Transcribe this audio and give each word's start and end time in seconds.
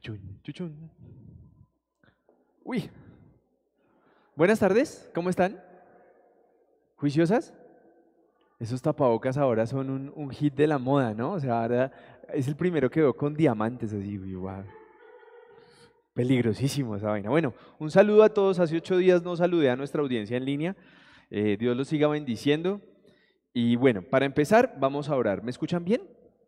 Chuchun, 0.00 0.40
chuchun. 0.42 0.90
Uy. 2.64 2.88
Buenas 4.34 4.58
tardes, 4.58 5.10
¿cómo 5.14 5.28
están? 5.28 5.62
¿Juiciosas? 6.96 7.52
Esos 8.58 8.80
tapabocas 8.80 9.36
ahora 9.36 9.66
son 9.66 10.10
un, 10.14 10.30
hit 10.30 10.54
de 10.54 10.66
la 10.66 10.78
moda, 10.78 11.12
¿no? 11.12 11.32
O 11.32 11.40
sea, 11.40 11.60
ahora 11.62 11.92
es 12.32 12.48
el 12.48 12.56
primero 12.56 12.90
que 12.90 13.00
veo 13.00 13.14
con 13.14 13.34
diamantes, 13.34 13.92
así, 13.92 14.16
wow. 14.16 14.64
Peligrosísimo 16.14 16.96
esa 16.96 17.10
vaina. 17.10 17.28
Bueno, 17.28 17.52
un 17.78 17.90
saludo 17.90 18.22
a 18.22 18.30
todos. 18.30 18.58
Hace 18.58 18.78
ocho 18.78 18.96
días 18.96 19.22
no 19.22 19.36
saludé 19.36 19.68
a 19.68 19.76
nuestra 19.76 20.00
audiencia 20.00 20.38
en 20.38 20.46
línea. 20.46 20.76
Eh, 21.28 21.58
Dios 21.58 21.76
los 21.76 21.88
siga 21.88 22.08
bendiciendo. 22.08 22.80
Y 23.52 23.76
bueno, 23.76 24.00
para 24.00 24.24
empezar, 24.24 24.76
vamos 24.78 25.10
a 25.10 25.16
orar. 25.16 25.42
¿Me 25.42 25.50
escuchan 25.50 25.84
bien? 25.84 26.00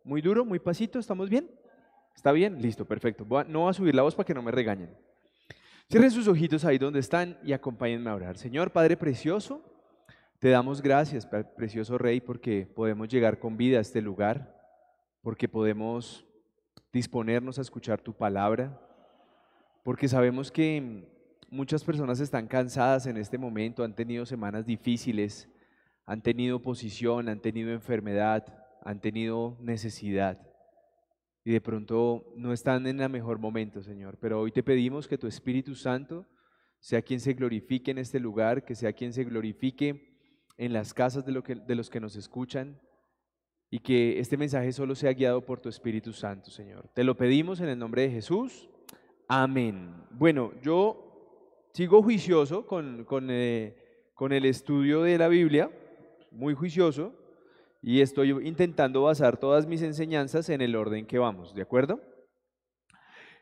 Muy 0.03 0.21
duro, 0.21 0.43
muy 0.43 0.57
pasito, 0.57 0.97
¿estamos 0.97 1.29
bien? 1.29 1.49
¿Está 2.15 2.31
bien? 2.31 2.61
Listo, 2.61 2.85
perfecto. 2.85 3.25
no 3.47 3.59
voy 3.61 3.69
a 3.69 3.73
subir 3.73 3.95
la 3.95 4.03
voz 4.03 4.15
para 4.15 4.25
que 4.25 4.33
no 4.33 4.41
me 4.41 4.51
regañen. 4.51 4.89
Cierren 5.89 6.11
sus 6.11 6.27
ojitos 6.27 6.65
ahí 6.65 6.77
donde 6.77 6.99
están 6.99 7.37
y 7.43 7.53
acompáñenme 7.53 8.09
a 8.09 8.15
orar. 8.15 8.37
Señor 8.37 8.71
Padre 8.71 8.97
Precioso, 8.97 9.61
te 10.39 10.49
damos 10.49 10.81
gracias, 10.81 11.25
Precioso 11.25 11.97
Rey, 11.97 12.21
porque 12.21 12.65
podemos 12.65 13.09
llegar 13.09 13.39
con 13.39 13.57
vida 13.57 13.77
a 13.77 13.81
este 13.81 14.01
lugar, 14.01 14.57
porque 15.21 15.47
podemos 15.47 16.25
disponernos 16.91 17.59
a 17.59 17.61
escuchar 17.61 18.01
tu 18.01 18.13
palabra, 18.13 18.79
porque 19.83 20.07
sabemos 20.07 20.51
que 20.51 21.07
muchas 21.49 21.83
personas 21.83 22.19
están 22.19 22.47
cansadas 22.47 23.05
en 23.05 23.17
este 23.17 23.37
momento, 23.37 23.83
han 23.83 23.95
tenido 23.95 24.25
semanas 24.25 24.65
difíciles, 24.65 25.49
han 26.05 26.21
tenido 26.21 26.57
oposición, 26.57 27.29
han 27.29 27.39
tenido 27.39 27.71
enfermedad, 27.71 28.45
han 28.83 28.99
tenido 28.99 29.57
necesidad 29.61 30.52
y 31.45 31.51
de 31.51 31.61
pronto 31.61 32.33
no 32.37 32.53
están 32.53 32.87
en 32.87 33.01
el 33.01 33.09
mejor 33.09 33.39
momento, 33.39 33.81
Señor. 33.81 34.17
Pero 34.19 34.39
hoy 34.39 34.51
te 34.51 34.63
pedimos 34.63 35.07
que 35.07 35.17
tu 35.17 35.27
Espíritu 35.27 35.75
Santo 35.75 36.25
sea 36.79 37.01
quien 37.01 37.19
se 37.19 37.33
glorifique 37.33 37.91
en 37.91 37.97
este 37.97 38.19
lugar, 38.19 38.65
que 38.65 38.75
sea 38.75 38.93
quien 38.93 39.13
se 39.13 39.23
glorifique 39.23 40.17
en 40.57 40.73
las 40.73 40.93
casas 40.93 41.25
de, 41.25 41.33
de 41.65 41.75
los 41.75 41.89
que 41.89 41.99
nos 41.99 42.15
escuchan 42.15 42.79
y 43.69 43.79
que 43.79 44.19
este 44.19 44.37
mensaje 44.37 44.71
solo 44.71 44.95
sea 44.95 45.13
guiado 45.13 45.43
por 45.43 45.59
tu 45.59 45.67
Espíritu 45.67 46.13
Santo, 46.13 46.51
Señor. 46.51 46.89
Te 46.93 47.03
lo 47.03 47.17
pedimos 47.17 47.59
en 47.59 47.69
el 47.69 47.79
nombre 47.79 48.03
de 48.03 48.11
Jesús. 48.11 48.69
Amén. 49.27 49.93
Bueno, 50.11 50.51
yo 50.61 51.69
sigo 51.73 52.03
juicioso 52.03 52.67
con, 52.67 53.03
con, 53.03 53.27
eh, 53.29 53.75
con 54.13 54.31
el 54.31 54.45
estudio 54.45 55.01
de 55.01 55.17
la 55.17 55.27
Biblia, 55.27 55.71
muy 56.31 56.53
juicioso, 56.53 57.13
y 57.83 57.99
estoy 57.99 58.31
intentando 58.47 59.03
basar 59.03 59.37
todas 59.37 59.67
mis 59.67 59.81
enseñanzas 59.81 60.47
en 60.47 60.61
el 60.61 60.75
orden 60.77 61.05
que 61.05 61.19
vamos, 61.19 61.53
¿de 61.53 61.61
acuerdo? 61.61 61.99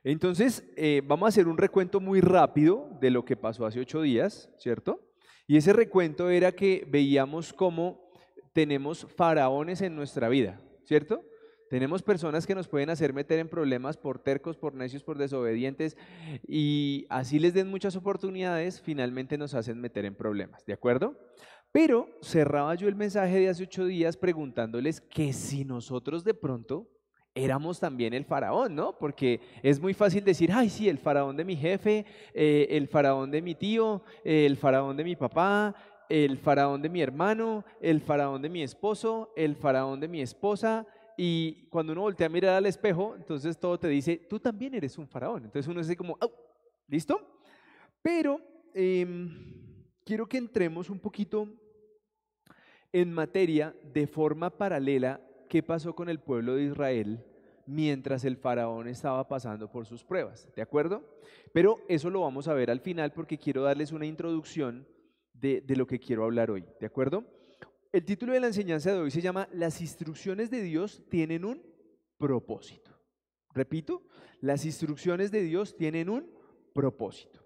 Entonces, 0.03 0.67
eh, 0.75 1.03
vamos 1.05 1.27
a 1.27 1.29
hacer 1.29 1.47
un 1.47 1.59
recuento 1.59 1.99
muy 1.99 2.21
rápido 2.21 2.89
de 2.99 3.11
lo 3.11 3.23
que 3.23 3.37
pasó 3.37 3.67
hace 3.67 3.79
ocho 3.79 4.01
días, 4.01 4.49
¿cierto? 4.57 4.99
Y 5.45 5.57
ese 5.57 5.73
recuento 5.73 6.31
era 6.31 6.53
que 6.53 6.87
veíamos 6.89 7.53
cómo 7.53 8.11
tenemos 8.51 9.05
faraones 9.15 9.81
en 9.81 9.95
nuestra 9.95 10.27
vida, 10.27 10.59
¿cierto? 10.85 11.23
Tenemos 11.69 12.01
personas 12.01 12.47
que 12.47 12.55
nos 12.55 12.67
pueden 12.67 12.89
hacer 12.89 13.13
meter 13.13 13.37
en 13.37 13.47
problemas 13.47 13.95
por 13.95 14.19
tercos, 14.19 14.57
por 14.57 14.73
necios, 14.73 15.03
por 15.03 15.19
desobedientes, 15.19 15.95
y 16.47 17.05
así 17.09 17.37
les 17.37 17.53
den 17.53 17.69
muchas 17.69 17.95
oportunidades, 17.95 18.81
finalmente 18.81 19.37
nos 19.37 19.53
hacen 19.53 19.79
meter 19.79 20.03
en 20.05 20.15
problemas, 20.15 20.65
¿de 20.65 20.73
acuerdo? 20.73 21.15
Pero 21.71 22.09
cerraba 22.21 22.75
yo 22.75 22.87
el 22.87 22.95
mensaje 22.95 23.39
de 23.39 23.49
hace 23.49 23.63
ocho 23.63 23.85
días 23.85 24.17
preguntándoles 24.17 24.99
que 24.99 25.31
si 25.31 25.63
nosotros 25.63 26.23
de 26.23 26.33
pronto 26.33 26.87
éramos 27.33 27.79
también 27.79 28.13
el 28.13 28.25
faraón, 28.25 28.75
¿no? 28.75 28.97
Porque 28.97 29.39
es 29.63 29.79
muy 29.79 29.93
fácil 29.93 30.23
decir, 30.23 30.51
ay, 30.51 30.69
sí, 30.69 30.89
el 30.89 30.97
faraón 30.97 31.37
de 31.37 31.45
mi 31.45 31.55
jefe, 31.55 32.05
eh, 32.33 32.67
el 32.71 32.87
faraón 32.89 33.31
de 33.31 33.41
mi 33.41 33.55
tío, 33.55 34.03
el 34.23 34.57
faraón 34.57 34.97
de 34.97 35.03
mi 35.05 35.15
papá, 35.15 35.73
el 36.09 36.37
faraón 36.37 36.81
de 36.81 36.89
mi 36.89 37.01
hermano, 37.01 37.63
el 37.79 38.01
faraón 38.01 38.41
de 38.41 38.49
mi 38.49 38.63
esposo, 38.63 39.31
el 39.37 39.55
faraón 39.55 40.01
de 40.01 40.09
mi 40.09 40.21
esposa. 40.21 40.85
Y 41.15 41.67
cuando 41.69 41.93
uno 41.93 42.01
voltea 42.01 42.27
a 42.27 42.29
mirar 42.29 42.55
al 42.55 42.65
espejo, 42.65 43.15
entonces 43.15 43.57
todo 43.57 43.79
te 43.79 43.87
dice, 43.87 44.17
tú 44.17 44.37
también 44.37 44.73
eres 44.73 44.97
un 44.97 45.07
faraón. 45.07 45.45
Entonces 45.45 45.69
uno 45.69 45.79
dice 45.79 45.95
como, 45.95 46.17
¿listo? 46.87 47.39
Pero 48.01 48.41
em, 48.73 49.85
quiero 50.03 50.27
que 50.27 50.37
entremos 50.37 50.89
un 50.89 50.99
poquito 50.99 51.47
en 52.93 53.13
materia 53.13 53.75
de 53.93 54.07
forma 54.07 54.49
paralela 54.49 55.21
qué 55.49 55.63
pasó 55.63 55.95
con 55.95 56.09
el 56.09 56.19
pueblo 56.19 56.55
de 56.55 56.63
Israel 56.63 57.23
mientras 57.65 58.25
el 58.25 58.37
faraón 58.37 58.87
estaba 58.87 59.27
pasando 59.27 59.69
por 59.71 59.85
sus 59.85 60.03
pruebas, 60.03 60.47
¿de 60.55 60.61
acuerdo? 60.61 61.03
Pero 61.53 61.79
eso 61.87 62.09
lo 62.09 62.21
vamos 62.21 62.47
a 62.47 62.53
ver 62.53 62.69
al 62.69 62.81
final 62.81 63.13
porque 63.13 63.37
quiero 63.37 63.63
darles 63.63 63.91
una 63.91 64.05
introducción 64.05 64.87
de, 65.33 65.61
de, 65.61 65.75
lo 65.75 65.87
que 65.87 65.99
quiero 65.99 66.23
hablar 66.23 66.51
hoy, 66.51 66.65
¿de 66.79 66.85
acuerdo? 66.85 67.25
El 67.91 68.05
título 68.05 68.33
de 68.33 68.39
la 68.39 68.47
enseñanza 68.47 68.91
de 68.91 68.99
hoy 68.99 69.11
se 69.11 69.21
llama 69.21 69.47
Las 69.53 69.81
instrucciones 69.81 70.49
de 70.49 70.61
Dios 70.61 71.03
tienen 71.09 71.45
un 71.45 71.61
propósito. 72.17 72.91
Repito, 73.53 74.03
las 74.39 74.65
instrucciones 74.65 75.31
de 75.31 75.41
Dios 75.41 75.75
tienen 75.75 76.09
un 76.09 76.29
propósito. 76.73 77.41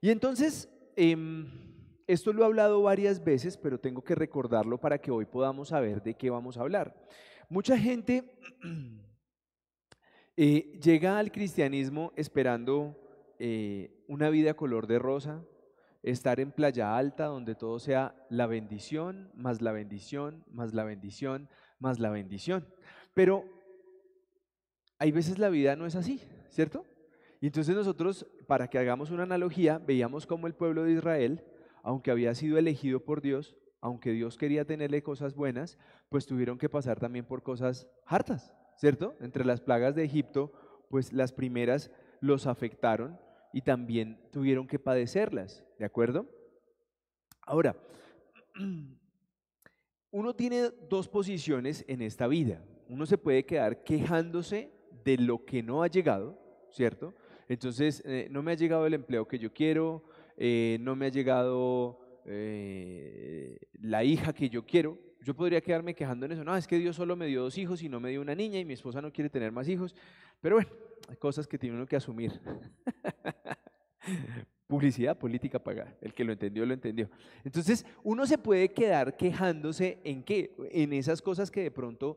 Y 0.00 0.10
entonces, 0.10 0.68
eh, 0.96 1.16
esto 2.12 2.32
lo 2.32 2.42
he 2.42 2.46
hablado 2.46 2.82
varias 2.82 3.22
veces, 3.22 3.56
pero 3.56 3.78
tengo 3.78 4.02
que 4.02 4.16
recordarlo 4.16 4.78
para 4.78 4.98
que 4.98 5.12
hoy 5.12 5.26
podamos 5.26 5.68
saber 5.68 6.02
de 6.02 6.14
qué 6.14 6.28
vamos 6.28 6.56
a 6.56 6.62
hablar. 6.62 6.94
Mucha 7.48 7.78
gente 7.78 8.36
eh, 10.36 10.78
llega 10.82 11.18
al 11.20 11.30
cristianismo 11.30 12.12
esperando 12.16 12.96
eh, 13.38 14.04
una 14.08 14.28
vida 14.28 14.54
color 14.54 14.88
de 14.88 14.98
rosa, 14.98 15.44
estar 16.02 16.40
en 16.40 16.50
playa 16.50 16.96
alta 16.96 17.26
donde 17.26 17.54
todo 17.54 17.78
sea 17.78 18.14
la 18.28 18.48
bendición, 18.48 19.30
más 19.34 19.62
la 19.62 19.70
bendición, 19.70 20.44
más 20.50 20.74
la 20.74 20.82
bendición, 20.82 21.48
más 21.78 22.00
la 22.00 22.10
bendición. 22.10 22.66
Pero 23.14 23.44
hay 24.98 25.12
veces 25.12 25.38
la 25.38 25.48
vida 25.48 25.76
no 25.76 25.86
es 25.86 25.94
así, 25.94 26.20
¿cierto? 26.48 26.84
Y 27.40 27.46
entonces 27.46 27.74
nosotros, 27.74 28.26
para 28.48 28.68
que 28.68 28.78
hagamos 28.78 29.12
una 29.12 29.22
analogía, 29.22 29.78
veíamos 29.78 30.26
cómo 30.26 30.48
el 30.48 30.54
pueblo 30.54 30.82
de 30.82 30.92
Israel 30.92 31.44
aunque 31.82 32.10
había 32.10 32.34
sido 32.34 32.58
elegido 32.58 33.00
por 33.00 33.20
Dios, 33.20 33.56
aunque 33.80 34.12
Dios 34.12 34.36
quería 34.36 34.64
tenerle 34.64 35.02
cosas 35.02 35.34
buenas, 35.34 35.78
pues 36.08 36.26
tuvieron 36.26 36.58
que 36.58 36.68
pasar 36.68 37.00
también 37.00 37.24
por 37.24 37.42
cosas 37.42 37.88
hartas, 38.06 38.54
¿cierto? 38.76 39.14
Entre 39.20 39.44
las 39.44 39.60
plagas 39.60 39.94
de 39.94 40.04
Egipto, 40.04 40.52
pues 40.90 41.12
las 41.12 41.32
primeras 41.32 41.90
los 42.20 42.46
afectaron 42.46 43.18
y 43.52 43.62
también 43.62 44.20
tuvieron 44.30 44.66
que 44.66 44.78
padecerlas, 44.78 45.64
¿de 45.78 45.84
acuerdo? 45.84 46.26
Ahora, 47.42 47.76
uno 50.10 50.34
tiene 50.34 50.70
dos 50.88 51.08
posiciones 51.08 51.84
en 51.88 52.02
esta 52.02 52.26
vida. 52.26 52.62
Uno 52.88 53.06
se 53.06 53.18
puede 53.18 53.44
quedar 53.46 53.82
quejándose 53.82 54.72
de 55.04 55.16
lo 55.16 55.44
que 55.44 55.62
no 55.62 55.82
ha 55.82 55.88
llegado, 55.88 56.38
¿cierto? 56.70 57.14
Entonces, 57.48 58.02
eh, 58.04 58.28
no 58.30 58.42
me 58.42 58.52
ha 58.52 58.56
llegado 58.56 58.86
el 58.86 58.94
empleo 58.94 59.26
que 59.26 59.38
yo 59.38 59.52
quiero, 59.52 60.04
eh, 60.42 60.78
no 60.80 60.96
me 60.96 61.04
ha 61.04 61.08
llegado 61.10 62.00
eh, 62.24 63.58
la 63.74 64.02
hija 64.04 64.32
que 64.32 64.48
yo 64.48 64.64
quiero. 64.64 64.98
Yo 65.20 65.34
podría 65.34 65.60
quedarme 65.60 65.94
quejando 65.94 66.24
en 66.24 66.32
eso. 66.32 66.42
No, 66.42 66.56
es 66.56 66.66
que 66.66 66.78
Dios 66.78 66.96
solo 66.96 67.14
me 67.14 67.26
dio 67.26 67.42
dos 67.42 67.58
hijos 67.58 67.82
y 67.82 67.90
no 67.90 68.00
me 68.00 68.08
dio 68.08 68.22
una 68.22 68.34
niña 68.34 68.58
y 68.58 68.64
mi 68.64 68.72
esposa 68.72 69.02
no 69.02 69.12
quiere 69.12 69.28
tener 69.28 69.52
más 69.52 69.68
hijos. 69.68 69.94
Pero 70.40 70.56
bueno, 70.56 70.70
hay 71.10 71.16
cosas 71.16 71.46
que 71.46 71.58
tiene 71.58 71.76
uno 71.76 71.86
que 71.86 71.96
asumir. 71.96 72.40
Publicidad 74.66 75.18
política 75.18 75.58
paga. 75.58 75.94
El 76.00 76.14
que 76.14 76.24
lo 76.24 76.32
entendió, 76.32 76.64
lo 76.64 76.72
entendió. 76.72 77.10
Entonces, 77.44 77.84
uno 78.02 78.24
se 78.24 78.38
puede 78.38 78.72
quedar 78.72 79.18
quejándose 79.18 79.98
en 80.04 80.22
qué? 80.22 80.56
En 80.72 80.94
esas 80.94 81.20
cosas 81.20 81.50
que 81.50 81.64
de 81.64 81.70
pronto 81.70 82.16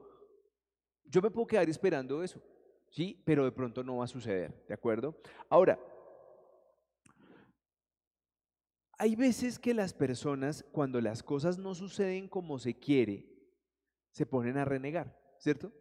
yo 1.03 1.21
me 1.21 1.29
puedo 1.29 1.47
quedar 1.47 1.69
esperando 1.69 2.23
eso, 2.23 2.41
¿sí? 2.89 3.21
Pero 3.25 3.43
de 3.43 3.51
pronto 3.51 3.83
no 3.83 3.97
va 3.97 4.05
a 4.05 4.07
suceder, 4.07 4.63
¿de 4.65 4.73
acuerdo? 4.73 5.13
Ahora, 5.49 5.77
hay 8.97 9.15
veces 9.15 9.59
que 9.59 9.73
las 9.73 9.93
personas, 9.93 10.65
cuando 10.71 11.01
las 11.01 11.23
cosas 11.23 11.57
no 11.57 11.73
suceden 11.75 12.27
como 12.27 12.59
se 12.59 12.75
quiere, 12.75 13.27
se 14.11 14.25
ponen 14.25 14.57
a 14.57 14.65
renegar, 14.65 15.19
¿cierto? 15.39 15.73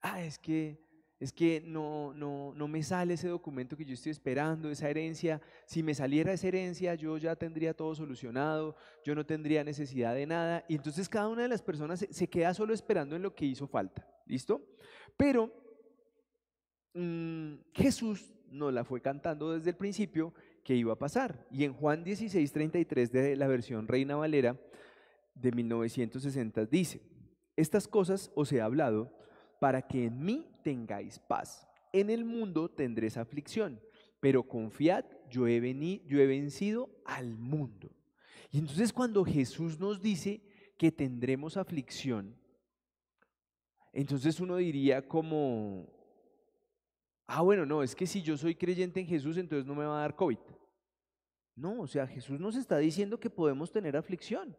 Ah, 0.00 0.22
es 0.22 0.38
que, 0.38 0.82
es 1.18 1.32
que 1.32 1.62
no, 1.64 2.14
no, 2.14 2.54
no 2.54 2.66
me 2.68 2.82
sale 2.82 3.14
ese 3.14 3.28
documento 3.28 3.76
que 3.76 3.84
yo 3.84 3.92
estoy 3.92 4.12
esperando, 4.12 4.70
esa 4.70 4.88
herencia. 4.88 5.42
Si 5.66 5.82
me 5.82 5.94
saliera 5.94 6.32
esa 6.32 6.48
herencia, 6.48 6.94
yo 6.94 7.18
ya 7.18 7.36
tendría 7.36 7.74
todo 7.74 7.94
solucionado, 7.94 8.74
yo 9.04 9.14
no 9.14 9.26
tendría 9.26 9.62
necesidad 9.62 10.14
de 10.14 10.26
nada. 10.26 10.64
Y 10.68 10.76
entonces 10.76 11.08
cada 11.08 11.28
una 11.28 11.42
de 11.42 11.48
las 11.48 11.62
personas 11.62 12.06
se, 12.10 12.28
queda 12.28 12.54
solo 12.54 12.72
esperando 12.72 13.14
en 13.14 13.22
lo 13.22 13.34
que 13.34 13.44
hizo 13.44 13.66
falta, 13.66 14.08
¿listo? 14.24 14.66
Pero 15.18 15.52
mm, 16.94 17.56
Jesús 17.74 18.34
no 18.48 18.70
la 18.70 18.84
fue 18.84 19.02
cantando 19.02 19.52
desde 19.52 19.70
el 19.70 19.76
principio 19.76 20.32
que 20.64 20.74
iba 20.74 20.92
a 20.92 20.98
pasar. 20.98 21.46
Y 21.50 21.64
en 21.64 21.72
Juan 21.72 22.04
16:33 22.04 23.10
de 23.10 23.36
la 23.36 23.48
versión 23.48 23.88
Reina 23.88 24.16
Valera 24.16 24.60
de 25.34 25.52
1960 25.52 26.66
dice, 26.66 27.00
estas 27.56 27.88
cosas 27.88 28.30
os 28.34 28.52
he 28.52 28.60
hablado 28.60 29.16
para 29.60 29.82
que 29.82 30.06
en 30.06 30.24
mí 30.24 30.46
tengáis 30.62 31.18
paz. 31.18 31.66
en 31.92 32.08
el 32.08 32.24
mundo 32.24 32.70
tendréis 32.70 33.16
aflicción, 33.16 33.80
pero 34.20 34.46
confiad, 34.46 35.04
yo 35.28 35.48
he, 35.48 35.58
venido, 35.58 36.04
yo 36.06 36.20
he 36.20 36.26
vencido 36.26 36.88
al 37.04 37.36
mundo. 37.36 37.90
Y 38.52 38.58
entonces 38.58 38.92
cuando 38.92 39.24
Jesús 39.24 39.80
nos 39.80 40.00
dice 40.00 40.40
que 40.78 40.92
tendremos 40.92 41.56
aflicción, 41.56 42.36
entonces 43.92 44.38
uno 44.38 44.56
diría 44.56 45.06
como, 45.06 45.88
ah, 47.30 47.42
bueno, 47.42 47.64
no, 47.64 47.82
es 47.82 47.94
que 47.94 48.06
si 48.06 48.22
yo 48.22 48.36
soy 48.36 48.54
creyente 48.54 49.00
en 49.00 49.06
Jesús, 49.06 49.36
entonces 49.36 49.64
no 49.64 49.74
me 49.74 49.84
va 49.84 49.98
a 49.98 50.00
dar 50.02 50.16
COVID. 50.16 50.38
No, 51.54 51.80
o 51.80 51.86
sea, 51.86 52.06
Jesús 52.06 52.40
nos 52.40 52.56
está 52.56 52.78
diciendo 52.78 53.20
que 53.20 53.30
podemos 53.30 53.70
tener 53.70 53.96
aflicción. 53.96 54.56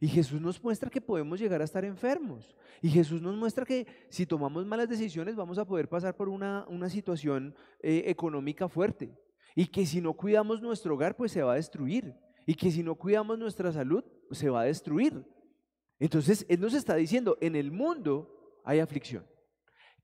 Y 0.00 0.08
Jesús 0.08 0.40
nos 0.40 0.62
muestra 0.62 0.90
que 0.90 1.00
podemos 1.00 1.38
llegar 1.38 1.60
a 1.60 1.64
estar 1.64 1.84
enfermos. 1.84 2.56
Y 2.82 2.88
Jesús 2.88 3.20
nos 3.20 3.36
muestra 3.36 3.64
que 3.64 3.86
si 4.08 4.26
tomamos 4.26 4.66
malas 4.66 4.88
decisiones 4.88 5.36
vamos 5.36 5.58
a 5.58 5.66
poder 5.66 5.88
pasar 5.88 6.16
por 6.16 6.28
una, 6.28 6.66
situación 6.88 7.54
eh, 7.80 8.04
económica 8.06 8.68
fuerte. 8.68 9.14
Y 9.54 9.66
que 9.66 9.84
si 9.86 10.00
no 10.00 10.14
cuidamos 10.14 10.60
nuestro 10.60 10.94
hogar, 10.94 11.16
pues 11.16 11.32
se 11.32 11.42
va 11.42 11.52
a 11.52 11.56
destruir. 11.56 12.14
Y 12.46 12.54
que 12.54 12.70
si 12.70 12.82
no 12.82 12.94
cuidamos 12.94 13.38
nuestra 13.38 13.72
salud, 13.72 14.04
pues 14.28 14.38
se 14.38 14.48
va 14.48 14.62
a 14.62 14.64
destruir. 14.64 15.24
Entonces, 15.98 16.46
Él 16.48 16.60
nos 16.60 16.74
está 16.74 16.96
diciendo, 16.96 17.36
en 17.40 17.54
el 17.56 17.70
mundo 17.70 18.60
hay 18.64 18.80
aflicción. 18.80 19.24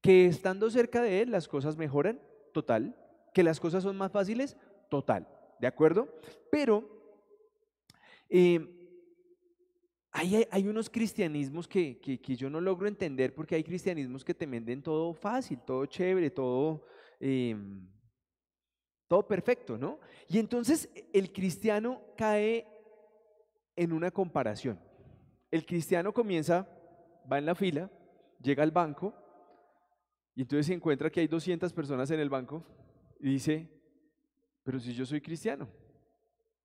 Que 0.06 0.26
estando 0.26 0.70
cerca 0.70 1.02
de 1.02 1.20
Él 1.20 1.32
las 1.32 1.48
cosas 1.48 1.76
mejoran, 1.76 2.20
total. 2.52 2.94
Que 3.34 3.42
las 3.42 3.58
cosas 3.58 3.82
son 3.82 3.96
más 3.96 4.12
fáciles, 4.12 4.56
total. 4.88 5.26
¿De 5.58 5.66
acuerdo? 5.66 6.08
Pero... 6.48 6.88
Eh, 8.28 8.72
hay, 10.12 10.68
unos 10.68 10.88
cristianismos 10.88 11.66
que, 11.66 11.98
yo 12.38 12.48
no 12.48 12.60
logro 12.60 12.86
entender 12.86 13.34
porque 13.34 13.56
hay 13.56 13.64
cristianismos 13.64 14.24
que 14.24 14.32
te 14.32 14.46
venden 14.46 14.80
todo 14.80 15.12
fácil, 15.12 15.58
todo 15.66 15.84
chévere, 15.86 16.30
todo, 16.30 16.86
em, 17.18 17.86
todo 19.08 19.26
perfecto, 19.26 19.76
¿no? 19.76 19.98
Y 20.28 20.38
entonces 20.38 20.88
el 21.12 21.32
cristiano 21.32 22.00
cae 22.16 22.64
en 23.74 23.92
una 23.92 24.12
comparación. 24.12 24.78
El 25.50 25.66
cristiano 25.66 26.14
comienza, 26.14 26.66
va 27.30 27.38
en 27.38 27.46
la 27.46 27.56
fila, 27.56 27.90
llega 28.40 28.62
al 28.62 28.70
banco 28.70 29.12
y 30.36 30.42
entonces 30.42 30.66
se 30.66 30.74
encuentra 30.74 31.10
que 31.10 31.20
hay 31.20 31.26
200 31.26 31.72
personas 31.72 32.10
en 32.10 32.20
el 32.20 32.28
banco 32.28 32.62
y 33.18 33.30
dice, 33.30 33.66
pero 34.62 34.78
si 34.78 34.92
yo 34.92 35.06
soy 35.06 35.22
cristiano, 35.22 35.66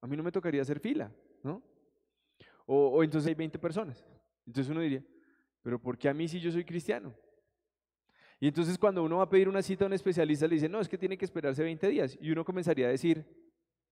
a 0.01 0.07
mí 0.07 0.17
no 0.17 0.23
me 0.23 0.31
tocaría 0.31 0.61
hacer 0.61 0.81
fila, 0.81 1.09
¿no? 1.41 1.63
O, 2.65 3.01
entonces 3.01 3.29
hay 3.29 3.35
20 3.35 3.57
personas. 3.59 4.05
Entonces 4.45 4.69
uno 4.69 4.81
diría, 4.81 5.03
pero 5.61 5.81
¿por 5.81 5.97
qué 5.97 6.09
a 6.09 6.13
mí 6.13 6.27
si 6.27 6.41
yo 6.41 6.51
soy 6.51 6.65
cristiano? 6.65 7.15
Y 8.41 8.47
entonces 8.47 8.77
cuando 8.77 9.03
uno 9.03 9.17
va 9.17 9.23
a 9.23 9.29
pedir 9.29 9.47
una 9.47 9.61
cita 9.61 9.85
a 9.85 9.87
un 9.87 9.93
especialista 9.93 10.47
le 10.47 10.55
dice, 10.55 10.67
no, 10.67 10.81
es 10.81 10.89
que 10.89 10.97
tiene 10.97 11.17
que 11.17 11.25
esperarse 11.25 11.63
20 11.63 11.87
días. 11.87 12.17
Y 12.19 12.31
uno 12.31 12.43
comenzaría 12.43 12.87
a 12.87 12.91
decir, 12.91 13.25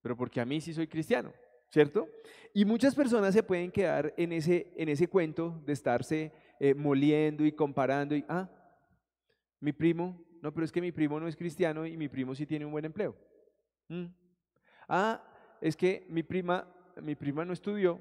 pero 0.01 0.17
¿por 0.17 0.29
qué 0.29 0.41
a 0.41 0.45
mí 0.45 0.59
si 0.59 0.73
soy 0.73 0.87
cristiano? 0.87 1.31
¿Cierto? 1.69 2.09
Y 2.53 2.65
muchas 2.65 2.95
personas 2.95 3.33
se 3.33 3.43
pueden 3.43 3.71
quedar 3.71 4.13
en 4.17 4.33
ese, 4.33 4.73
en 4.75 4.89
ese 4.89 5.07
cuento 5.07 5.61
de 5.65 5.71
estarse 5.71 6.33
eh, 6.59 6.73
moliendo 6.73 7.45
y 7.45 7.51
comparando. 7.53 8.15
Y, 8.15 8.25
ah, 8.27 8.49
mi 9.59 9.73
primo, 9.73 10.21
no, 10.41 10.53
pero 10.53 10.65
es 10.65 10.71
que 10.71 10.81
mi 10.81 10.91
primo 10.91 11.19
no 11.19 11.27
es 11.27 11.35
cristiano 11.35 11.85
y 11.85 11.97
mi 11.97 12.07
primo 12.07 12.33
sí 12.33 12.45
tiene 12.45 12.65
un 12.65 12.71
buen 12.71 12.85
empleo. 12.85 13.15
Mm. 13.89 14.05
Ah, 14.87 15.23
es 15.61 15.75
que 15.75 16.05
mi 16.09 16.23
prima, 16.23 16.67
mi 17.01 17.15
prima 17.15 17.43
no 17.45 17.53
estudió, 17.53 17.99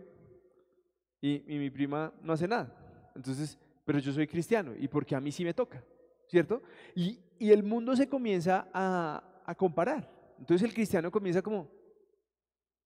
y, 1.20 1.42
mi 1.46 1.70
prima 1.70 2.12
no 2.22 2.32
hace 2.32 2.46
nada. 2.46 2.72
Entonces, 3.14 3.58
pero 3.84 3.98
yo 3.98 4.12
soy 4.12 4.26
cristiano 4.26 4.74
y 4.78 4.88
porque 4.88 5.14
a 5.14 5.20
mí 5.20 5.32
sí 5.32 5.44
me 5.44 5.54
toca, 5.54 5.82
¿cierto? 6.28 6.62
Y, 6.94 7.20
el 7.40 7.62
mundo 7.62 7.94
se 7.94 8.08
comienza 8.08 8.68
a, 8.72 9.42
a 9.44 9.54
comparar. 9.54 10.10
Entonces 10.38 10.68
el 10.68 10.74
cristiano 10.74 11.10
comienza 11.10 11.40
como, 11.40 11.70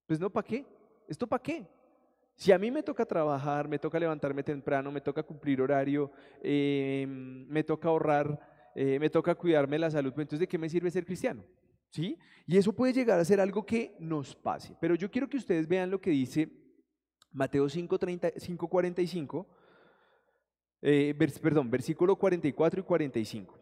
pues 0.06 0.20
no, 0.20 0.30
¿para 0.30 0.46
qué? 0.46 0.66
¿Esto 1.08 1.26
para 1.26 1.42
qué? 1.42 1.66
Si 2.34 2.52
a 2.52 2.58
mí 2.58 2.70
me 2.70 2.82
toca 2.82 3.04
trabajar, 3.04 3.69
me 3.69 3.78
toca 3.78 3.98
levantarme 3.98 4.42
temprano, 4.42 4.90
me 4.90 5.00
toca 5.00 5.22
cumplir 5.22 5.60
horario, 5.60 6.10
em, 6.42 7.46
me 7.46 7.62
toca 7.62 7.88
ahorrar, 7.88 8.38
eh, 8.74 8.98
me 8.98 9.10
toca 9.10 9.34
cuidarme 9.34 9.78
la 9.78 9.90
salud, 9.90 10.12
entonces 10.12 10.40
¿de 10.40 10.48
qué 10.48 10.58
me 10.58 10.69
sirve 10.69 10.90
ser 10.90 11.04
cristiano? 11.04 11.44
¿Sí? 11.90 12.19
Y 12.46 12.56
eso 12.56 12.72
puede 12.72 12.92
llegar 12.92 13.20
a 13.20 13.24
ser 13.24 13.40
algo 13.40 13.66
que 13.66 13.94
nos 14.00 14.34
pase. 14.34 14.74
Pero 14.80 14.94
yo 14.94 15.10
quiero 15.10 15.28
que 15.28 15.36
ustedes 15.36 15.69
vean 15.69 15.90
lo 15.90 16.00
que 16.00 16.10
dice 16.10 16.48
Mateo 17.32 17.69
5, 17.69 17.98
45, 18.69 19.48
eh, 20.82 21.14
perdón, 21.42 21.70
versículo 21.70 22.16
44 22.16 22.80
y 22.80 22.84
45. 22.84 23.58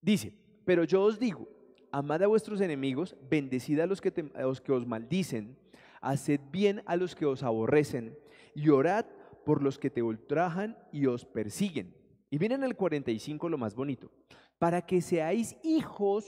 Dice, 0.00 0.32
pero 0.64 0.84
yo 0.84 1.02
os 1.02 1.18
digo, 1.18 1.48
amad 1.90 2.22
a 2.22 2.26
vuestros 2.26 2.60
enemigos, 2.60 3.16
bendecid 3.28 3.80
a 3.80 3.86
los 3.86 4.00
que, 4.00 4.12
a 4.34 4.42
los 4.42 4.60
que 4.60 4.72
os 4.72 4.86
maldicen, 4.86 5.58
haced 6.00 6.40
bien 6.50 6.82
a 6.86 6.96
los 6.96 7.14
que 7.14 7.26
os 7.26 7.42
aborrecen 7.42 8.18
y 8.54 8.68
orad 8.68 9.06
por 9.44 9.62
los 9.62 9.78
que 9.78 9.90
te 9.90 10.02
ultrajan 10.02 10.78
y 10.92 11.06
os 11.06 11.24
persiguen. 11.24 11.94
Y 12.30 12.38
miren 12.38 12.64
el 12.64 12.76
45 12.76 13.48
lo 13.48 13.58
más 13.58 13.74
bonito, 13.74 14.10
para 14.58 14.84
que 14.84 15.00
seáis 15.00 15.56
hijos 15.62 16.24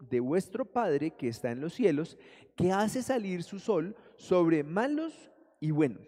de 0.00 0.20
vuestro 0.20 0.64
Padre 0.64 1.12
que 1.12 1.28
está 1.28 1.50
en 1.50 1.60
los 1.60 1.74
cielos, 1.74 2.18
que 2.56 2.72
hace 2.72 3.02
salir 3.02 3.42
su 3.42 3.58
sol 3.58 3.96
sobre 4.16 4.62
malos 4.62 5.30
y 5.60 5.70
buenos. 5.70 6.06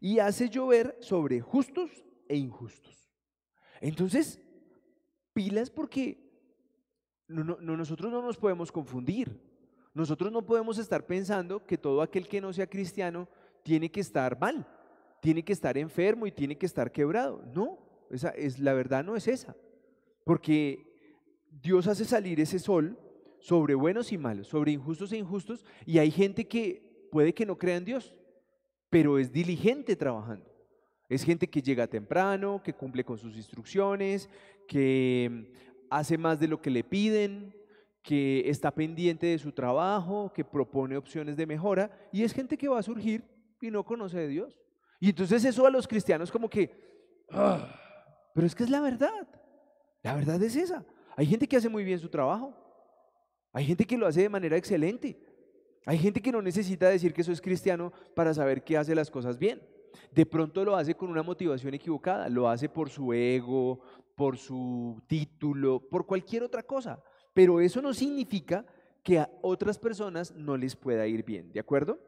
Y 0.00 0.18
hace 0.18 0.48
llover 0.48 0.96
sobre 1.00 1.40
justos 1.40 1.90
e 2.28 2.36
injustos. 2.36 3.10
Entonces, 3.80 4.40
pilas 5.32 5.70
porque 5.70 6.32
no, 7.28 7.56
nosotros 7.60 8.12
no 8.12 8.22
nos 8.22 8.36
podemos 8.36 8.70
confundir. 8.70 9.40
Nosotros 9.94 10.32
no 10.32 10.44
podemos 10.44 10.78
estar 10.78 11.06
pensando 11.06 11.64
que 11.66 11.78
todo 11.78 12.02
aquel 12.02 12.28
que 12.28 12.40
no 12.40 12.52
sea 12.52 12.66
cristiano 12.66 13.28
tiene 13.62 13.90
que 13.90 14.00
estar 14.00 14.38
mal, 14.38 14.66
tiene 15.20 15.44
que 15.44 15.52
estar 15.52 15.76
enfermo 15.76 16.26
y 16.26 16.32
tiene 16.32 16.56
que 16.56 16.66
estar 16.66 16.90
quebrado. 16.90 17.44
No, 17.54 17.78
esa 18.12 18.30
es, 18.30 18.58
la 18.58 18.72
verdad 18.74 19.04
no 19.04 19.16
es 19.16 19.28
esa. 19.28 19.56
Porque 20.24 20.86
Dios 21.50 21.86
hace 21.86 22.04
salir 22.04 22.40
ese 22.40 22.58
sol 22.58 22.98
sobre 23.40 23.74
buenos 23.74 24.12
y 24.12 24.18
malos, 24.18 24.46
sobre 24.46 24.72
injustos 24.72 25.12
e 25.12 25.16
injustos, 25.16 25.64
y 25.84 25.98
hay 25.98 26.10
gente 26.10 26.46
que 26.46 27.08
puede 27.10 27.34
que 27.34 27.44
no 27.44 27.58
crea 27.58 27.76
en 27.76 27.84
Dios, 27.84 28.14
pero 28.88 29.18
es 29.18 29.32
diligente 29.32 29.96
trabajando. 29.96 30.50
Es 31.08 31.24
gente 31.24 31.48
que 31.48 31.60
llega 31.60 31.86
temprano, 31.86 32.62
que 32.62 32.72
cumple 32.72 33.04
con 33.04 33.18
sus 33.18 33.36
instrucciones, 33.36 34.30
que 34.66 35.52
hace 35.90 36.16
más 36.16 36.40
de 36.40 36.48
lo 36.48 36.62
que 36.62 36.70
le 36.70 36.84
piden, 36.84 37.54
que 38.02 38.48
está 38.48 38.70
pendiente 38.70 39.26
de 39.26 39.38
su 39.38 39.52
trabajo, 39.52 40.32
que 40.34 40.44
propone 40.44 40.96
opciones 40.96 41.36
de 41.36 41.46
mejora, 41.46 41.90
y 42.12 42.22
es 42.22 42.32
gente 42.32 42.56
que 42.56 42.68
va 42.68 42.78
a 42.78 42.82
surgir 42.82 43.24
y 43.60 43.70
no 43.70 43.84
conoce 43.84 44.18
de 44.18 44.28
Dios. 44.28 44.58
Y 45.00 45.10
entonces 45.10 45.44
eso 45.44 45.66
a 45.66 45.70
los 45.70 45.86
cristianos 45.86 46.30
como 46.30 46.48
que, 46.48 46.70
ah, 47.30 47.81
pero 48.34 48.46
es 48.46 48.54
que 48.54 48.64
es 48.64 48.70
la 48.70 48.80
verdad. 48.80 49.28
La 50.02 50.14
verdad 50.14 50.42
es 50.42 50.56
esa. 50.56 50.84
Hay 51.16 51.26
gente 51.26 51.46
que 51.46 51.56
hace 51.56 51.68
muy 51.68 51.84
bien 51.84 51.98
su 51.98 52.08
trabajo. 52.08 52.54
Hay 53.52 53.64
gente 53.66 53.84
que 53.84 53.98
lo 53.98 54.06
hace 54.06 54.22
de 54.22 54.28
manera 54.28 54.56
excelente. 54.56 55.18
Hay 55.84 55.98
gente 55.98 56.22
que 56.22 56.32
no 56.32 56.40
necesita 56.40 56.88
decir 56.88 57.12
que 57.12 57.22
eso 57.22 57.32
es 57.32 57.40
cristiano 57.40 57.92
para 58.14 58.32
saber 58.32 58.64
que 58.64 58.76
hace 58.76 58.94
las 58.94 59.10
cosas 59.10 59.38
bien. 59.38 59.60
De 60.10 60.24
pronto 60.24 60.64
lo 60.64 60.76
hace 60.76 60.94
con 60.94 61.10
una 61.10 61.22
motivación 61.22 61.74
equivocada, 61.74 62.28
lo 62.28 62.48
hace 62.48 62.68
por 62.68 62.88
su 62.88 63.12
ego, 63.12 63.80
por 64.14 64.38
su 64.38 65.02
título, 65.06 65.80
por 65.80 66.06
cualquier 66.06 66.44
otra 66.44 66.62
cosa. 66.62 67.02
Pero 67.34 67.60
eso 67.60 67.82
no 67.82 67.92
significa 67.92 68.64
que 69.02 69.18
a 69.18 69.30
otras 69.42 69.78
personas 69.78 70.32
no 70.34 70.56
les 70.56 70.76
pueda 70.76 71.06
ir 71.06 71.24
bien, 71.24 71.52
¿de 71.52 71.60
acuerdo? 71.60 71.98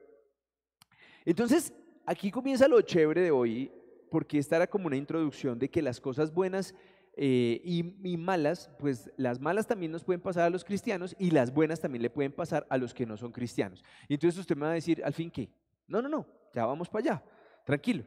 Entonces, 1.25 1.73
aquí 2.07 2.31
comienza 2.31 2.69
lo 2.69 2.81
chévere 2.81 3.23
de 3.23 3.31
hoy, 3.31 3.73
porque 4.15 4.39
esta 4.39 4.55
era 4.55 4.69
como 4.69 4.87
una 4.87 4.97
introducción 4.97 5.59
de 5.59 5.69
que 5.69 5.83
las 5.83 6.01
cosas 6.01 6.33
buenas 6.33 6.73
eh, 7.17 7.61
y, 7.65 8.17
malas, 8.17 8.71
pues 8.79 9.11
las 9.17 9.41
malas 9.41 9.67
también 9.67 9.91
nos 9.91 10.05
pueden 10.05 10.21
pasar 10.21 10.45
a 10.45 10.51
los 10.51 10.63
cristianos 10.63 11.17
y 11.19 11.33
las 11.33 11.53
buenas 11.53 11.81
también 11.81 12.01
le 12.01 12.11
pueden 12.11 12.31
pasar 12.31 12.65
a 12.71 12.79
los 12.79 12.95
que 12.95 13.07
no 13.07 13.17
son 13.17 13.33
cristianos. 13.33 13.83
Y 14.07 14.15
entonces 14.15 14.39
usted 14.39 14.55
me 14.55 14.67
va 14.67 14.71
a 14.71 14.75
decir, 14.75 15.03
al 15.05 15.15
fin, 15.15 15.33
¿qué? 15.33 15.51
No, 15.89 16.01
no, 16.01 16.09
no, 16.09 16.29
ya 16.53 16.65
vamos 16.65 16.89
para 16.89 17.15
allá, 17.15 17.25
tranquilo. 17.65 18.05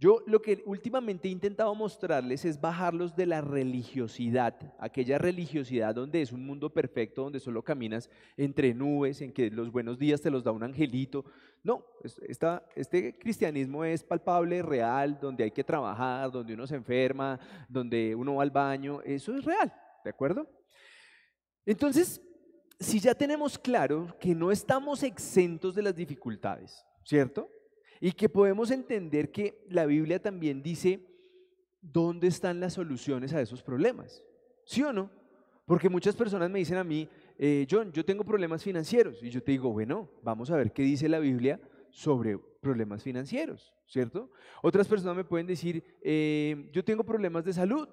Yo 0.00 0.22
lo 0.26 0.40
que 0.40 0.62
últimamente 0.64 1.26
he 1.26 1.30
intentado 1.32 1.74
mostrarles 1.74 2.44
es 2.44 2.60
bajarlos 2.60 3.16
de 3.16 3.26
la 3.26 3.40
religiosidad, 3.40 4.54
aquella 4.78 5.18
religiosidad 5.18 5.92
donde 5.92 6.22
es 6.22 6.30
un 6.30 6.46
mundo 6.46 6.72
perfecto, 6.72 7.24
donde 7.24 7.40
solo 7.40 7.64
caminas 7.64 8.08
entre 8.36 8.72
nubes, 8.74 9.20
en 9.22 9.32
que 9.32 9.50
los 9.50 9.72
buenos 9.72 9.98
días 9.98 10.20
te 10.20 10.30
los 10.30 10.44
da 10.44 10.52
un 10.52 10.62
angelito. 10.62 11.24
No, 11.64 11.84
este 12.76 13.18
cristianismo 13.18 13.84
es 13.84 14.04
palpable, 14.04 14.62
real, 14.62 15.18
donde 15.20 15.42
hay 15.42 15.50
que 15.50 15.64
trabajar, 15.64 16.30
donde 16.30 16.54
uno 16.54 16.68
se 16.68 16.76
enferma, 16.76 17.40
donde 17.68 18.14
uno 18.14 18.36
va 18.36 18.44
al 18.44 18.52
baño, 18.52 19.02
eso 19.02 19.36
es 19.36 19.44
real, 19.44 19.74
¿de 20.04 20.10
acuerdo? 20.10 20.48
Entonces, 21.66 22.20
si 22.78 23.00
ya 23.00 23.16
tenemos 23.16 23.58
claro 23.58 24.16
que 24.20 24.32
no 24.32 24.52
estamos 24.52 25.02
exentos 25.02 25.74
de 25.74 25.82
las 25.82 25.96
dificultades, 25.96 26.84
¿cierto? 27.04 27.50
Y 28.00 28.12
que 28.12 28.28
podemos 28.28 28.70
entender 28.70 29.30
que 29.30 29.64
la 29.68 29.86
Biblia 29.86 30.20
también 30.20 30.62
dice 30.62 31.00
dónde 31.80 32.26
están 32.26 32.60
las 32.60 32.74
soluciones 32.74 33.32
a 33.32 33.40
esos 33.40 33.62
problemas. 33.62 34.22
¿Sí 34.64 34.82
o 34.82 34.92
no? 34.92 35.10
Porque 35.66 35.88
muchas 35.88 36.16
personas 36.16 36.50
me 36.50 36.58
dicen 36.58 36.78
a 36.78 36.84
mí, 36.84 37.08
eh, 37.38 37.66
John, 37.70 37.92
yo 37.92 38.04
tengo 38.04 38.24
problemas 38.24 38.62
financieros. 38.62 39.22
Y 39.22 39.30
yo 39.30 39.42
te 39.42 39.52
digo, 39.52 39.70
bueno, 39.70 40.08
vamos 40.22 40.50
a 40.50 40.56
ver 40.56 40.72
qué 40.72 40.82
dice 40.82 41.08
la 41.08 41.18
Biblia 41.18 41.60
sobre 41.90 42.38
problemas 42.38 43.02
financieros, 43.02 43.74
¿cierto? 43.86 44.30
Otras 44.62 44.88
personas 44.88 45.16
me 45.16 45.24
pueden 45.24 45.46
decir, 45.46 45.82
eh, 46.02 46.68
yo 46.72 46.84
tengo 46.84 47.04
problemas 47.04 47.44
de 47.44 47.52
salud. 47.52 47.88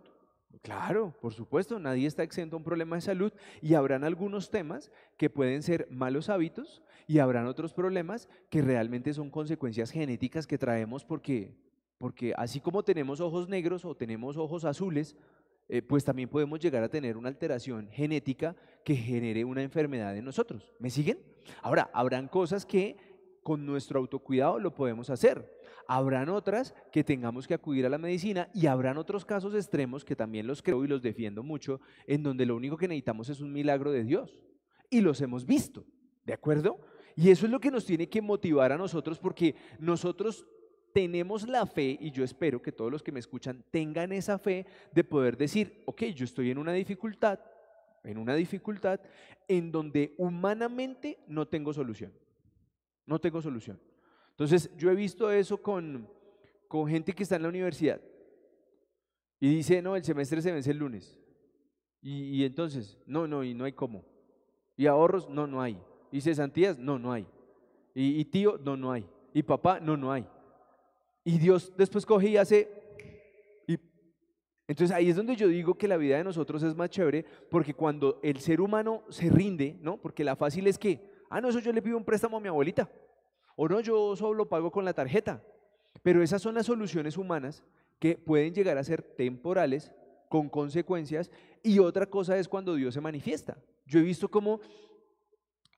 Claro, 0.62 1.14
por 1.22 1.34
supuesto, 1.34 1.80
nadie 1.80 2.08
está 2.08 2.24
exento 2.24 2.56
a 2.56 2.60
un 2.60 2.64
problema 2.64 2.96
de 2.96 3.02
salud 3.02 3.32
y 3.62 3.74
habrán 3.74 4.04
algunos 4.04 4.50
temas 4.50 4.92
que 5.18 5.30
pueden 5.30 5.64
ser 5.64 5.88
malos 5.90 6.30
hábitos 6.30 6.82
y 7.08 7.20
habrán 7.20 7.48
otros 7.48 7.74
problemas 7.74 8.28
que 8.50 8.62
realmente 8.62 9.14
son 9.14 9.30
consecuencias 9.30 9.92
genéticas 9.92 10.48
que 10.48 10.58
traemos 10.58 11.04
porque, 11.04 11.56
porque 11.98 12.34
así 12.38 12.60
como 12.60 12.84
tenemos 12.84 13.20
ojos 13.20 13.50
negros 13.50 13.86
o 13.86 13.96
tenemos 13.96 14.38
ojos 14.38 14.66
azules, 14.66 15.16
eh, 15.68 15.82
pues 15.82 16.04
también 16.04 16.30
podemos 16.30 16.60
llegar 16.60 16.84
a 16.84 16.90
tener 16.90 17.18
una 17.18 17.30
alteración 17.30 17.90
genética 17.90 18.56
que 18.84 18.96
genere 18.96 19.44
una 19.44 19.64
enfermedad 19.64 20.16
en 20.16 20.26
nosotros. 20.26 20.74
¿Me 20.80 20.90
siguen? 20.90 21.18
Ahora, 21.62 21.90
habrán 21.94 22.28
cosas 22.28 22.66
que 22.66 22.98
con 23.42 23.66
nuestro 23.66 24.00
autocuidado 24.00 24.60
lo 24.60 24.74
podemos 24.74 25.10
hacer. 25.10 25.52
Habrán 25.88 26.30
otras 26.30 26.74
que 26.92 27.04
tengamos 27.04 27.48
que 27.48 27.54
acudir 27.54 27.86
a 27.86 27.90
la 27.90 27.98
medicina 27.98 28.50
y 28.54 28.68
habrán 28.68 28.98
otros 28.98 29.26
casos 29.26 29.54
extremos 29.54 30.04
que 30.04 30.16
también 30.16 30.48
los 30.48 30.62
creo 30.62 30.84
y 30.84 30.88
los 30.88 31.02
defiendo 31.02 31.44
mucho, 31.44 31.80
en 32.08 32.24
donde 32.24 32.46
lo 32.46 32.56
único 32.56 32.78
que 32.78 32.88
necesitamos 32.88 33.30
es 33.30 33.42
un 33.42 33.52
milagro 33.52 33.92
de 33.92 34.04
Dios. 34.04 34.38
Y 34.90 35.02
los 35.02 35.22
hemos 35.22 35.46
visto, 35.46 35.86
¿de 36.26 36.34
acuerdo? 36.34 36.80
Y 37.16 37.30
eso 37.30 37.46
es 37.46 37.52
lo 37.52 37.60
que 37.60 37.72
nos 37.72 37.86
tiene 37.86 38.10
que 38.10 38.22
motivar 38.22 38.72
a 38.72 38.78
nosotros 38.78 39.20
porque 39.20 39.56
nosotros 39.80 40.46
tenemos 40.96 41.48
la 41.48 41.66
fe, 41.66 41.98
y 42.00 42.12
yo 42.12 42.24
espero 42.24 42.62
que 42.62 42.72
todos 42.72 42.90
los 42.90 43.04
que 43.04 43.12
me 43.12 43.20
escuchan 43.20 43.66
tengan 43.70 44.14
esa 44.14 44.40
fe 44.40 44.66
de 44.94 45.04
poder 45.04 45.36
decir, 45.36 45.84
ok, 45.86 46.04
yo 46.06 46.24
estoy 46.24 46.52
en 46.52 46.58
una 46.58 46.72
dificultad, 46.72 47.38
en 48.06 48.18
una 48.18 48.34
dificultad 48.34 49.02
en 49.48 49.74
donde 49.74 50.16
humanamente 50.18 51.20
no 51.28 51.48
tengo 51.48 51.74
solución. 51.74 52.14
No 53.06 53.20
tengo 53.20 53.42
solución. 53.42 53.80
Entonces, 54.36 54.70
yo 54.76 54.92
he 54.92 54.96
visto 54.96 55.32
eso 55.32 55.62
con, 55.62 56.10
con 56.68 56.88
gente 56.90 57.14
que 57.14 57.24
está 57.24 57.38
en 57.38 57.44
la 57.44 57.50
universidad 57.50 58.02
y 59.40 59.56
dice, 59.56 59.82
no, 59.82 59.96
el 59.96 60.04
semestre 60.04 60.42
se 60.42 60.52
vence 60.52 60.72
el 60.72 60.78
lunes. 60.78 61.18
Y, 62.02 62.44
entonces, 62.44 63.00
no, 63.08 63.28
no, 63.28 63.44
y 63.44 63.54
no 63.54 63.64
hay 63.64 63.72
cómo. 63.72 64.06
Y 64.78 64.86
ahorros, 64.86 65.30
no, 65.30 65.48
no 65.48 65.62
hay. 65.62 65.82
Y 66.12 66.22
cesantías, 66.22 66.78
no, 66.78 67.00
no 67.00 67.12
hay. 67.12 67.26
Y, 67.96 68.20
y 68.20 68.26
tío, 68.26 68.60
no, 68.64 68.78
no 68.78 68.92
hay. 68.92 69.10
Y 69.34 69.42
papá, 69.42 69.80
no, 69.80 69.98
no 69.98 70.12
hay. 70.12 70.28
Y 71.24 71.40
Dios 71.40 71.74
después 71.78 72.06
coge 72.06 72.30
y 72.30 72.38
hace... 72.38 72.70
Entonces 74.68 74.96
ahí 74.96 75.10
es 75.10 75.16
donde 75.16 75.36
yo 75.36 75.48
digo 75.48 75.78
que 75.78 75.88
la 75.88 75.98
vida 75.98 76.18
de 76.18 76.24
nosotros 76.24 76.62
es 76.64 76.76
más 76.76 76.90
chévere, 76.90 77.24
porque 77.50 77.74
cuando 77.74 78.20
el 78.24 78.40
ser 78.40 78.60
humano 78.60 79.04
se 79.10 79.30
rinde, 79.30 79.78
¿no? 79.82 79.98
Porque 79.98 80.24
la 80.24 80.36
fácil 80.36 80.66
es 80.68 80.80
que, 80.80 81.00
ah, 81.30 81.40
no, 81.40 81.50
eso 81.50 81.60
yo 81.60 81.72
le 81.72 81.82
pido 81.82 81.98
un 81.98 82.04
préstamo 82.04 82.38
a 82.38 82.40
mi 82.40 82.48
abuelita, 82.48 82.90
o 83.56 83.68
no, 83.68 83.80
yo 83.80 84.16
solo 84.16 84.48
pago 84.48 84.72
con 84.72 84.86
la 84.86 84.94
tarjeta. 84.94 85.44
Pero 86.04 86.22
esas 86.22 86.42
son 86.42 86.56
las 86.56 86.66
soluciones 86.66 87.18
humanas 87.18 87.64
que 88.00 88.18
pueden 88.18 88.54
llegar 88.54 88.78
a 88.78 88.84
ser 88.84 89.02
temporales, 89.02 89.92
con 90.30 90.50
consecuencias, 90.50 91.32
y 91.64 91.80
otra 91.80 92.08
cosa 92.08 92.38
es 92.38 92.48
cuando 92.48 92.76
Dios 92.76 92.94
se 92.94 93.02
manifiesta. 93.02 93.58
Yo 93.86 94.00
he 94.00 94.04
visto 94.04 94.30
como 94.30 94.60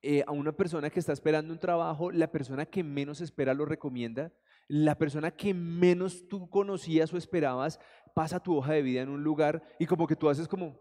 eh, 0.01 0.23
a 0.25 0.31
una 0.31 0.51
persona 0.51 0.89
que 0.89 0.99
está 0.99 1.13
esperando 1.13 1.53
un 1.53 1.59
trabajo, 1.59 2.11
la 2.11 2.31
persona 2.31 2.65
que 2.65 2.83
menos 2.83 3.21
espera 3.21 3.53
lo 3.53 3.65
recomienda, 3.65 4.31
la 4.67 4.97
persona 4.97 5.31
que 5.31 5.53
menos 5.53 6.27
tú 6.27 6.49
conocías 6.49 7.13
o 7.13 7.17
esperabas 7.17 7.79
pasa 8.13 8.39
tu 8.39 8.55
hoja 8.55 8.73
de 8.73 8.81
vida 8.81 9.01
en 9.01 9.09
un 9.09 9.23
lugar 9.23 9.63
y 9.79 9.85
como 9.85 10.07
que 10.07 10.15
tú 10.15 10.29
haces 10.29 10.47
como, 10.47 10.79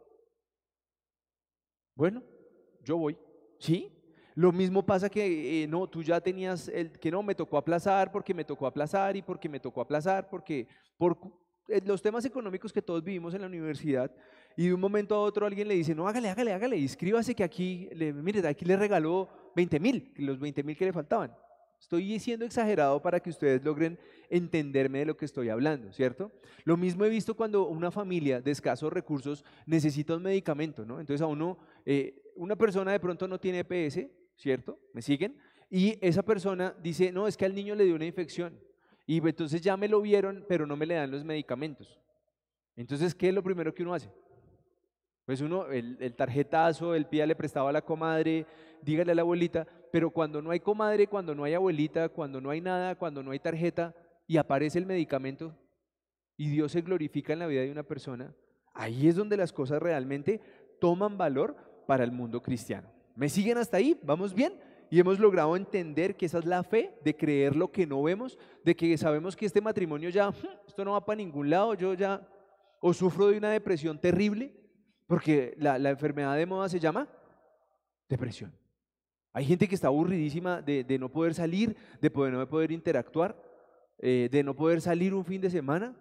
bueno, 1.94 2.22
yo 2.82 2.96
voy, 2.96 3.18
¿sí? 3.58 3.95
Lo 4.36 4.52
mismo 4.52 4.84
pasa 4.84 5.08
que 5.08 5.62
eh, 5.62 5.66
no, 5.66 5.86
tú 5.88 6.02
ya 6.02 6.20
tenías 6.20 6.68
el 6.68 6.92
que 6.92 7.10
no, 7.10 7.22
me 7.22 7.34
tocó 7.34 7.56
aplazar 7.56 8.12
porque 8.12 8.34
me 8.34 8.44
tocó 8.44 8.66
aplazar 8.66 9.16
y 9.16 9.22
porque 9.22 9.48
me 9.48 9.58
tocó 9.58 9.80
aplazar, 9.80 10.28
porque 10.28 10.68
por 10.98 11.16
eh, 11.68 11.80
los 11.86 12.02
temas 12.02 12.22
económicos 12.26 12.70
que 12.70 12.82
todos 12.82 13.02
vivimos 13.02 13.32
en 13.32 13.40
la 13.40 13.46
universidad 13.46 14.14
y 14.54 14.66
de 14.66 14.74
un 14.74 14.80
momento 14.80 15.14
a 15.14 15.20
otro 15.20 15.46
alguien 15.46 15.66
le 15.66 15.74
dice, 15.74 15.94
no, 15.94 16.06
hágale, 16.06 16.28
hágale, 16.28 16.52
hágale, 16.52 16.76
inscríbase 16.76 17.34
que 17.34 17.44
aquí, 17.44 17.88
le, 17.94 18.12
mire, 18.12 18.46
aquí 18.46 18.66
le 18.66 18.76
regaló 18.76 19.26
20 19.56 19.80
mil, 19.80 20.12
los 20.16 20.38
20 20.38 20.62
mil 20.64 20.76
que 20.76 20.84
le 20.84 20.92
faltaban. 20.92 21.34
Estoy 21.80 22.18
siendo 22.18 22.44
exagerado 22.44 23.00
para 23.00 23.20
que 23.20 23.30
ustedes 23.30 23.64
logren 23.64 23.98
entenderme 24.28 24.98
de 24.98 25.06
lo 25.06 25.16
que 25.16 25.24
estoy 25.24 25.48
hablando, 25.48 25.94
¿cierto? 25.94 26.30
Lo 26.64 26.76
mismo 26.76 27.06
he 27.06 27.08
visto 27.08 27.34
cuando 27.34 27.68
una 27.68 27.90
familia 27.90 28.42
de 28.42 28.50
escasos 28.50 28.92
recursos 28.92 29.46
necesita 29.64 30.14
un 30.14 30.24
medicamento, 30.24 30.84
¿no? 30.84 31.00
Entonces 31.00 31.22
a 31.22 31.26
uno, 31.26 31.56
eh, 31.86 32.32
una 32.36 32.56
persona 32.56 32.92
de 32.92 33.00
pronto 33.00 33.26
no 33.26 33.40
tiene 33.40 33.60
EPS, 33.60 34.06
¿cierto? 34.36 34.78
¿Me 34.92 35.02
siguen? 35.02 35.38
Y 35.68 35.98
esa 36.00 36.22
persona 36.22 36.74
dice, 36.80 37.10
no, 37.10 37.26
es 37.26 37.36
que 37.36 37.44
al 37.44 37.54
niño 37.54 37.74
le 37.74 37.84
dio 37.84 37.94
una 37.94 38.06
infección. 38.06 38.58
Y 39.06 39.26
entonces 39.26 39.60
ya 39.60 39.76
me 39.76 39.88
lo 39.88 40.00
vieron, 40.00 40.44
pero 40.48 40.66
no 40.66 40.76
me 40.76 40.86
le 40.86 40.94
dan 40.94 41.10
los 41.10 41.24
medicamentos. 41.24 42.00
Entonces, 42.76 43.14
¿qué 43.14 43.28
es 43.28 43.34
lo 43.34 43.42
primero 43.42 43.74
que 43.74 43.82
uno 43.82 43.94
hace? 43.94 44.10
Pues 45.24 45.40
uno, 45.40 45.66
el, 45.66 46.14
tarjetazo, 46.14 46.94
el 46.94 47.06
pía 47.06 47.26
le 47.26 47.34
prestaba 47.34 47.70
a 47.70 47.72
la 47.72 47.82
comadre, 47.82 48.46
dígale 48.82 49.12
a 49.12 49.14
la 49.14 49.22
abuelita, 49.22 49.66
pero 49.90 50.10
cuando 50.10 50.40
no 50.40 50.50
hay 50.50 50.60
comadre, 50.60 51.08
cuando 51.08 51.34
no 51.34 51.42
hay 51.42 51.54
abuelita, 51.54 52.08
cuando 52.10 52.40
no 52.40 52.50
hay 52.50 52.60
nada, 52.60 52.94
cuando 52.94 53.22
no 53.22 53.32
hay 53.32 53.40
tarjeta 53.40 53.94
y 54.26 54.36
aparece 54.36 54.78
el 54.78 54.86
medicamento 54.86 55.56
y 56.36 56.48
Dios 56.50 56.72
se 56.72 56.82
glorifica 56.82 57.32
en 57.32 57.40
la 57.40 57.48
vida 57.48 57.62
de 57.62 57.72
una 57.72 57.82
persona, 57.82 58.36
ahí 58.72 59.08
es 59.08 59.16
donde 59.16 59.36
las 59.36 59.52
cosas 59.52 59.82
realmente 59.82 60.40
toman 60.80 61.18
valor 61.18 61.56
para 61.88 62.04
el 62.04 62.12
mundo 62.12 62.40
cristiano. 62.40 62.95
¿Me 63.16 63.28
siguen 63.28 63.58
hasta 63.58 63.78
ahí? 63.78 63.98
¿Vamos 64.02 64.34
bien? 64.34 64.52
Y 64.90 65.00
hemos 65.00 65.18
logrado 65.18 65.56
entender 65.56 66.16
que 66.16 66.26
esa 66.26 66.38
es 66.38 66.44
la 66.44 66.62
fe 66.62 66.94
de 67.02 67.16
creer 67.16 67.56
lo 67.56 67.72
que 67.72 67.86
no 67.86 68.02
vemos, 68.02 68.38
de 68.64 68.76
que 68.76 68.96
sabemos 68.96 69.34
que 69.34 69.46
este 69.46 69.60
matrimonio 69.60 70.10
ya, 70.10 70.30
hmm, 70.30 70.68
esto 70.68 70.84
no 70.84 70.92
va 70.92 71.04
para 71.04 71.16
ningún 71.16 71.50
lado, 71.50 71.74
yo 71.74 71.94
ya 71.94 72.28
o 72.80 72.92
sufro 72.92 73.28
de 73.28 73.38
una 73.38 73.50
depresión 73.50 73.98
terrible, 73.98 74.52
porque 75.06 75.54
la, 75.58 75.76
enfermedad 75.90 76.36
de 76.36 76.46
moda 76.46 76.68
se 76.68 76.78
llama 76.78 77.08
depresión. 78.08 78.52
Hay 79.32 79.44
gente 79.44 79.66
que 79.68 79.74
está 79.74 79.88
aburridísima 79.88 80.62
de, 80.62 80.98
no 80.98 81.10
poder 81.10 81.34
salir, 81.34 81.76
de 82.00 82.10
poder, 82.10 82.34
no 82.34 82.48
poder 82.48 82.70
interactuar, 82.70 83.36
eh, 83.98 84.28
de 84.30 84.42
no 84.42 84.54
poder 84.54 84.80
salir 84.80 85.14
un 85.14 85.24
fin 85.24 85.40
de 85.40 85.50
semana, 85.50 85.96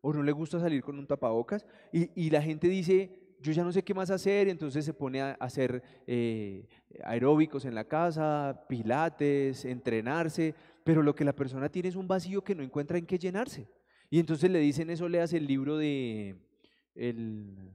o 0.00 0.12
no 0.12 0.22
le 0.22 0.32
gusta 0.32 0.60
salir 0.60 0.82
con 0.82 0.98
un 0.98 1.06
tapabocas, 1.06 1.66
y, 1.92 2.30
la 2.30 2.42
gente 2.42 2.68
dice, 2.68 3.25
yo 3.40 3.52
ya 3.52 3.64
no 3.64 3.72
sé 3.72 3.82
qué 3.82 3.94
más 3.94 4.10
hacer, 4.10 4.48
entonces 4.48 4.84
se 4.84 4.94
pone 4.94 5.20
a 5.20 5.32
hacer 5.32 5.82
eh, 6.06 6.66
aeróbicos 7.04 7.64
en 7.64 7.74
la 7.74 7.84
casa, 7.84 8.64
pilates, 8.68 9.64
entrenarse, 9.64 10.54
pero 10.84 11.02
lo 11.02 11.14
que 11.14 11.24
la 11.24 11.34
persona 11.34 11.68
tiene 11.68 11.88
es 11.88 11.96
un 11.96 12.08
vacío 12.08 12.42
que 12.42 12.54
no 12.54 12.62
encuentra 12.62 12.98
en 12.98 13.06
qué 13.06 13.18
llenarse. 13.18 13.68
Y 14.10 14.20
entonces 14.20 14.50
le 14.50 14.60
dicen 14.60 14.90
eso, 14.90 15.08
leas 15.08 15.32
el 15.32 15.46
libro 15.46 15.76
de 15.76 16.36
el, 16.94 17.72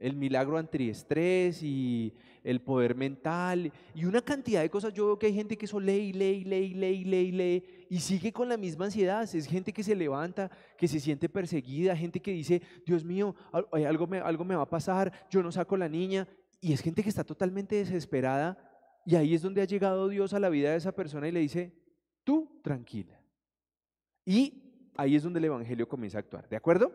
el 0.00 0.16
milagro 0.16 0.58
antiestrés 0.58 1.62
y 1.62 2.12
el 2.42 2.60
poder 2.62 2.94
mental 2.94 3.70
y 3.94 4.04
una 4.06 4.22
cantidad 4.22 4.62
de 4.62 4.70
cosas. 4.70 4.92
Yo 4.92 5.06
veo 5.06 5.18
que 5.18 5.26
hay 5.26 5.34
gente 5.34 5.56
que 5.56 5.66
eso 5.66 5.78
lee, 5.78 6.12
lee, 6.12 6.44
lee, 6.44 6.74
lee, 6.74 7.04
lee, 7.04 7.32
lee 7.32 7.64
y 7.88 8.00
sigue 8.00 8.32
con 8.32 8.48
la 8.48 8.56
misma 8.56 8.86
ansiedad. 8.86 9.22
Es 9.22 9.46
gente 9.46 9.72
que 9.72 9.82
se 9.82 9.94
levanta, 9.94 10.50
que 10.76 10.88
se 10.88 10.98
siente 10.98 11.28
perseguida, 11.28 11.94
gente 11.94 12.20
que 12.20 12.32
dice, 12.32 12.62
Dios 12.86 13.04
mío, 13.04 13.34
algo 13.52 14.06
me, 14.06 14.18
algo 14.18 14.44
me 14.44 14.56
va 14.56 14.62
a 14.62 14.70
pasar, 14.70 15.12
yo 15.30 15.42
no 15.42 15.52
saco 15.52 15.76
la 15.76 15.88
niña. 15.88 16.26
Y 16.60 16.72
es 16.72 16.80
gente 16.80 17.02
que 17.02 17.08
está 17.08 17.24
totalmente 17.24 17.76
desesperada 17.76 18.58
y 19.04 19.16
ahí 19.16 19.34
es 19.34 19.42
donde 19.42 19.62
ha 19.62 19.66
llegado 19.66 20.08
Dios 20.08 20.34
a 20.34 20.40
la 20.40 20.48
vida 20.48 20.70
de 20.70 20.76
esa 20.76 20.92
persona 20.92 21.28
y 21.28 21.32
le 21.32 21.40
dice, 21.40 21.72
tú 22.24 22.60
tranquila. 22.62 23.20
Y 24.24 24.90
ahí 24.96 25.16
es 25.16 25.22
donde 25.22 25.38
el 25.38 25.46
Evangelio 25.46 25.88
comienza 25.88 26.18
a 26.18 26.20
actuar, 26.20 26.48
¿de 26.48 26.56
acuerdo? 26.56 26.92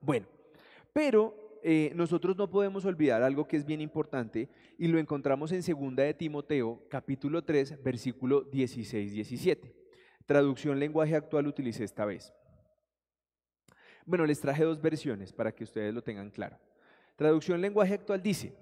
Bueno, 0.00 0.26
pero 0.92 1.43
eh, 1.66 1.92
nosotros 1.94 2.36
no 2.36 2.50
podemos 2.50 2.84
olvidar 2.84 3.22
algo 3.22 3.48
que 3.48 3.56
es 3.56 3.64
bien 3.64 3.80
importante 3.80 4.50
y 4.76 4.86
lo 4.86 4.98
encontramos 4.98 5.50
en 5.50 5.62
2 5.62 5.96
de 5.96 6.12
Timoteo, 6.12 6.82
capítulo 6.90 7.42
3, 7.42 7.82
versículo 7.82 8.50
16-17. 8.50 9.72
Traducción 10.26 10.78
lenguaje 10.78 11.16
actual 11.16 11.46
utilicé 11.46 11.84
esta 11.84 12.04
vez. 12.04 12.34
Bueno, 14.04 14.26
les 14.26 14.42
traje 14.42 14.62
dos 14.62 14.82
versiones 14.82 15.32
para 15.32 15.52
que 15.52 15.64
ustedes 15.64 15.94
lo 15.94 16.02
tengan 16.02 16.30
claro. 16.30 16.58
Traducción 17.16 17.62
lenguaje 17.62 17.94
actual 17.94 18.22
dice, 18.22 18.54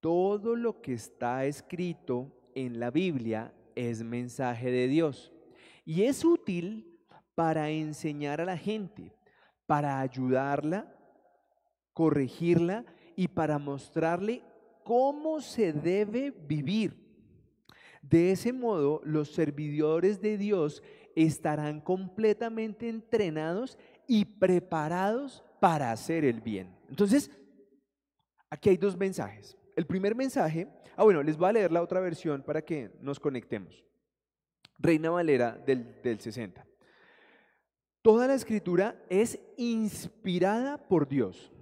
todo 0.00 0.56
lo 0.56 0.82
que 0.82 0.92
está 0.92 1.46
escrito 1.46 2.30
en 2.54 2.80
la 2.80 2.90
Biblia 2.90 3.54
es 3.74 4.02
mensaje 4.02 4.70
de 4.70 4.88
Dios 4.88 5.32
y 5.86 6.02
es 6.02 6.22
útil 6.22 6.98
para 7.34 7.70
enseñar 7.70 8.42
a 8.42 8.44
la 8.44 8.58
gente, 8.58 9.14
para 9.64 10.00
ayudarla 10.00 10.94
corregirla 11.98 12.84
y 13.16 13.26
para 13.26 13.58
mostrarle 13.58 14.44
cómo 14.84 15.40
se 15.40 15.72
debe 15.72 16.30
vivir. 16.30 16.94
De 18.00 18.30
ese 18.30 18.52
modo, 18.52 19.00
los 19.02 19.32
servidores 19.32 20.20
de 20.20 20.38
Dios 20.38 20.80
estarán 21.16 21.80
completamente 21.80 22.88
entrenados 22.88 23.76
y 24.06 24.24
preparados 24.24 25.42
para 25.58 25.90
hacer 25.90 26.24
el 26.24 26.40
bien. 26.40 26.72
Entonces, 26.88 27.32
Aquí 28.50 28.70
hay 28.70 28.76
dos 28.76 28.96
mensajes. 28.96 29.56
El 29.76 29.86
primer 29.86 30.14
mensaje, 30.14 30.68
ah 30.96 31.04
bueno, 31.04 31.22
les 31.22 31.36
voy 31.36 31.50
a 31.50 31.52
leer 31.52 31.72
la 31.72 31.82
otra 31.82 32.00
versión 32.00 32.42
para 32.42 32.62
que 32.62 32.90
nos 33.00 33.20
conectemos. 33.20 33.84
Reina 34.78 35.10
Valera 35.10 35.52
del, 35.52 36.00
del 36.02 36.18
60. 36.18 36.64
Toda 38.00 38.26
la 38.26 38.34
escritura 38.34 39.02
es 39.10 39.38
inspirada 39.56 40.78
por 40.88 41.08
Dios 41.08 41.52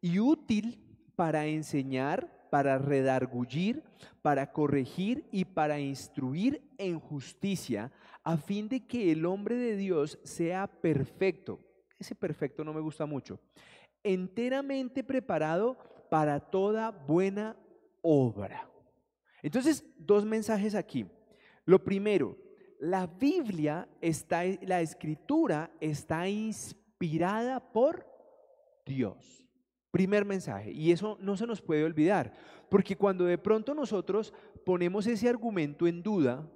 y 0.00 0.18
útil 0.18 0.82
para 1.16 1.46
enseñar, 1.46 2.48
para 2.50 2.78
redargullir, 2.78 3.82
para 4.22 4.52
corregir 4.52 5.26
y 5.32 5.44
para 5.44 5.80
instruir 5.80 6.62
en 6.78 7.00
justicia, 7.00 7.92
a 8.22 8.36
fin 8.36 8.68
de 8.68 8.86
que 8.86 9.12
el 9.12 9.24
hombre 9.24 9.56
de 9.56 9.76
Dios 9.76 10.18
sea 10.24 10.66
perfecto. 10.66 11.60
Ese 11.98 12.14
perfecto 12.14 12.64
no 12.64 12.72
me 12.72 12.80
gusta 12.80 13.06
mucho. 13.06 13.40
Enteramente 14.02 15.02
preparado 15.02 15.76
para 16.10 16.40
toda 16.40 16.90
buena 16.90 17.56
obra. 18.02 18.68
Entonces, 19.42 19.84
dos 19.98 20.24
mensajes 20.24 20.74
aquí. 20.74 21.06
Lo 21.64 21.82
primero, 21.82 22.36
la 22.78 23.06
Biblia 23.06 23.88
está, 24.00 24.42
la 24.62 24.80
escritura 24.80 25.70
está 25.80 26.28
inspirada 26.28 27.60
por 27.60 28.06
Dios. 28.84 29.45
Primer 29.96 30.26
mensaje, 30.26 30.72
y 30.72 30.92
eso 30.92 31.16
no 31.22 31.38
se 31.38 31.46
nos 31.46 31.62
puede 31.62 31.82
olvidar, 31.82 32.30
porque 32.68 32.96
cuando 32.96 33.24
de 33.24 33.38
pronto 33.38 33.74
nosotros 33.74 34.34
ponemos 34.62 35.06
ese 35.06 35.26
argumento 35.26 35.86
en 35.86 36.02
duda, 36.02 36.46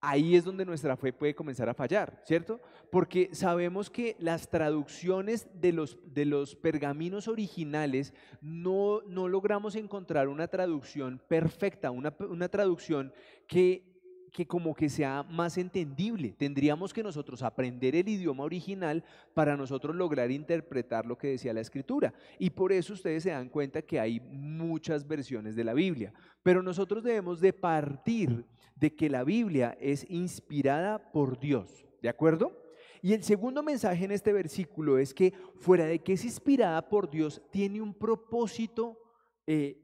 ahí 0.00 0.36
es 0.36 0.44
donde 0.44 0.64
nuestra 0.64 0.96
fe 0.96 1.12
puede 1.12 1.34
comenzar 1.34 1.68
a 1.68 1.74
fallar, 1.74 2.18
¿cierto? 2.24 2.58
Porque 2.90 3.28
sabemos 3.34 3.90
que 3.90 4.16
las 4.18 4.48
traducciones 4.48 5.46
de 5.52 5.74
los, 5.74 5.98
de 6.14 6.24
los 6.24 6.56
pergaminos 6.56 7.28
originales 7.28 8.14
no, 8.40 9.02
no 9.02 9.28
logramos 9.28 9.76
encontrar 9.76 10.28
una 10.28 10.48
traducción 10.48 11.20
perfecta, 11.28 11.90
una, 11.90 12.16
una 12.20 12.48
traducción 12.48 13.12
que 13.46 13.95
que 14.36 14.46
como 14.46 14.74
que 14.74 14.90
sea 14.90 15.22
más 15.22 15.56
entendible. 15.56 16.34
Tendríamos 16.36 16.92
que 16.92 17.02
nosotros 17.02 17.42
aprender 17.42 17.96
el 17.96 18.06
idioma 18.06 18.44
original 18.44 19.02
para 19.32 19.56
nosotros 19.56 19.96
lograr 19.96 20.30
interpretar 20.30 21.06
lo 21.06 21.16
que 21.16 21.28
decía 21.28 21.54
la 21.54 21.62
escritura. 21.62 22.12
Y 22.38 22.50
por 22.50 22.70
eso 22.70 22.92
ustedes 22.92 23.22
se 23.22 23.30
dan 23.30 23.48
cuenta 23.48 23.80
que 23.80 23.98
hay 23.98 24.20
muchas 24.20 25.08
versiones 25.08 25.56
de 25.56 25.64
la 25.64 25.72
Biblia. 25.72 26.12
Pero 26.42 26.62
nosotros 26.62 27.02
debemos 27.02 27.40
de 27.40 27.54
partir 27.54 28.44
de 28.74 28.94
que 28.94 29.08
la 29.08 29.24
Biblia 29.24 29.74
es 29.80 30.04
inspirada 30.10 31.10
por 31.12 31.40
Dios. 31.40 31.86
¿De 32.02 32.10
acuerdo? 32.10 32.62
Y 33.00 33.14
el 33.14 33.22
segundo 33.22 33.62
mensaje 33.62 34.04
en 34.04 34.10
este 34.10 34.34
versículo 34.34 34.98
es 34.98 35.14
que 35.14 35.32
fuera 35.60 35.86
de 35.86 36.00
que 36.00 36.12
es 36.12 36.26
inspirada 36.26 36.86
por 36.90 37.08
Dios, 37.08 37.40
tiene 37.50 37.80
un 37.80 37.94
propósito 37.94 38.98
eh, 39.46 39.78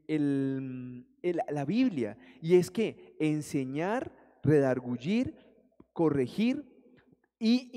la 1.23 1.65
Biblia. 1.65 2.19
Y 2.39 2.53
es 2.53 2.69
que 2.69 3.15
enseñar 3.17 4.22
redargullir, 4.43 5.35
corregir 5.93 6.69
y 7.39 7.69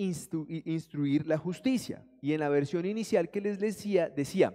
instruir 0.64 1.26
la 1.26 1.38
justicia. 1.38 2.04
Y 2.20 2.32
en 2.32 2.40
la 2.40 2.48
versión 2.48 2.84
inicial 2.84 3.30
que 3.30 3.40
les 3.40 3.58
decía, 3.58 4.08
decía, 4.08 4.54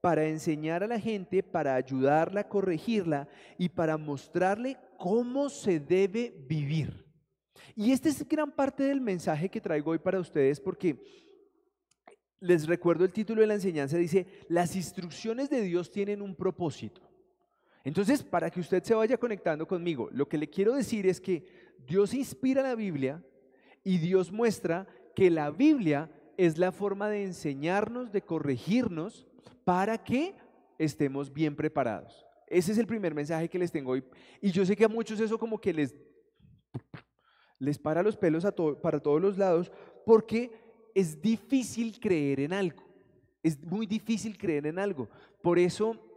para 0.00 0.26
enseñar 0.26 0.84
a 0.84 0.86
la 0.86 1.00
gente, 1.00 1.42
para 1.42 1.74
ayudarla 1.74 2.42
a 2.42 2.48
corregirla 2.48 3.28
y 3.56 3.68
para 3.68 3.96
mostrarle 3.96 4.76
cómo 4.96 5.48
se 5.48 5.80
debe 5.80 6.34
vivir. 6.46 7.04
Y 7.74 7.92
este 7.92 8.08
es 8.08 8.26
gran 8.28 8.52
parte 8.52 8.84
del 8.84 9.00
mensaje 9.00 9.48
que 9.48 9.60
traigo 9.60 9.90
hoy 9.90 9.98
para 9.98 10.20
ustedes 10.20 10.60
porque 10.60 11.00
les 12.40 12.66
recuerdo 12.66 13.04
el 13.04 13.12
título 13.12 13.40
de 13.40 13.48
la 13.48 13.54
enseñanza, 13.54 13.96
dice, 13.96 14.26
las 14.48 14.76
instrucciones 14.76 15.50
de 15.50 15.62
Dios 15.62 15.90
tienen 15.90 16.22
un 16.22 16.36
propósito. 16.36 17.07
Entonces, 17.84 18.22
para 18.22 18.50
que 18.50 18.60
usted 18.60 18.82
se 18.82 18.94
vaya 18.94 19.16
conectando 19.16 19.66
conmigo, 19.66 20.08
lo 20.12 20.28
que 20.28 20.38
le 20.38 20.48
quiero 20.48 20.74
decir 20.74 21.06
es 21.06 21.20
que 21.20 21.44
Dios 21.86 22.12
inspira 22.12 22.62
la 22.62 22.74
Biblia 22.74 23.22
y 23.84 23.98
Dios 23.98 24.30
muestra 24.30 24.86
que 25.14 25.30
la 25.30 25.50
Biblia 25.50 26.10
es 26.36 26.58
la 26.58 26.72
forma 26.72 27.08
de 27.08 27.24
enseñarnos, 27.24 28.12
de 28.12 28.22
corregirnos, 28.22 29.26
para 29.64 29.98
que 29.98 30.34
estemos 30.78 31.32
bien 31.32 31.54
preparados. 31.56 32.24
Ese 32.46 32.72
es 32.72 32.78
el 32.78 32.86
primer 32.86 33.14
mensaje 33.14 33.48
que 33.48 33.58
les 33.58 33.72
tengo 33.72 33.92
hoy. 33.92 34.04
Y 34.40 34.50
yo 34.50 34.64
sé 34.64 34.76
que 34.76 34.84
a 34.84 34.88
muchos 34.88 35.20
eso 35.20 35.38
como 35.38 35.60
que 35.60 35.72
les, 35.72 35.94
les 37.58 37.78
para 37.78 38.02
los 38.02 38.16
pelos 38.16 38.44
a 38.44 38.52
para 38.52 39.00
todos 39.00 39.20
los 39.20 39.36
lados, 39.36 39.70
porque 40.06 40.50
es 40.94 41.20
difícil 41.20 41.98
creer 42.00 42.40
en 42.40 42.52
algo. 42.52 42.82
Es 43.42 43.62
muy 43.62 43.86
difícil 43.86 44.38
creer 44.38 44.66
en 44.66 44.78
algo. 44.78 45.08
Por 45.42 45.58
eso 45.58 46.07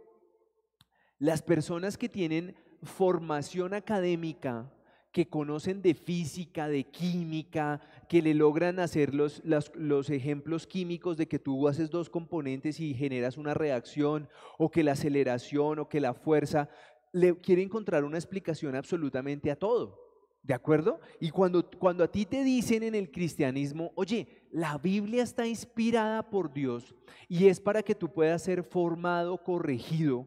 las 1.22 1.40
personas 1.40 1.96
que 1.96 2.08
tienen 2.08 2.56
formación 2.82 3.74
académica, 3.74 4.68
que 5.12 5.28
conocen 5.28 5.80
de 5.80 5.94
física, 5.94 6.66
de 6.66 6.82
química, 6.82 7.80
que 8.08 8.20
le 8.20 8.34
logran 8.34 8.80
hacer 8.80 9.14
los, 9.14 9.40
los, 9.44 10.10
ejemplos 10.10 10.66
químicos 10.66 11.16
de 11.16 11.28
que 11.28 11.38
tú 11.38 11.68
haces 11.68 11.90
dos 11.90 12.10
componentes 12.10 12.80
y 12.80 12.92
generas 12.92 13.38
una 13.38 13.54
reacción, 13.54 14.28
o 14.58 14.68
que 14.72 14.82
la 14.82 14.92
aceleración, 14.92 15.78
o 15.78 15.88
que 15.88 16.00
la 16.00 16.12
fuerza, 16.12 16.68
le 17.12 17.36
quiere 17.36 17.62
encontrar 17.62 18.02
una 18.02 18.18
explicación 18.18 18.74
absolutamente 18.74 19.52
a 19.52 19.56
todo. 19.56 20.00
¿De 20.42 20.54
acuerdo? 20.54 20.98
Y 21.20 21.30
cuando, 21.30 21.70
cuando 21.70 22.02
a 22.02 22.10
ti 22.10 22.26
te 22.26 22.42
dicen 22.42 22.82
en 22.82 22.96
el 22.96 23.12
cristianismo, 23.12 23.92
oye, 23.94 24.26
la 24.50 24.76
Biblia 24.76 25.22
está 25.22 25.46
inspirada 25.46 26.28
por 26.28 26.52
Dios 26.52 26.96
y 27.28 27.46
es 27.46 27.60
para 27.60 27.84
que 27.84 27.94
tú 27.94 28.12
puedas 28.12 28.42
ser 28.42 28.64
formado, 28.64 29.40
corregido, 29.40 30.26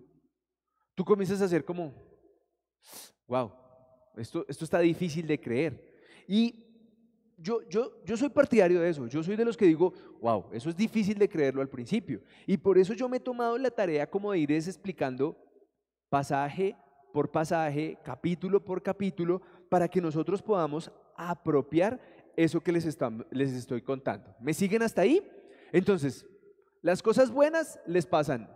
tú 0.96 1.04
comienzas 1.04 1.42
a 1.42 1.46
hacer 1.46 1.64
como, 1.64 1.94
wow, 3.28 3.52
esto, 4.16 4.46
esto 4.48 4.64
está 4.64 4.80
difícil 4.80 5.28
de 5.28 5.40
creer. 5.40 5.94
Y 6.28 6.66
yo, 7.38 7.62
yo, 7.70 8.02
yo 8.06 8.16
soy 8.16 8.30
partidario 8.30 8.80
de 8.80 8.90
eso, 8.90 9.08
yo 9.08 9.22
soy 9.22 9.36
de 9.36 9.46
los 9.46 9.58
que 9.58 9.66
digo, 9.66 9.94
wow, 10.22 10.46
eso 10.54 10.70
es 10.70 10.76
difícil 10.76 11.18
de 11.20 11.30
creerlo 11.30 11.62
al 11.62 11.70
principio. 11.70 12.22
Y 12.48 12.58
por 12.58 12.78
eso 12.78 12.94
yo 12.94 13.10
me 13.10 13.18
he 13.18 13.20
tomado 13.20 13.58
la 13.58 13.70
tarea 13.70 14.10
como 14.10 14.32
de 14.32 14.40
ir 14.40 14.52
explicando 14.52 15.38
pasaje 16.10 16.76
por 17.12 17.30
pasaje, 17.32 17.98
capítulo 18.04 18.64
por 18.64 18.82
capítulo, 18.82 19.42
para 19.70 19.88
que 19.88 20.02
nosotros 20.02 20.42
podamos 20.42 20.92
apropiar 21.16 22.00
eso 22.36 22.62
que 22.62 22.72
les, 22.72 22.86
les 23.32 23.54
estoy 23.54 23.82
contando. 23.82 24.36
¿Me 24.40 24.54
siguen 24.54 24.82
hasta 24.82 25.02
ahí? 25.02 25.26
Entonces, 25.72 26.26
las 26.82 27.02
cosas 27.02 27.32
buenas 27.32 27.80
les 27.86 28.06
pasan 28.06 28.50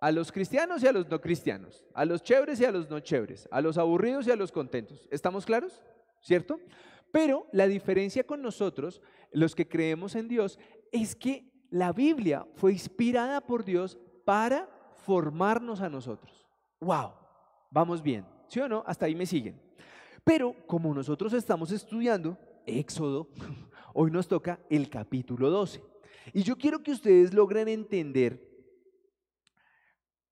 a 0.00 0.12
los 0.12 0.30
cristianos 0.30 0.82
y 0.82 0.86
a 0.86 0.92
los 0.92 1.08
no 1.08 1.20
cristianos, 1.20 1.84
a 1.94 2.04
los 2.04 2.22
chéveres 2.22 2.60
y 2.60 2.64
a 2.64 2.72
los 2.72 2.88
no 2.88 3.00
chéveres, 3.00 3.48
a 3.50 3.60
los 3.60 3.78
aburridos 3.78 4.26
y 4.26 4.30
a 4.30 4.36
los 4.36 4.52
contentos. 4.52 5.08
¿Estamos 5.10 5.44
claros? 5.44 5.82
¿Cierto? 6.20 6.60
Pero 7.10 7.46
la 7.52 7.66
diferencia 7.66 8.24
con 8.24 8.42
nosotros, 8.42 9.00
los 9.32 9.54
que 9.54 9.68
creemos 9.68 10.14
en 10.14 10.28
Dios, 10.28 10.58
es 10.92 11.16
que 11.16 11.50
la 11.70 11.92
Biblia 11.92 12.46
fue 12.54 12.72
inspirada 12.72 13.40
por 13.40 13.64
Dios 13.64 13.98
para 14.24 14.68
formarnos 15.04 15.80
a 15.80 15.88
nosotros. 15.88 16.46
¡Wow! 16.80 17.12
Vamos 17.70 18.02
bien. 18.02 18.24
¿Sí 18.48 18.60
o 18.60 18.68
no? 18.68 18.82
Hasta 18.86 19.06
ahí 19.06 19.14
me 19.14 19.26
siguen. 19.26 19.60
Pero 20.24 20.54
como 20.66 20.94
nosotros 20.94 21.32
estamos 21.32 21.72
estudiando 21.72 22.38
Éxodo, 22.66 23.28
hoy 23.94 24.10
nos 24.10 24.28
toca 24.28 24.60
el 24.68 24.88
capítulo 24.88 25.50
12. 25.50 25.82
Y 26.34 26.42
yo 26.42 26.56
quiero 26.56 26.82
que 26.82 26.92
ustedes 26.92 27.32
logren 27.32 27.68
entender 27.68 28.47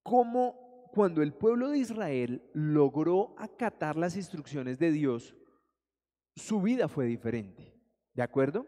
cómo 0.06 0.88
cuando 0.94 1.20
el 1.20 1.32
pueblo 1.32 1.68
de 1.70 1.78
Israel 1.78 2.48
logró 2.54 3.34
acatar 3.38 3.96
las 3.96 4.14
instrucciones 4.14 4.78
de 4.78 4.92
Dios, 4.92 5.34
su 6.36 6.62
vida 6.62 6.86
fue 6.86 7.06
diferente. 7.06 7.74
¿De 8.14 8.22
acuerdo? 8.22 8.66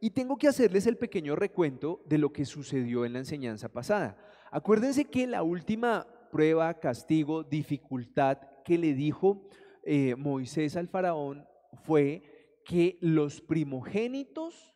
Y 0.00 0.10
tengo 0.10 0.38
que 0.38 0.46
hacerles 0.46 0.86
el 0.86 0.96
pequeño 0.96 1.34
recuento 1.34 2.02
de 2.06 2.18
lo 2.18 2.32
que 2.32 2.44
sucedió 2.44 3.04
en 3.04 3.14
la 3.14 3.18
enseñanza 3.18 3.68
pasada. 3.68 4.16
Acuérdense 4.52 5.06
que 5.06 5.26
la 5.26 5.42
última 5.42 6.06
prueba, 6.30 6.72
castigo, 6.74 7.42
dificultad 7.42 8.38
que 8.64 8.78
le 8.78 8.94
dijo 8.94 9.48
eh, 9.82 10.14
Moisés 10.14 10.76
al 10.76 10.86
faraón 10.86 11.48
fue 11.82 12.60
que 12.64 12.96
los 13.00 13.40
primogénitos 13.40 14.72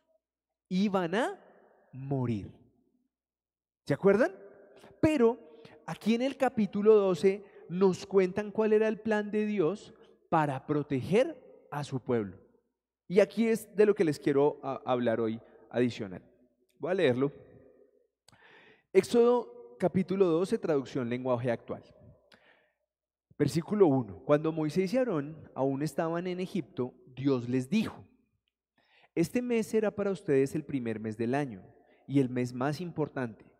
iban 0.67 1.15
a 1.15 1.39
morir. 1.93 2.51
¿Se 3.85 3.93
acuerdan? 3.93 4.33
Pero 4.99 5.50
aquí 5.91 6.15
en 6.15 6.21
el 6.21 6.37
capítulo 6.37 6.95
12 6.95 7.43
nos 7.67 8.05
cuentan 8.05 8.49
cuál 8.49 8.71
era 8.71 8.87
el 8.87 8.97
plan 8.97 9.29
de 9.29 9.45
Dios 9.45 9.93
para 10.29 10.65
proteger 10.65 11.37
a 11.69 11.83
su 11.83 11.99
pueblo. 11.99 12.37
Y 13.09 13.19
aquí 13.19 13.49
es 13.49 13.75
de 13.75 13.85
lo 13.85 13.93
que 13.93 14.05
les 14.05 14.17
quiero 14.17 14.57
hablar 14.85 15.19
hoy 15.19 15.41
adicional. 15.69 16.21
Voy 16.79 16.91
a 16.91 16.93
leerlo. 16.93 17.29
Éxodo 18.93 19.75
capítulo 19.77 20.27
12, 20.27 20.57
traducción 20.59 21.09
lenguaje 21.09 21.51
actual. 21.51 21.83
Versículo 23.37 23.87
1. 23.87 24.23
Cuando 24.23 24.53
Moisés 24.53 24.93
y 24.93 24.97
Aarón 24.97 25.35
aún 25.53 25.81
estaban 25.81 26.25
en 26.25 26.39
Egipto, 26.39 26.93
Dios 27.05 27.49
les 27.49 27.69
dijo, 27.69 28.01
este 29.13 29.41
mes 29.41 29.67
será 29.67 29.91
para 29.91 30.11
ustedes 30.11 30.55
el 30.55 30.63
primer 30.63 31.01
mes 31.01 31.17
del 31.17 31.35
año 31.35 31.61
y 32.07 32.21
el 32.21 32.29
mes 32.29 32.53
más 32.53 32.79
importante 32.79 33.50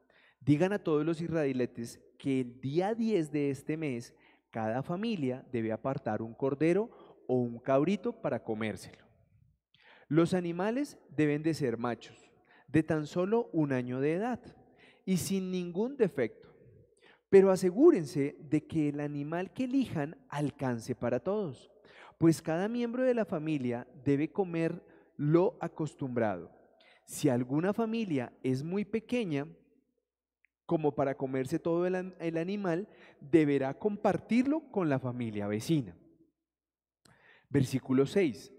Digan 0.42 0.74
a 0.74 0.80
todos 0.80 1.06
los 1.06 1.22
israelites 1.22 2.00
que 2.18 2.42
el 2.42 2.60
día 2.60 2.96
10 2.96 3.32
de 3.32 3.52
este 3.52 3.78
mes 3.78 4.14
cada 4.50 4.82
familia 4.82 5.46
debe 5.52 5.72
apartar 5.72 6.22
un 6.22 6.34
cordero 6.34 6.90
o 7.28 7.36
un 7.36 7.60
cabrito 7.60 8.12
para 8.12 8.44
comérselo. 8.44 9.06
Los 10.08 10.34
animales 10.34 10.98
deben 11.16 11.44
de 11.44 11.54
ser 11.54 11.78
machos, 11.78 12.32
de 12.68 12.82
tan 12.82 13.06
solo 13.06 13.50
un 13.54 13.72
año 13.72 14.02
de 14.02 14.16
edad 14.16 14.40
y 15.06 15.18
sin 15.18 15.52
ningún 15.52 15.96
defecto. 15.96 16.50
Pero 17.30 17.52
asegúrense 17.52 18.36
de 18.40 18.66
que 18.66 18.90
el 18.90 19.00
animal 19.00 19.54
que 19.54 19.66
elijan 19.66 20.18
alcance 20.28 20.96
para 20.96 21.20
todos, 21.20 21.72
pues 22.18 22.42
cada 22.42 22.68
miembro 22.68 23.04
de 23.04 23.14
la 23.14 23.26
familia 23.26 23.88
debe 24.04 24.32
comer 24.32 24.84
lo 25.18 25.56
acostumbrado. 25.62 26.52
Si 27.06 27.30
alguna 27.30 27.74
familia 27.74 28.34
es 28.44 28.64
muy 28.64 28.86
pequeña, 28.86 29.48
como 30.72 30.96
para 30.96 31.18
comerse 31.18 31.60
todo 31.60 31.86
el, 31.86 32.38
animal, 32.38 32.88
deberá 33.20 33.74
compartirlo 33.74 34.72
con 34.72 34.88
la 34.88 35.00
familia 35.00 35.46
vecina. 35.46 35.98
Versículo 37.50 38.06
6. 38.06 38.54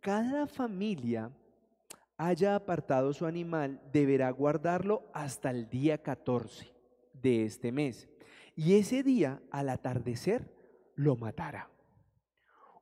Cada 0.00 0.48
familia 0.48 1.30
haya 2.16 2.56
apartado 2.56 3.12
su 3.12 3.26
animal, 3.26 3.80
deberá 3.92 4.28
guardarlo 4.30 5.08
hasta 5.14 5.50
el 5.50 5.70
día 5.70 6.02
14 6.02 6.74
de 7.12 7.44
este 7.44 7.70
mes. 7.70 8.08
Y 8.56 8.74
ese 8.74 9.04
día, 9.04 9.40
al 9.52 9.68
atardecer, 9.68 10.52
lo 10.96 11.14
matará. 11.14 11.70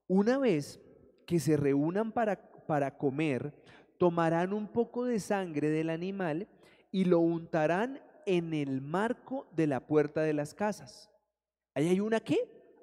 Una 0.08 0.38
vez 0.38 0.80
que 1.26 1.38
se 1.38 1.58
reúnan 1.58 2.12
para, 2.12 2.50
para 2.66 2.96
comer, 2.96 3.52
tomarán 3.98 4.54
un 4.54 4.68
poco 4.68 5.04
de 5.04 5.20
sangre 5.20 5.68
del 5.68 5.90
animal 5.90 6.48
y 6.90 7.04
lo 7.04 7.18
untarán 7.18 8.00
en 8.36 8.54
el 8.54 8.80
marco 8.80 9.48
de 9.56 9.66
la 9.66 9.86
puerta 9.86 10.22
de 10.22 10.32
las 10.32 10.54
casas. 10.54 11.10
Ahí 11.74 11.88
hay 11.88 11.98
una 11.98 12.20
qué? 12.20 12.38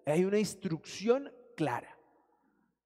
Hay 0.05 0.25
una 0.25 0.39
instrucción 0.39 1.31
clara. 1.55 1.97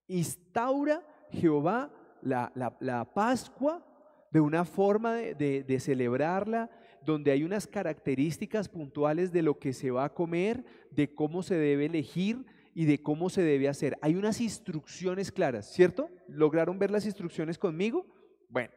Instaura 0.08 1.04
Jehová 1.32 1.92
la, 2.22 3.12
Pascua 3.16 3.84
de 4.32 4.40
una 4.40 4.64
forma 4.64 5.16
de, 5.16 5.64
de 5.64 5.80
celebrarla, 5.80 6.70
donde 7.04 7.32
hay 7.32 7.44
unas 7.44 7.66
características 7.66 8.70
puntuales 8.70 9.32
de 9.32 9.42
lo 9.42 9.58
que 9.58 9.74
se 9.74 9.90
va 9.90 10.06
a 10.06 10.14
comer, 10.14 10.64
de 10.92 11.16
cómo 11.16 11.42
se 11.42 11.56
debe 11.56 11.88
elegir 11.88 12.46
y 12.76 12.86
de 12.86 13.02
cómo 13.02 13.32
se 13.32 13.42
debe 13.42 13.70
hacer. 13.70 13.98
Hay 14.02 14.16
unas 14.16 14.40
instrucciones 14.40 15.32
claras, 15.32 15.74
¿cierto? 15.74 16.10
¿Lograron 16.28 16.78
ver 16.78 16.92
las 16.92 17.06
instrucciones 17.06 17.58
conmigo? 17.58 18.06
Bueno, 18.50 18.72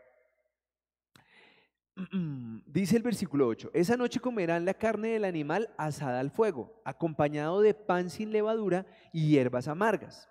Dice 2.66 2.96
el 2.96 3.02
versículo 3.02 3.46
8, 3.46 3.70
esa 3.72 3.96
noche 3.96 4.18
comerán 4.18 4.64
la 4.64 4.74
carne 4.74 5.11
del 5.11 5.24
animal 5.24 5.72
asada 5.76 6.18
al 6.18 6.33
fuego, 6.33 6.83
acompañado 6.85 7.61
de 7.61 7.72
pan 7.72 8.11
sin 8.11 8.33
levadura 8.33 8.85
y 9.12 9.28
hierbas 9.28 9.68
amargas. 9.68 10.28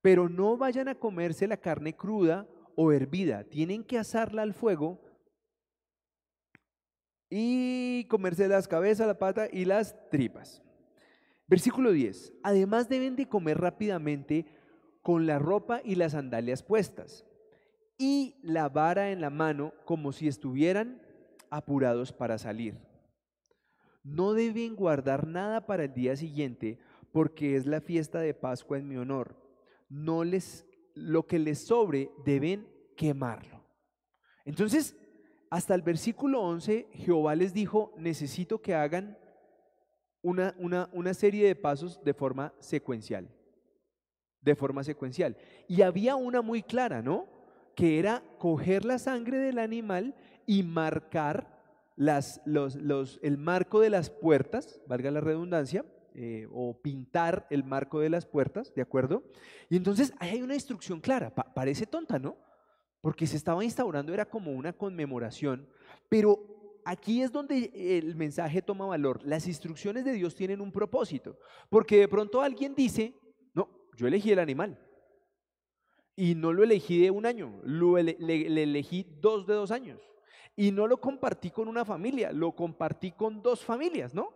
Pero 0.00 0.28
no 0.28 0.56
vayan 0.56 0.86
a 0.86 0.94
comerse 0.94 1.48
la 1.48 1.56
carne 1.56 1.96
cruda 1.96 2.46
o 2.76 2.92
hervida, 2.92 3.42
tienen 3.42 3.82
que 3.82 3.98
asarla 3.98 4.42
al 4.42 4.54
fuego 4.54 5.00
y 7.28 8.04
comerse 8.04 8.46
las 8.46 8.68
cabezas, 8.68 9.08
la 9.08 9.18
pata 9.18 9.48
y 9.50 9.64
las 9.64 9.96
tripas. 10.10 10.62
Versículo 11.48 11.90
10, 11.90 12.34
además 12.44 12.88
deben 12.88 13.16
de 13.16 13.28
comer 13.28 13.58
rápidamente 13.58 14.46
con 15.02 15.26
la 15.26 15.40
ropa 15.40 15.80
y 15.84 15.96
las 15.96 16.12
sandalias 16.12 16.62
puestas 16.62 17.26
y 17.98 18.36
la 18.42 18.68
vara 18.68 19.10
en 19.10 19.20
la 19.20 19.30
mano 19.30 19.72
como 19.84 20.12
si 20.12 20.28
estuvieran 20.28 21.00
apurados 21.50 22.12
para 22.12 22.38
salir. 22.38 22.76
No 24.02 24.32
deben 24.32 24.76
guardar 24.76 25.26
nada 25.26 25.66
para 25.66 25.84
el 25.84 25.94
día 25.94 26.16
siguiente 26.16 26.78
porque 27.12 27.56
es 27.56 27.66
la 27.66 27.80
fiesta 27.80 28.18
de 28.20 28.34
Pascua 28.34 28.78
en 28.78 28.88
mi 28.88 28.96
honor. 28.96 29.36
No 29.88 30.24
les 30.24 30.66
lo 30.94 31.26
que 31.26 31.38
les 31.38 31.66
sobre 31.66 32.10
deben 32.24 32.68
quemarlo. 32.96 33.64
Entonces, 34.44 34.96
hasta 35.50 35.74
el 35.74 35.82
versículo 35.82 36.40
11, 36.42 36.88
Jehová 36.92 37.34
les 37.34 37.52
dijo, 37.52 37.92
necesito 37.96 38.60
que 38.60 38.74
hagan 38.74 39.18
una, 40.22 40.54
una, 40.58 40.88
una 40.92 41.14
serie 41.14 41.46
de 41.46 41.56
pasos 41.56 42.02
de 42.02 42.14
forma 42.14 42.54
secuencial. 42.58 43.28
De 44.40 44.54
forma 44.54 44.84
secuencial. 44.84 45.36
Y 45.68 45.82
había 45.82 46.16
una 46.16 46.42
muy 46.42 46.62
clara, 46.62 47.02
¿no? 47.02 47.33
Que 47.74 47.98
era 47.98 48.22
coger 48.38 48.84
la 48.84 48.98
sangre 48.98 49.38
del 49.38 49.58
animal 49.58 50.14
y 50.46 50.62
marcar 50.62 51.54
el 51.96 53.38
marco 53.38 53.80
de 53.80 53.90
las 53.90 54.10
puertas, 54.10 54.80
valga 54.86 55.10
la 55.10 55.20
redundancia, 55.20 55.84
eh, 56.16 56.46
o 56.52 56.80
pintar 56.80 57.46
el 57.50 57.64
marco 57.64 57.98
de 57.98 58.08
las 58.08 58.24
puertas, 58.24 58.72
¿de 58.74 58.82
acuerdo? 58.82 59.24
Y 59.68 59.76
entonces 59.76 60.12
hay 60.20 60.42
una 60.42 60.54
instrucción 60.54 61.00
clara, 61.00 61.34
parece 61.34 61.86
tonta, 61.86 62.20
¿no? 62.20 62.36
Porque 63.00 63.26
se 63.26 63.36
estaba 63.36 63.64
instaurando, 63.64 64.14
era 64.14 64.24
como 64.24 64.52
una 64.52 64.72
conmemoración, 64.72 65.68
pero 66.08 66.80
aquí 66.84 67.22
es 67.22 67.32
donde 67.32 67.72
el 67.74 68.14
mensaje 68.14 68.62
toma 68.62 68.86
valor. 68.86 69.20
Las 69.24 69.48
instrucciones 69.48 70.04
de 70.04 70.12
Dios 70.12 70.36
tienen 70.36 70.60
un 70.60 70.70
propósito, 70.70 71.36
porque 71.68 71.98
de 71.98 72.08
pronto 72.08 72.40
alguien 72.40 72.76
dice, 72.76 73.18
no, 73.52 73.68
yo 73.96 74.06
elegí 74.06 74.30
el 74.30 74.38
animal, 74.38 74.78
y 76.16 76.34
no 76.34 76.52
lo 76.52 76.62
elegí 76.62 77.00
de 77.00 77.10
un 77.10 77.26
año, 77.26 77.60
lo 77.64 77.96
le, 77.96 78.16
elegí 78.62 79.06
dos 79.20 79.46
de 79.46 79.54
dos 79.54 79.70
años. 79.70 80.00
Y 80.56 80.70
no 80.70 80.86
lo 80.86 81.00
compartí 81.00 81.50
con 81.50 81.66
una 81.66 81.84
familia, 81.84 82.30
lo 82.32 82.52
compartí 82.52 83.10
con 83.10 83.42
dos 83.42 83.64
familias, 83.64 84.14
¿no? 84.14 84.32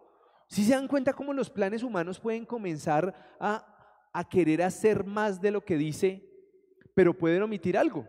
Si 0.48 0.64
se 0.64 0.72
dan 0.72 0.88
cuenta 0.88 1.12
cómo 1.12 1.32
los 1.32 1.50
planes 1.50 1.82
humanos 1.82 2.18
pueden 2.18 2.44
comenzar 2.44 3.14
a, 3.38 3.74
querer 4.28 4.62
hacer 4.62 5.04
más 5.04 5.40
de 5.40 5.52
lo 5.52 5.64
que 5.64 5.76
dice, 5.76 6.24
pero 6.94 7.14
pueden 7.14 7.42
omitir 7.42 7.78
algo. 7.78 8.04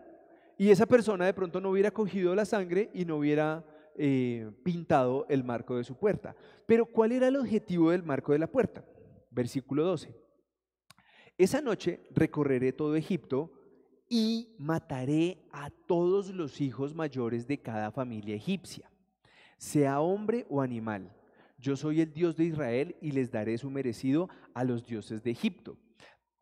Y 0.57 0.71
esa 0.71 0.87
persona 0.87 1.25
de 1.25 1.33
pronto 1.33 1.61
no 1.61 1.69
hubiera 1.69 1.91
cogido 1.91 2.33
la 2.33 2.45
sangre 2.45 2.89
y 2.93 3.05
no 3.05 3.17
hubiera 3.17 3.63
eh, 3.95 4.49
pintado 4.63 5.27
el 5.29 5.43
marco 5.43 5.77
de 5.77 5.83
su 5.83 5.95
puerta. 5.95 6.35
Pero 6.65 6.87
¿cuál 6.87 7.11
era 7.11 7.27
el 7.27 7.35
objetivo 7.35 7.91
del 7.91 8.01
marco 8.01 8.31
de 8.31 8.39
la 8.39 8.47
puerta? 8.47 8.83
Versículo 9.29 9.83
12. 9.83 10.15
Esa 11.37 11.61
noche 11.61 12.01
recorreré 12.11 12.73
todo 12.73 12.95
Egipto 12.95 13.58
y 14.09 14.55
mataré 14.57 15.37
a 15.51 15.69
todos 15.69 16.33
los 16.33 16.59
hijos 16.59 16.95
mayores 16.95 17.47
de 17.47 17.61
cada 17.61 17.91
familia 17.91 18.35
egipcia, 18.35 18.91
sea 19.57 20.01
hombre 20.01 20.47
o 20.49 20.61
animal. 20.61 21.15
Yo 21.59 21.75
soy 21.75 22.01
el 22.01 22.11
Dios 22.11 22.35
de 22.35 22.45
Israel 22.45 22.95
y 23.01 23.11
les 23.11 23.31
daré 23.31 23.57
su 23.57 23.69
merecido 23.69 24.29
a 24.53 24.63
los 24.63 24.85
dioses 24.85 25.21
de 25.23 25.31
Egipto. 25.31 25.77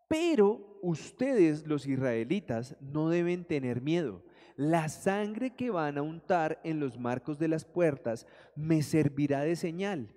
Pero 0.08 0.80
ustedes, 0.82 1.68
los 1.68 1.86
israelitas, 1.86 2.78
no 2.80 3.10
deben 3.10 3.44
tener 3.44 3.82
miedo. 3.82 4.24
La 4.56 4.88
sangre 4.90 5.56
que 5.56 5.70
van 5.70 5.98
a 5.98 6.02
untar 6.02 6.62
en 6.64 6.80
los 6.80 6.98
marcos 6.98 7.38
de 7.38 7.50
las 7.50 7.66
puertas 7.66 8.26
me 8.56 8.82
servirá 8.82 9.42
de 9.42 9.56
señal. 9.56 10.16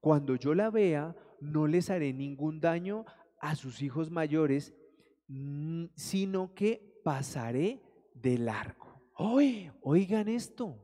Cuando 0.00 0.36
yo 0.36 0.54
la 0.54 0.70
vea, 0.70 1.16
no 1.40 1.66
les 1.66 1.90
haré 1.90 2.12
ningún 2.12 2.60
daño 2.60 3.04
a 3.40 3.56
sus 3.56 3.82
hijos 3.82 4.10
mayores, 4.10 4.74
sino 5.96 6.54
que 6.54 6.91
pasaré 7.02 7.80
de 8.14 8.38
largo. 8.38 9.00
oigan 9.82 10.28
esto. 10.28 10.78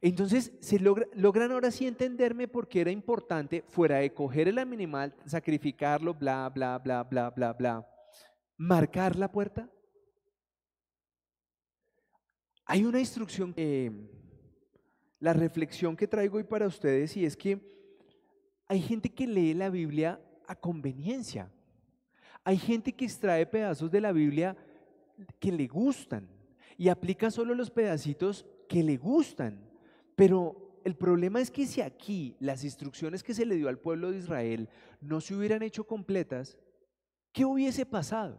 Entonces, 0.00 0.52
se 0.60 0.80
logra, 0.80 1.06
logran 1.14 1.52
ahora 1.52 1.70
sí 1.70 1.86
entenderme 1.86 2.48
por 2.48 2.66
qué 2.66 2.80
era 2.80 2.90
importante, 2.90 3.62
fuera 3.68 3.98
de 3.98 4.12
coger 4.12 4.48
el 4.48 4.58
animal, 4.58 5.14
sacrificarlo, 5.26 6.12
bla, 6.12 6.48
bla, 6.48 6.76
bla, 6.78 7.04
bla, 7.04 7.30
bla, 7.30 7.52
bla, 7.52 7.88
marcar 8.56 9.14
la 9.14 9.30
puerta. 9.30 9.70
Hay 12.64 12.84
una 12.84 12.98
instrucción, 12.98 13.54
la 15.20 15.32
reflexión 15.32 15.96
que 15.96 16.08
traigo 16.08 16.38
hoy 16.38 16.44
para 16.44 16.66
ustedes 16.66 17.16
y 17.16 17.24
es 17.24 17.36
que 17.36 17.60
hay 18.66 18.80
gente 18.80 19.08
que 19.08 19.26
lee 19.26 19.54
la 19.54 19.70
Biblia 19.70 20.20
a 20.48 20.56
conveniencia. 20.56 21.52
Hay 22.42 22.56
gente 22.56 22.92
que 22.92 23.04
extrae 23.04 23.46
pedazos 23.46 23.90
de 23.90 24.00
la 24.00 24.10
Biblia 24.10 24.56
que 25.38 25.52
le 25.52 25.66
gustan 25.66 26.28
y 26.76 26.88
aplica 26.88 27.30
solo 27.30 27.54
los 27.54 27.70
pedacitos 27.70 28.46
que 28.68 28.82
le 28.82 28.96
gustan. 28.96 29.68
Pero 30.16 30.80
el 30.84 30.96
problema 30.96 31.40
es 31.40 31.50
que 31.50 31.66
si 31.66 31.80
aquí 31.80 32.36
las 32.40 32.64
instrucciones 32.64 33.22
que 33.22 33.34
se 33.34 33.46
le 33.46 33.56
dio 33.56 33.68
al 33.68 33.78
pueblo 33.78 34.10
de 34.10 34.18
Israel 34.18 34.68
no 35.00 35.20
se 35.20 35.34
hubieran 35.34 35.62
hecho 35.62 35.84
completas, 35.84 36.58
¿qué 37.32 37.44
hubiese 37.44 37.86
pasado? 37.86 38.38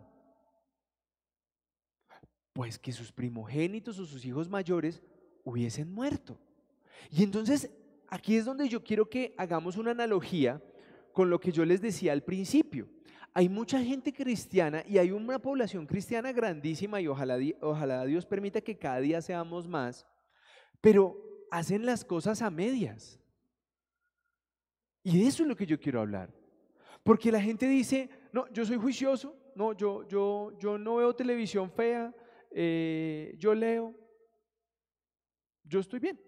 Pues 2.54 2.78
que 2.78 2.92
sus 2.92 3.12
primogénitos 3.12 4.00
o 4.00 4.06
sus 4.06 4.26
hijos 4.26 4.50
mayores 4.50 5.02
hubiesen 5.44 5.92
muerto. 5.92 6.38
Y 7.10 7.24
entonces 7.24 7.72
aquí 8.08 8.36
es 8.36 8.46
donde 8.46 8.70
yo 8.70 8.84
quiero 8.84 9.10
que 9.10 9.34
hagamos 9.38 9.78
una 9.78 9.92
analogía 9.92 10.62
con 11.14 11.30
lo 11.30 11.40
que 11.40 11.52
yo 11.52 11.66
les 11.66 11.82
decía 11.82 12.12
al 12.12 12.24
principio 12.24 12.88
hay 13.34 13.50
mucha 13.50 13.80
gente 13.84 14.14
cristiana 14.14 14.84
y 14.88 15.00
hay 15.00 15.12
una 15.12 15.40
población 15.40 15.88
cristiana 15.88 16.32
grandísima 16.32 17.02
y 17.02 17.08
ojalá, 17.08 18.06
Dios 18.06 18.26
permita 18.26 18.62
que 18.62 18.78
cada 18.78 19.00
día 19.00 19.22
seamos 19.22 19.68
más, 19.68 20.06
pero 20.80 21.18
hacen 21.50 21.86
las 21.86 22.06
cosas 22.06 22.42
a 22.44 22.52
medias. 22.52 23.20
Y 25.04 25.20
de 25.20 25.28
eso 25.28 25.44
es 25.44 25.50
lo 25.50 25.56
que 25.56 25.66
yo 25.66 25.80
quiero 25.80 26.02
hablar. 26.02 26.32
Porque 27.04 27.32
la 27.32 27.42
gente 27.42 27.68
dice, 27.68 28.10
no, 28.32 28.48
yo 28.54 28.66
soy 28.66 28.78
juicioso, 28.78 29.36
no, 29.56 29.74
yo, 29.74 30.08
yo, 30.08 30.58
yo 30.60 30.78
no 30.78 30.98
veo 30.98 31.16
televisión 31.16 31.72
fea, 31.72 32.14
eh, 32.52 33.36
yo 33.38 33.54
leo, 33.54 33.94
yo 35.64 35.80
estoy 35.80 36.00
bien. 36.00 36.20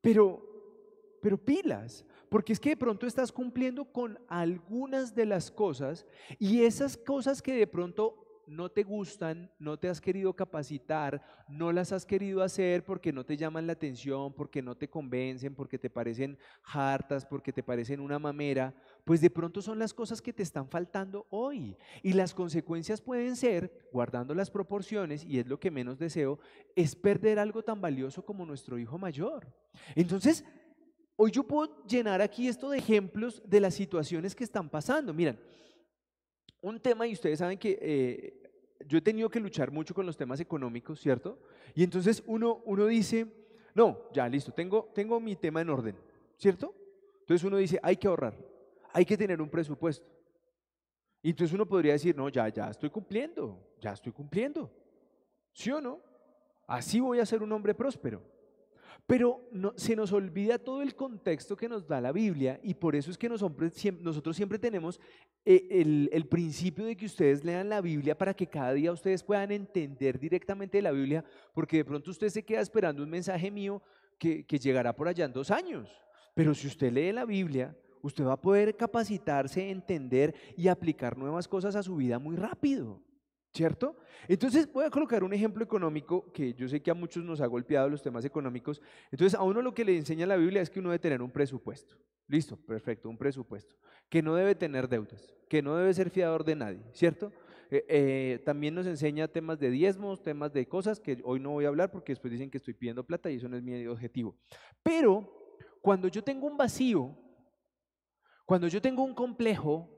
Pero, 0.00 1.18
pero 1.20 1.36
pilas, 1.36 2.04
porque 2.28 2.52
es 2.52 2.60
que 2.60 2.70
de 2.70 2.76
pronto 2.76 3.06
estás 3.06 3.32
cumpliendo 3.32 3.84
con 3.84 4.18
algunas 4.28 5.14
de 5.14 5.26
las 5.26 5.50
cosas 5.50 6.06
y 6.38 6.62
esas 6.62 6.96
cosas 6.96 7.42
que 7.42 7.54
de 7.54 7.66
pronto 7.66 8.26
no 8.46 8.70
te 8.70 8.84
gustan, 8.84 9.50
no 9.58 9.76
te 9.76 9.88
has 9.88 10.00
querido 10.00 10.32
capacitar, 10.34 11.22
no 11.48 11.72
las 11.72 11.92
has 11.92 12.06
querido 12.06 12.42
hacer 12.42 12.84
porque 12.84 13.12
no 13.12 13.24
te 13.24 13.36
llaman 13.36 13.66
la 13.66 13.72
atención, 13.72 14.32
porque 14.32 14.62
no 14.62 14.76
te 14.76 14.88
convencen, 14.88 15.54
porque 15.54 15.78
te 15.78 15.90
parecen 15.90 16.38
hartas, 16.64 17.26
porque 17.26 17.52
te 17.52 17.62
parecen 17.62 18.00
una 18.00 18.18
mamera, 18.18 18.74
pues 19.04 19.20
de 19.20 19.30
pronto 19.30 19.60
son 19.62 19.78
las 19.78 19.92
cosas 19.92 20.22
que 20.22 20.32
te 20.32 20.42
están 20.42 20.68
faltando 20.68 21.26
hoy. 21.30 21.76
Y 22.02 22.12
las 22.12 22.34
consecuencias 22.34 23.00
pueden 23.00 23.36
ser, 23.36 23.88
guardando 23.92 24.34
las 24.34 24.50
proporciones, 24.50 25.24
y 25.24 25.38
es 25.38 25.46
lo 25.46 25.58
que 25.58 25.70
menos 25.70 25.98
deseo, 25.98 26.38
es 26.76 26.94
perder 26.94 27.38
algo 27.38 27.62
tan 27.62 27.80
valioso 27.80 28.24
como 28.24 28.46
nuestro 28.46 28.78
hijo 28.78 28.96
mayor. 28.96 29.52
Entonces, 29.94 30.44
hoy 31.16 31.30
yo 31.30 31.42
puedo 31.42 31.84
llenar 31.86 32.20
aquí 32.20 32.48
esto 32.48 32.70
de 32.70 32.78
ejemplos 32.78 33.42
de 33.44 33.60
las 33.60 33.74
situaciones 33.74 34.34
que 34.34 34.44
están 34.44 34.68
pasando. 34.68 35.12
Miren, 35.12 35.38
un 36.60 36.80
tema, 36.80 37.06
y 37.06 37.12
ustedes 37.12 37.38
saben 37.38 37.58
que 37.58 37.78
eh, 37.80 38.42
yo 38.86 38.98
he 38.98 39.02
tenido 39.02 39.28
que 39.28 39.40
luchar 39.40 39.70
mucho 39.70 39.94
con 39.94 40.06
los 40.06 40.16
temas 40.16 40.40
económicos, 40.40 41.00
¿cierto? 41.00 41.38
Y 41.74 41.82
entonces 41.82 42.22
uno, 42.26 42.62
uno 42.64 42.86
dice, 42.86 43.26
no, 43.74 44.10
ya 44.12 44.28
listo, 44.28 44.52
tengo, 44.52 44.90
tengo 44.94 45.18
mi 45.20 45.36
tema 45.36 45.60
en 45.60 45.70
orden, 45.70 45.96
¿cierto? 46.36 46.74
Entonces 47.20 47.44
uno 47.44 47.56
dice, 47.56 47.78
hay 47.82 47.96
que 47.96 48.08
ahorrar, 48.08 48.34
hay 48.92 49.04
que 49.04 49.16
tener 49.16 49.40
un 49.40 49.48
presupuesto. 49.48 50.06
Y 51.22 51.30
entonces 51.30 51.54
uno 51.54 51.66
podría 51.66 51.94
decir, 51.94 52.16
no, 52.16 52.28
ya, 52.28 52.48
ya 52.48 52.70
estoy 52.70 52.90
cumpliendo, 52.90 53.74
ya 53.80 53.92
estoy 53.92 54.12
cumpliendo. 54.12 54.70
¿Sí 55.52 55.72
o 55.72 55.80
no? 55.80 56.00
Así 56.66 57.00
voy 57.00 57.18
a 57.18 57.26
ser 57.26 57.42
un 57.42 57.50
hombre 57.52 57.74
próspero. 57.74 58.22
Pero 59.06 59.48
se 59.76 59.94
nos 59.94 60.12
olvida 60.12 60.58
todo 60.58 60.82
el 60.82 60.96
contexto 60.96 61.56
que 61.56 61.68
nos 61.68 61.86
da 61.86 62.00
la 62.00 62.10
Biblia 62.10 62.58
y 62.64 62.74
por 62.74 62.96
eso 62.96 63.12
es 63.12 63.16
que 63.16 63.28
nosotros 63.28 64.36
siempre 64.36 64.58
tenemos 64.58 65.00
eh, 65.44 66.08
el, 66.10 66.26
principio 66.26 66.84
de 66.84 66.96
que 66.96 67.06
ustedes 67.06 67.44
lean 67.44 67.68
la 67.68 67.80
Biblia 67.80 68.18
para 68.18 68.34
que 68.34 68.48
cada 68.48 68.72
día 68.72 68.90
ustedes 68.90 69.22
puedan 69.22 69.52
entender 69.52 70.18
directamente 70.18 70.82
la 70.82 70.90
Biblia, 70.90 71.24
porque 71.54 71.78
de 71.78 71.84
pronto 71.84 72.10
usted 72.10 72.28
se 72.30 72.44
queda 72.44 72.60
esperando 72.60 73.04
un 73.04 73.10
mensaje 73.10 73.48
mío 73.48 73.80
que, 74.18 74.44
que 74.44 74.58
llegará 74.58 74.92
por 74.92 75.06
allá 75.06 75.24
en 75.24 75.32
dos 75.32 75.52
años. 75.52 75.88
Pero 76.34 76.52
si 76.52 76.66
usted 76.66 76.92
lee 76.92 77.12
la 77.12 77.24
Biblia, 77.24 77.76
usted 78.02 78.24
va 78.24 78.32
a 78.32 78.40
poder 78.40 78.76
capacitarse, 78.76 79.70
entender 79.70 80.34
y 80.56 80.66
aplicar 80.66 81.16
nuevas 81.16 81.46
cosas 81.46 81.76
a 81.76 81.82
su 81.84 81.94
vida 81.94 82.18
muy 82.18 82.34
rápido. 82.34 83.05
¿Cierto? 83.56 83.96
Entonces 84.28 84.70
voy 84.70 84.84
a 84.84 84.90
colocar 84.90 85.24
un 85.24 85.32
ejemplo 85.32 85.64
económico 85.64 86.30
que 86.30 86.52
yo 86.52 86.68
sé 86.68 86.82
que 86.82 86.90
a 86.90 86.94
muchos 86.94 87.24
nos 87.24 87.40
ha 87.40 87.46
golpeado 87.46 87.88
los 87.88 88.02
temas 88.02 88.22
económicos. 88.26 88.82
Entonces 89.10 89.38
a 89.38 89.42
uno 89.42 89.62
lo 89.62 89.72
que 89.72 89.82
le 89.82 89.96
enseña 89.96 90.26
la 90.26 90.36
Biblia 90.36 90.60
es 90.60 90.68
que 90.68 90.78
uno 90.78 90.90
debe 90.90 90.98
tener 90.98 91.22
un 91.22 91.30
presupuesto. 91.30 91.96
Listo, 92.28 92.58
perfecto, 92.58 93.08
un 93.08 93.16
presupuesto. 93.16 93.74
Que 94.10 94.20
no 94.20 94.34
debe 94.34 94.54
tener 94.54 94.90
deudas, 94.90 95.34
que 95.48 95.62
no 95.62 95.74
debe 95.74 95.94
ser 95.94 96.10
fiador 96.10 96.44
de 96.44 96.54
nadie, 96.54 96.82
¿cierto? 96.92 97.32
Eh, 97.70 97.86
eh, 97.88 98.42
también 98.44 98.74
nos 98.74 98.86
enseña 98.86 99.26
temas 99.26 99.58
de 99.58 99.70
diezmos, 99.70 100.22
temas 100.22 100.52
de 100.52 100.68
cosas 100.68 101.00
que 101.00 101.18
hoy 101.24 101.40
no 101.40 101.52
voy 101.52 101.64
a 101.64 101.68
hablar 101.68 101.90
porque 101.90 102.12
después 102.12 102.30
dicen 102.30 102.50
que 102.50 102.58
estoy 102.58 102.74
pidiendo 102.74 103.06
plata 103.06 103.30
y 103.30 103.36
eso 103.36 103.48
no 103.48 103.56
es 103.56 103.62
mi 103.62 103.86
objetivo. 103.86 104.36
Pero 104.82 105.56
cuando 105.80 106.08
yo 106.08 106.22
tengo 106.22 106.46
un 106.46 106.58
vacío, 106.58 107.16
cuando 108.44 108.68
yo 108.68 108.82
tengo 108.82 109.02
un 109.02 109.14
complejo, 109.14 109.88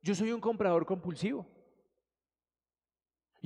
yo 0.00 0.14
soy 0.14 0.32
un 0.32 0.40
comprador 0.40 0.86
compulsivo. 0.86 1.55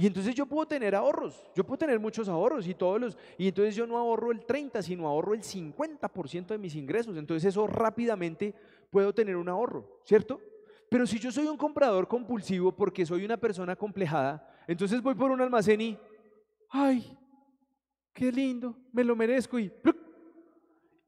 Y 0.00 0.06
entonces 0.06 0.34
yo 0.34 0.46
puedo 0.46 0.66
tener 0.66 0.94
ahorros, 0.94 1.44
yo 1.54 1.62
puedo 1.62 1.76
tener 1.76 2.00
muchos 2.00 2.26
ahorros 2.26 2.66
y 2.66 2.72
todos 2.72 2.98
los, 2.98 3.18
y 3.36 3.48
entonces 3.48 3.76
yo 3.76 3.86
no 3.86 3.98
ahorro 3.98 4.32
el 4.32 4.46
30, 4.46 4.80
sino 4.80 5.06
ahorro 5.06 5.34
el 5.34 5.42
50% 5.42 6.46
de 6.46 6.56
mis 6.56 6.74
ingresos. 6.74 7.18
Entonces 7.18 7.50
eso 7.50 7.66
rápidamente 7.66 8.54
puedo 8.88 9.12
tener 9.12 9.36
un 9.36 9.50
ahorro, 9.50 10.00
¿cierto? 10.04 10.40
Pero 10.88 11.06
si 11.06 11.18
yo 11.18 11.30
soy 11.30 11.48
un 11.48 11.58
comprador 11.58 12.08
compulsivo 12.08 12.72
porque 12.72 13.04
soy 13.04 13.26
una 13.26 13.36
persona 13.36 13.76
complejada, 13.76 14.42
entonces 14.66 15.02
voy 15.02 15.14
por 15.14 15.30
un 15.32 15.42
almacén 15.42 15.82
y, 15.82 15.98
ay, 16.70 17.14
qué 18.14 18.32
lindo, 18.32 18.74
me 18.92 19.04
lo 19.04 19.14
merezco 19.14 19.58
y, 19.58 19.70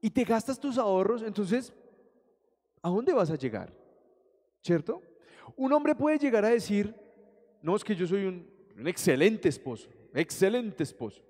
y 0.01 0.11
te 0.11 0.23
gastas 0.23 0.59
tus 0.59 0.77
ahorros, 0.77 1.23
entonces, 1.23 1.73
¿a 2.83 2.91
dónde 2.91 3.11
vas 3.11 3.31
a 3.31 3.37
llegar? 3.37 3.73
¿Cierto? 4.61 5.01
Un 5.55 5.73
hombre 5.73 5.95
puede 5.95 6.19
llegar 6.19 6.45
a 6.45 6.49
decir, 6.49 6.93
no, 7.63 7.75
es 7.75 7.83
que 7.83 7.95
yo 7.95 8.05
soy 8.05 8.25
un 8.25 8.52
un 8.77 8.87
excelente 8.87 9.49
esposo, 9.49 9.89
excelente 10.13 10.83
esposo. 10.83 11.23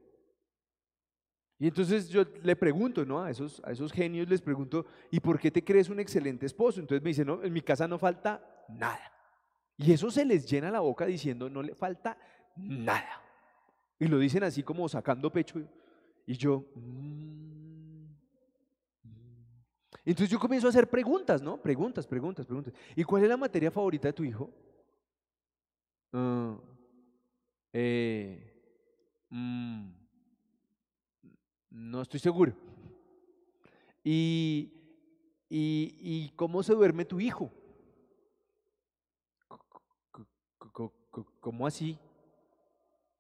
Y 1.60 1.67
entonces 1.67 2.10
yo 2.10 2.25
le 2.41 2.56
pregunto, 2.56 3.06
¿no? 3.06 3.23
A 3.23 3.29
esos, 3.29 3.62
a 3.63 3.71
esos 3.71 3.91
genios 3.91 4.27
les 4.27 4.41
pregunto, 4.41 4.86
¿y 5.10 5.19
por 5.19 5.39
qué 5.39 5.49
te 5.49 5.63
crees 5.63 5.89
un 5.89 5.99
excelente 5.99 6.45
esposo? 6.45 6.79
Entonces 6.79 7.01
me 7.01 7.10
dice, 7.10 7.23
no, 7.23 7.41
en 7.43 7.53
mi 7.53 7.62
casa 7.62 7.88
no 7.88 7.97
falta 7.97 8.65
nada. 8.67 9.12
Y 9.77 9.93
eso 9.93 10.12
se 10.12 10.25
les 10.25 10.45
llena 10.49 10.69
la 10.69 10.82
boca 10.82 11.06
diciendo, 11.06 11.49
no 11.49 11.63
le 11.63 11.73
falta 11.73 12.17
nada. 12.56 13.21
Y 13.99 14.08
lo 14.08 14.19
dicen 14.19 14.43
así 14.43 14.63
como 14.63 14.89
sacando 14.89 15.32
pecho. 15.32 15.62
Y 16.25 16.36
yo, 16.36 16.65
mm, 16.75 18.08
mm". 19.03 19.13
entonces 20.06 20.29
yo 20.29 20.39
comienzo 20.39 20.67
a 20.67 20.69
hacer 20.69 20.89
preguntas, 20.89 21.41
¿no? 21.41 21.62
Preguntas, 21.62 22.06
preguntas, 22.06 22.45
preguntas. 22.45 22.73
¿Y 22.95 23.03
cuál 23.03 23.23
es 23.23 23.29
la 23.29 23.38
materia 23.38 23.71
favorita 23.71 24.10
de 24.10 24.13
tu 24.13 24.23
hijo? 24.23 24.49
Uh, 26.12 26.58
eh, 27.74 28.54
mm, 29.30 29.90
no 31.72 32.02
estoy 32.02 32.20
seguro. 32.20 32.54
¿Y, 34.04 34.72
y, 35.50 36.30
cómo 36.36 36.62
se 36.62 36.74
duerme 36.74 37.06
tu 37.06 37.20
hijo? 37.20 37.52
¿Cómo 41.40 41.66
así? 41.66 41.98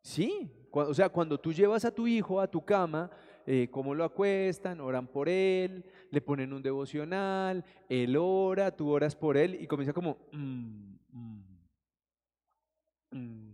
Sí, 0.01 0.51
o 0.71 0.93
sea, 0.93 1.09
cuando 1.09 1.39
tú 1.39 1.53
llevas 1.53 1.85
a 1.85 1.91
tu 1.91 2.05
hijo 2.07 2.41
a 2.41 2.47
tu 2.47 2.63
cama, 2.63 3.09
eh, 3.45 3.69
cómo 3.71 3.95
lo 3.95 4.03
acuestan, 4.03 4.81
oran 4.81 5.07
por 5.07 5.29
él, 5.29 5.85
le 6.11 6.21
ponen 6.21 6.53
un 6.53 6.61
devocional, 6.61 7.63
él 7.87 8.17
ora, 8.17 8.75
tú 8.75 8.89
oras 8.89 9.15
por 9.15 9.37
él 9.37 9.55
y 9.61 9.67
comienza 9.67 9.93
como... 9.93 10.17
Mm, 10.31 10.95
mm, 13.11 13.52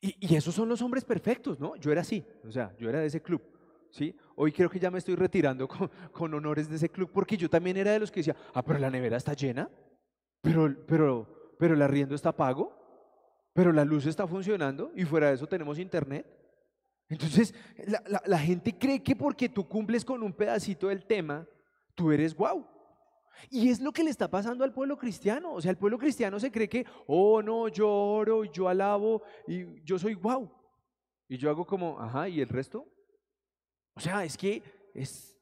y, 0.00 0.34
esos 0.34 0.54
son 0.54 0.68
los 0.68 0.80
hombres 0.82 1.04
perfectos, 1.04 1.58
¿no? 1.58 1.74
Yo 1.76 1.90
era 1.90 2.02
así, 2.02 2.24
o 2.46 2.50
sea, 2.50 2.74
yo 2.78 2.88
era 2.88 3.00
de 3.00 3.06
ese 3.06 3.22
club. 3.22 3.42
¿Sí? 3.90 4.14
Hoy 4.36 4.52
creo 4.52 4.68
que 4.68 4.78
ya 4.78 4.90
me 4.90 4.98
estoy 4.98 5.14
retirando 5.14 5.66
con, 5.66 6.34
honores 6.34 6.68
de 6.68 6.76
ese 6.76 6.90
club 6.90 7.10
porque 7.10 7.38
yo 7.38 7.48
también 7.48 7.78
era 7.78 7.92
de 7.92 7.98
los 7.98 8.10
que 8.10 8.20
decía, 8.20 8.36
ah, 8.52 8.62
pero 8.62 8.78
la 8.78 8.90
nevera 8.90 9.16
está 9.16 9.32
llena, 9.32 9.70
pero, 10.42 10.76
pero, 10.86 11.56
pero 11.58 11.74
el 11.74 11.80
arriendo 11.80 12.14
está 12.14 12.36
pago, 12.36 12.78
pero 13.54 13.72
la 13.72 13.86
luz 13.86 14.04
está 14.04 14.26
funcionando 14.26 14.92
y 14.94 15.04
fuera 15.04 15.28
de 15.28 15.34
eso 15.34 15.46
tenemos 15.46 15.78
internet. 15.78 16.26
Entonces, 17.08 17.54
la, 18.26 18.38
gente 18.38 18.76
cree 18.76 19.02
que 19.02 19.16
porque 19.16 19.48
tú 19.48 19.66
cumples 19.66 20.04
con 20.04 20.22
un 20.22 20.32
pedacito 20.32 20.88
del 20.88 21.06
tema, 21.06 21.46
tú 21.94 22.12
eres 22.12 22.34
guau. 22.34 22.66
Y 23.50 23.68
es 23.68 23.80
lo 23.80 23.92
que 23.92 24.04
le 24.04 24.10
está 24.10 24.30
pasando 24.30 24.64
al 24.64 24.72
pueblo 24.72 24.96
cristiano. 24.96 25.52
O 25.52 25.60
sea, 25.60 25.70
el 25.70 25.76
pueblo 25.76 25.98
cristiano 25.98 26.38
se 26.38 26.50
cree 26.50 26.68
que, 26.68 26.84
oh 27.06 27.42
no, 27.42 27.68
yo 27.68 27.88
oro, 27.88 28.44
yo 28.44 28.68
alabo 28.68 29.22
y 29.46 29.82
yo 29.82 29.98
soy 29.98 30.14
wow. 30.14 30.50
Y 31.28 31.36
yo 31.36 31.50
hago 31.50 31.66
como, 31.66 32.00
ajá, 32.00 32.28
¿y 32.28 32.40
el 32.40 32.48
resto? 32.48 32.86
O 33.94 34.00
sea, 34.00 34.24
es 34.24 34.36
que 34.36 34.62
es, 34.94 35.36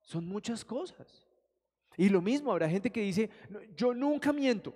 son 0.00 0.26
muchas 0.26 0.64
cosas. 0.64 1.26
Y 1.96 2.08
lo 2.08 2.20
mismo, 2.20 2.52
habrá 2.52 2.68
gente 2.68 2.90
que 2.90 3.02
dice, 3.02 3.30
yo 3.76 3.94
nunca 3.94 4.32
miento, 4.32 4.74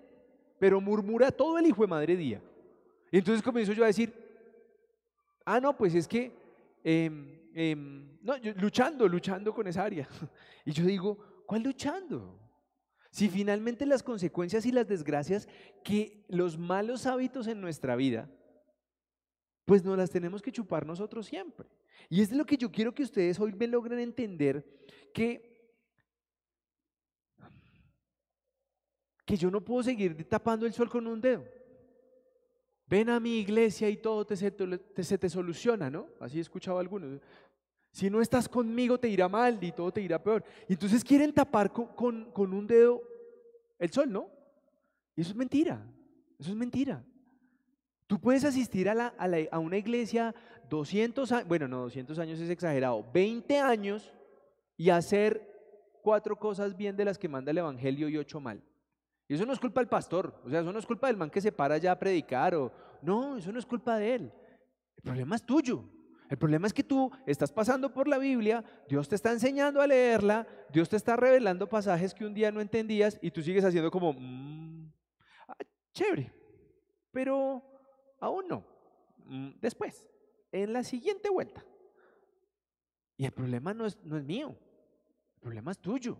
pero 0.58 0.80
murmura 0.80 1.30
todo 1.30 1.58
el 1.58 1.66
hijo 1.66 1.82
de 1.82 1.88
madre 1.88 2.16
día. 2.16 2.42
Y 3.10 3.18
entonces 3.18 3.42
comienzo 3.42 3.72
yo 3.72 3.84
a 3.84 3.88
decir, 3.88 4.12
ah, 5.44 5.60
no, 5.60 5.76
pues 5.76 5.94
es 5.94 6.08
que, 6.08 6.32
em, 6.82 7.40
em, 7.54 8.18
no, 8.22 8.34
luchando, 8.56 9.06
luchando 9.06 9.54
con 9.54 9.66
esa 9.66 9.84
área. 9.84 10.08
Y 10.66 10.72
yo 10.72 10.84
digo, 10.84 11.18
¿cuál 11.46 11.62
luchando? 11.62 12.43
Si 13.14 13.28
finalmente 13.28 13.86
las 13.86 14.02
consecuencias 14.02 14.66
y 14.66 14.72
las 14.72 14.88
desgracias 14.88 15.46
que 15.84 16.24
los 16.26 16.58
malos 16.58 17.06
hábitos 17.06 17.46
en 17.46 17.60
nuestra 17.60 17.94
vida, 17.94 18.28
pues 19.64 19.84
no 19.84 19.94
las 19.94 20.10
tenemos 20.10 20.42
que 20.42 20.50
chupar 20.50 20.84
nosotros 20.84 21.24
siempre. 21.24 21.68
Y 22.08 22.22
es 22.22 22.30
de 22.30 22.34
lo 22.34 22.44
que 22.44 22.56
yo 22.56 22.72
quiero 22.72 22.92
que 22.92 23.04
ustedes 23.04 23.38
hoy 23.38 23.52
me 23.52 23.68
logren 23.68 24.00
entender 24.00 24.66
que, 25.12 25.78
que 29.24 29.36
yo 29.36 29.48
no 29.48 29.64
puedo 29.64 29.84
seguir 29.84 30.28
tapando 30.28 30.66
el 30.66 30.72
sol 30.72 30.90
con 30.90 31.06
un 31.06 31.20
dedo. 31.20 31.44
Ven 32.88 33.10
a 33.10 33.20
mi 33.20 33.38
iglesia 33.38 33.88
y 33.88 33.96
todo 33.96 34.26
te, 34.26 34.34
se 34.36 35.18
te, 35.18 35.28
soluciona, 35.28 35.88
¿no? 35.88 36.08
Así 36.18 36.38
he 36.38 36.40
escuchado 36.40 36.78
a 36.78 36.80
algunos. 36.80 37.20
Si 37.94 38.10
no 38.10 38.20
estás 38.20 38.48
conmigo 38.48 38.98
te 38.98 39.08
irá 39.08 39.28
mal 39.28 39.56
y 39.62 39.70
todo 39.70 39.92
te 39.92 40.00
irá 40.00 40.20
peor. 40.20 40.42
Y 40.68 40.72
entonces 40.72 41.04
quieren 41.04 41.32
tapar 41.32 41.72
con, 41.72 42.32
con 42.32 42.52
un 42.52 42.66
dedo 42.66 43.00
el 43.78 43.88
sol, 43.92 44.10
¿no? 44.10 44.28
Y 45.14 45.20
eso 45.20 45.30
es 45.30 45.36
mentira. 45.36 45.80
Eso 46.36 46.50
es 46.50 46.56
mentira. 46.56 47.04
Tú 48.08 48.20
puedes 48.20 48.44
asistir 48.44 48.88
a, 48.88 48.94
la, 48.94 49.14
a, 49.48 49.58
una 49.60 49.78
iglesia 49.78 50.34
200 50.68 51.30
años, 51.30 51.46
bueno, 51.46 51.68
no, 51.68 51.82
200 51.82 52.18
años 52.18 52.40
es 52.40 52.50
exagerado, 52.50 53.06
20 53.14 53.60
años 53.60 54.12
y 54.76 54.90
hacer 54.90 55.48
cuatro 56.02 56.36
cosas 56.36 56.76
bien 56.76 56.96
de 56.96 57.04
las 57.04 57.16
que 57.16 57.28
manda 57.28 57.52
el 57.52 57.58
Evangelio 57.58 58.08
y 58.08 58.18
ocho 58.18 58.40
mal. 58.40 58.60
Y 59.28 59.34
eso 59.34 59.46
no 59.46 59.52
es 59.52 59.60
culpa 59.60 59.80
del 59.80 59.88
pastor, 59.88 60.34
o 60.44 60.50
sea, 60.50 60.62
eso 60.62 60.72
no 60.72 60.80
es 60.80 60.86
culpa 60.86 61.06
del 61.06 61.16
man 61.16 61.30
que 61.30 61.40
se 61.40 61.52
para 61.52 61.78
ya 61.78 61.92
a 61.92 61.98
predicar, 62.00 62.56
o 62.56 62.72
no, 63.02 63.36
eso 63.36 63.52
no 63.52 63.60
es 63.60 63.66
culpa 63.66 63.98
de 63.98 64.16
él. 64.16 64.32
El 64.96 65.02
problema 65.04 65.36
es 65.36 65.46
tuyo. 65.46 65.84
El 66.30 66.38
problema 66.38 66.66
es 66.66 66.72
que 66.72 66.82
tú 66.82 67.10
estás 67.26 67.52
pasando 67.52 67.92
por 67.92 68.08
la 68.08 68.18
Biblia, 68.18 68.64
Dios 68.88 69.08
te 69.08 69.14
está 69.14 69.32
enseñando 69.32 69.80
a 69.80 69.86
leerla, 69.86 70.46
Dios 70.72 70.88
te 70.88 70.96
está 70.96 71.16
revelando 71.16 71.68
pasajes 71.68 72.14
que 72.14 72.24
un 72.24 72.34
día 72.34 72.50
no 72.50 72.60
entendías 72.60 73.18
y 73.20 73.30
tú 73.30 73.42
sigues 73.42 73.64
haciendo 73.64 73.90
como, 73.90 74.14
mm, 74.14 74.92
ah, 75.48 75.56
chévere, 75.92 76.32
pero 77.10 77.62
aún 78.20 78.48
no. 78.48 78.66
Mm, 79.26 79.50
después, 79.60 80.08
en 80.50 80.72
la 80.72 80.82
siguiente 80.82 81.28
vuelta. 81.28 81.64
Y 83.16 83.26
el 83.26 83.32
problema 83.32 83.74
no 83.74 83.86
es, 83.86 84.02
no 84.02 84.16
es 84.16 84.24
mío, 84.24 84.56
el 85.36 85.40
problema 85.40 85.70
es 85.72 85.78
tuyo. 85.78 86.18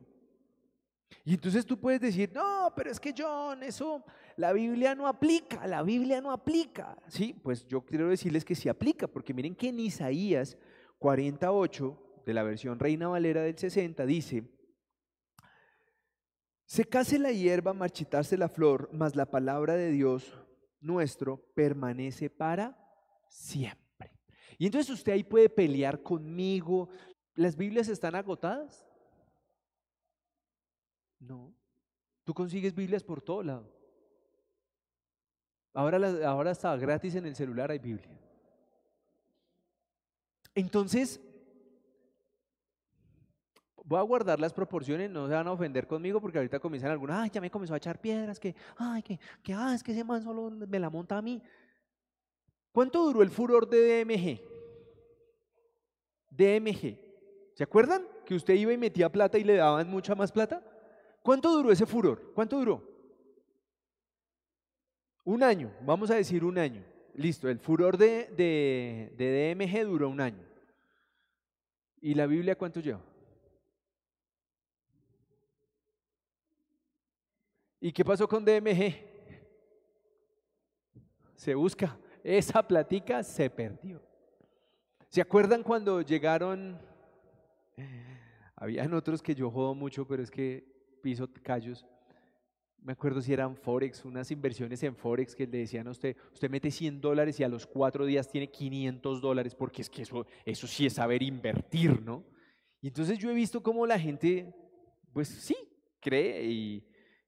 Y 1.24 1.34
entonces 1.34 1.64
tú 1.64 1.78
puedes 1.78 2.00
decir, 2.00 2.30
no, 2.34 2.72
pero 2.74 2.90
es 2.90 2.98
que 2.98 3.14
John, 3.16 3.62
eso 3.62 4.04
la 4.36 4.52
Biblia 4.52 4.94
no 4.94 5.06
aplica, 5.06 5.66
la 5.66 5.82
Biblia 5.82 6.20
no 6.20 6.30
aplica. 6.30 6.96
Sí, 7.08 7.34
pues 7.42 7.66
yo 7.66 7.82
quiero 7.84 8.08
decirles 8.08 8.44
que 8.44 8.54
sí 8.54 8.68
aplica, 8.68 9.06
porque 9.06 9.34
miren 9.34 9.54
que 9.54 9.68
en 9.68 9.80
Isaías 9.80 10.56
48, 10.98 12.22
de 12.26 12.34
la 12.34 12.42
versión 12.42 12.78
Reina 12.78 13.08
Valera 13.08 13.42
del 13.42 13.58
60, 13.58 14.06
dice, 14.06 14.44
se 16.66 16.84
case 16.84 17.18
la 17.18 17.30
hierba, 17.30 17.74
marchitarse 17.74 18.36
la 18.36 18.48
flor, 18.48 18.88
mas 18.92 19.14
la 19.14 19.30
palabra 19.30 19.74
de 19.74 19.90
Dios 19.90 20.38
nuestro 20.80 21.36
permanece 21.54 22.30
para 22.30 22.76
siempre. 23.28 24.12
Y 24.58 24.66
entonces 24.66 24.90
usted 24.90 25.12
ahí 25.12 25.24
puede 25.24 25.48
pelear 25.48 26.02
conmigo. 26.02 26.88
¿Las 27.34 27.56
Biblias 27.56 27.88
están 27.88 28.14
agotadas? 28.14 28.86
No. 31.18 31.54
Tú 32.24 32.32
consigues 32.34 32.74
Biblias 32.74 33.02
por 33.02 33.20
todo 33.20 33.42
lado. 33.42 33.70
Ahora, 35.72 35.98
ahora 36.28 36.52
está 36.52 36.76
gratis 36.76 37.14
en 37.16 37.26
el 37.26 37.34
celular 37.34 37.70
hay 37.70 37.78
Biblia. 37.78 38.08
Entonces, 40.54 41.20
voy 43.84 43.98
a 43.98 44.02
guardar 44.02 44.38
las 44.40 44.52
proporciones, 44.52 45.10
no 45.10 45.26
se 45.26 45.34
van 45.34 45.46
a 45.48 45.52
ofender 45.52 45.86
conmigo 45.86 46.20
porque 46.20 46.38
ahorita 46.38 46.60
comienzan 46.60 46.92
algunos, 46.92 47.16
ay, 47.16 47.30
ya 47.32 47.40
me 47.40 47.50
comenzó 47.50 47.74
a 47.74 47.78
echar 47.78 48.00
piedras, 48.00 48.38
que, 48.38 48.54
ay, 48.76 49.02
que, 49.02 49.18
que, 49.42 49.52
ah, 49.52 49.74
es 49.74 49.82
que 49.82 49.92
ese 49.92 50.04
man 50.04 50.22
solo 50.22 50.50
me 50.50 50.78
la 50.78 50.88
monta 50.88 51.18
a 51.18 51.22
mí. 51.22 51.42
¿Cuánto 52.72 53.04
duró 53.04 53.22
el 53.22 53.30
furor 53.30 53.68
de 53.68 54.04
DMG? 54.04 54.40
DMG. 56.30 56.98
¿Se 57.54 57.62
acuerdan 57.62 58.06
que 58.24 58.34
usted 58.34 58.54
iba 58.54 58.72
y 58.72 58.78
metía 58.78 59.10
plata 59.10 59.38
y 59.38 59.44
le 59.44 59.56
daban 59.56 59.88
mucha 59.88 60.14
más 60.14 60.32
plata? 60.32 60.62
¿Cuánto 61.24 61.50
duró 61.50 61.72
ese 61.72 61.86
furor? 61.86 62.32
¿Cuánto 62.34 62.58
duró? 62.58 62.86
Un 65.24 65.42
año, 65.42 65.72
vamos 65.80 66.10
a 66.10 66.16
decir 66.16 66.44
un 66.44 66.58
año. 66.58 66.84
Listo, 67.14 67.48
el 67.48 67.58
furor 67.60 67.96
de, 67.96 69.08
DMG 69.16 69.86
duró 69.86 70.10
un 70.10 70.20
año. 70.20 70.46
¿Y 72.02 72.12
la 72.12 72.26
Biblia 72.26 72.58
cuánto 72.58 72.80
lleva? 72.80 73.00
¿Y 77.80 77.90
qué 77.90 78.04
pasó 78.04 78.28
con 78.28 78.44
DMG? 78.44 78.94
Se 81.36 81.54
busca. 81.54 81.98
Esa 82.22 82.62
platica 82.62 83.22
se 83.22 83.48
perdió. 83.48 84.02
¿Se 85.08 85.22
acuerdan 85.22 85.62
cuando 85.62 86.02
llegaron? 86.02 86.78
Habían 88.56 88.92
otros 88.92 89.22
que 89.22 89.34
yo 89.34 89.50
jodo 89.50 89.74
mucho, 89.74 90.06
pero 90.06 90.22
es 90.22 90.30
que 90.30 90.73
piso 91.04 91.28
callos 91.42 91.84
me 92.84 92.92
acuerdo 92.92 93.22
si 93.22 93.32
eran 93.32 93.56
Forex, 93.56 94.04
unas 94.04 94.30
inversiones 94.30 94.82
en 94.82 94.94
Forex 94.94 95.34
que 95.34 95.46
le 95.46 95.58
decían 95.58 95.88
a 95.88 95.90
usted, 95.90 96.16
usted 96.34 96.50
mete 96.50 96.70
100 96.70 97.00
dólares 97.00 97.40
y 97.40 97.42
a 97.42 97.48
los 97.48 97.66
cuatro 97.66 98.04
días 98.04 98.28
tiene 98.28 98.50
500 98.50 99.22
dólares, 99.22 99.54
porque 99.54 99.80
es 99.80 99.88
que 99.88 100.02
eso, 100.02 100.26
eso 100.44 100.66
sí 100.66 100.84
es 100.84 100.92
saber 100.92 101.22
invertir, 101.22 102.02
¿no? 102.02 102.22
Y 102.82 102.88
entonces 102.88 103.18
yo 103.18 103.30
he 103.30 103.34
visto 103.34 103.62
cómo 103.62 103.86
la 103.86 103.98
gente, 103.98 104.54
pues 105.14 105.28
sí, 105.28 105.56
cree 105.98 106.44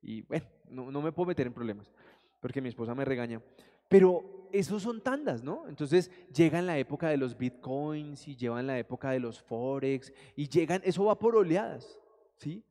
y, 0.02 0.20
bueno, 0.28 0.44
no, 0.68 0.90
no 0.90 1.00
me 1.00 1.10
puedo 1.10 1.28
meter 1.28 1.46
en 1.46 1.54
problemas, 1.54 1.90
porque 2.38 2.60
mi 2.60 2.68
esposa 2.68 2.94
me 2.94 3.06
regaña. 3.06 3.40
Pero 3.88 4.50
esos 4.52 4.82
son 4.82 5.00
tandas, 5.00 5.42
¿no? 5.42 5.66
Entonces 5.68 6.10
llegan 6.34 6.66
la 6.66 6.76
época 6.76 7.08
de 7.08 7.16
los 7.16 7.38
bitcoins 7.38 8.28
y 8.28 8.36
llevan 8.36 8.66
la 8.66 8.78
época 8.78 9.10
de 9.10 9.20
los 9.20 9.40
forex 9.40 10.12
y 10.36 10.50
llegan, 10.50 10.82
eso 10.84 11.06
va 11.06 11.18
por 11.18 11.34
oleadas, 11.34 11.98
¿sí? 12.36 12.62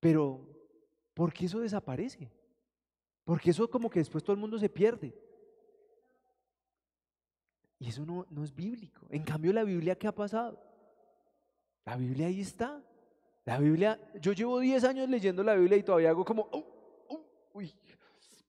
Pero 0.00 0.48
¿Por 1.18 1.32
qué 1.32 1.46
eso 1.46 1.58
desaparece? 1.58 2.30
Porque 3.24 3.50
eso 3.50 3.68
como 3.68 3.90
que 3.90 3.98
después 3.98 4.22
todo 4.22 4.34
el 4.34 4.38
mundo 4.40 4.56
se 4.56 4.68
pierde. 4.68 5.12
Y 7.76 7.88
eso 7.88 8.06
no, 8.06 8.24
no 8.30 8.44
es 8.44 8.54
bíblico. 8.54 9.04
En 9.10 9.24
cambio, 9.24 9.52
la 9.52 9.64
Biblia, 9.64 9.98
¿qué 9.98 10.06
ha 10.06 10.14
pasado? 10.14 10.62
La 11.84 11.96
Biblia 11.96 12.28
ahí 12.28 12.40
está. 12.40 12.80
La 13.44 13.58
Biblia, 13.58 14.00
yo 14.20 14.32
llevo 14.32 14.60
10 14.60 14.84
años 14.84 15.08
leyendo 15.08 15.42
la 15.42 15.56
Biblia 15.56 15.76
y 15.76 15.82
todavía 15.82 16.10
hago 16.10 16.24
como, 16.24 16.48
uy, 17.52 17.74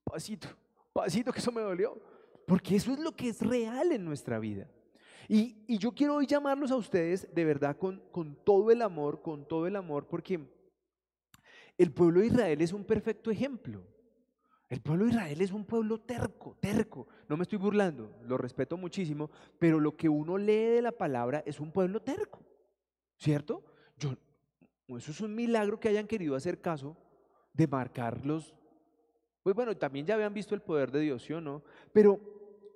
pasito, 0.04 0.46
pasito, 0.92 1.32
que 1.32 1.40
eso 1.40 1.50
me 1.50 1.62
dolió. 1.62 2.00
Porque 2.46 2.76
eso 2.76 2.92
es 2.92 3.00
lo 3.00 3.10
que 3.16 3.30
es 3.30 3.42
real 3.42 3.90
en 3.90 4.04
nuestra 4.04 4.38
vida. 4.38 4.70
Y, 5.28 5.64
y 5.66 5.76
yo 5.76 5.90
quiero 5.90 6.14
hoy 6.14 6.26
llamarlos 6.28 6.70
a 6.70 6.76
ustedes 6.76 7.26
de 7.34 7.44
verdad 7.44 7.76
con, 7.76 8.00
con 8.12 8.36
todo 8.44 8.70
el 8.70 8.80
amor, 8.80 9.22
con 9.22 9.44
todo 9.44 9.66
el 9.66 9.74
amor, 9.74 10.06
porque 10.06 10.38
el 11.82 11.92
pueblo 11.92 12.20
de 12.20 12.26
Israel 12.26 12.60
es 12.60 12.74
un 12.74 12.84
perfecto 12.84 13.30
ejemplo. 13.30 13.82
El 14.68 14.82
pueblo 14.82 15.06
de 15.06 15.12
Israel 15.12 15.40
es 15.40 15.50
un 15.50 15.64
pueblo 15.64 15.98
terco, 15.98 16.54
terco. 16.60 17.08
No 17.26 17.38
me 17.38 17.42
estoy 17.42 17.56
burlando, 17.56 18.18
lo 18.22 18.36
respeto 18.36 18.76
muchísimo, 18.76 19.30
pero 19.58 19.80
lo 19.80 19.96
que 19.96 20.06
uno 20.06 20.36
lee 20.36 20.74
de 20.74 20.82
la 20.82 20.92
palabra 20.92 21.42
es 21.46 21.58
un 21.58 21.72
pueblo 21.72 22.02
terco, 22.02 22.44
¿cierto? 23.16 23.64
Yo, 23.96 24.14
eso 24.88 25.10
es 25.10 25.20
un 25.22 25.34
milagro 25.34 25.80
que 25.80 25.88
hayan 25.88 26.06
querido 26.06 26.36
hacer 26.36 26.60
caso 26.60 26.98
de 27.54 27.66
marcarlos. 27.66 28.54
Pues 29.42 29.56
bueno, 29.56 29.74
también 29.74 30.04
ya 30.04 30.16
habían 30.16 30.34
visto 30.34 30.54
el 30.54 30.60
poder 30.60 30.90
de 30.90 31.00
Dios, 31.00 31.22
¿sí 31.22 31.32
o 31.32 31.40
no? 31.40 31.64
Pero 31.94 32.20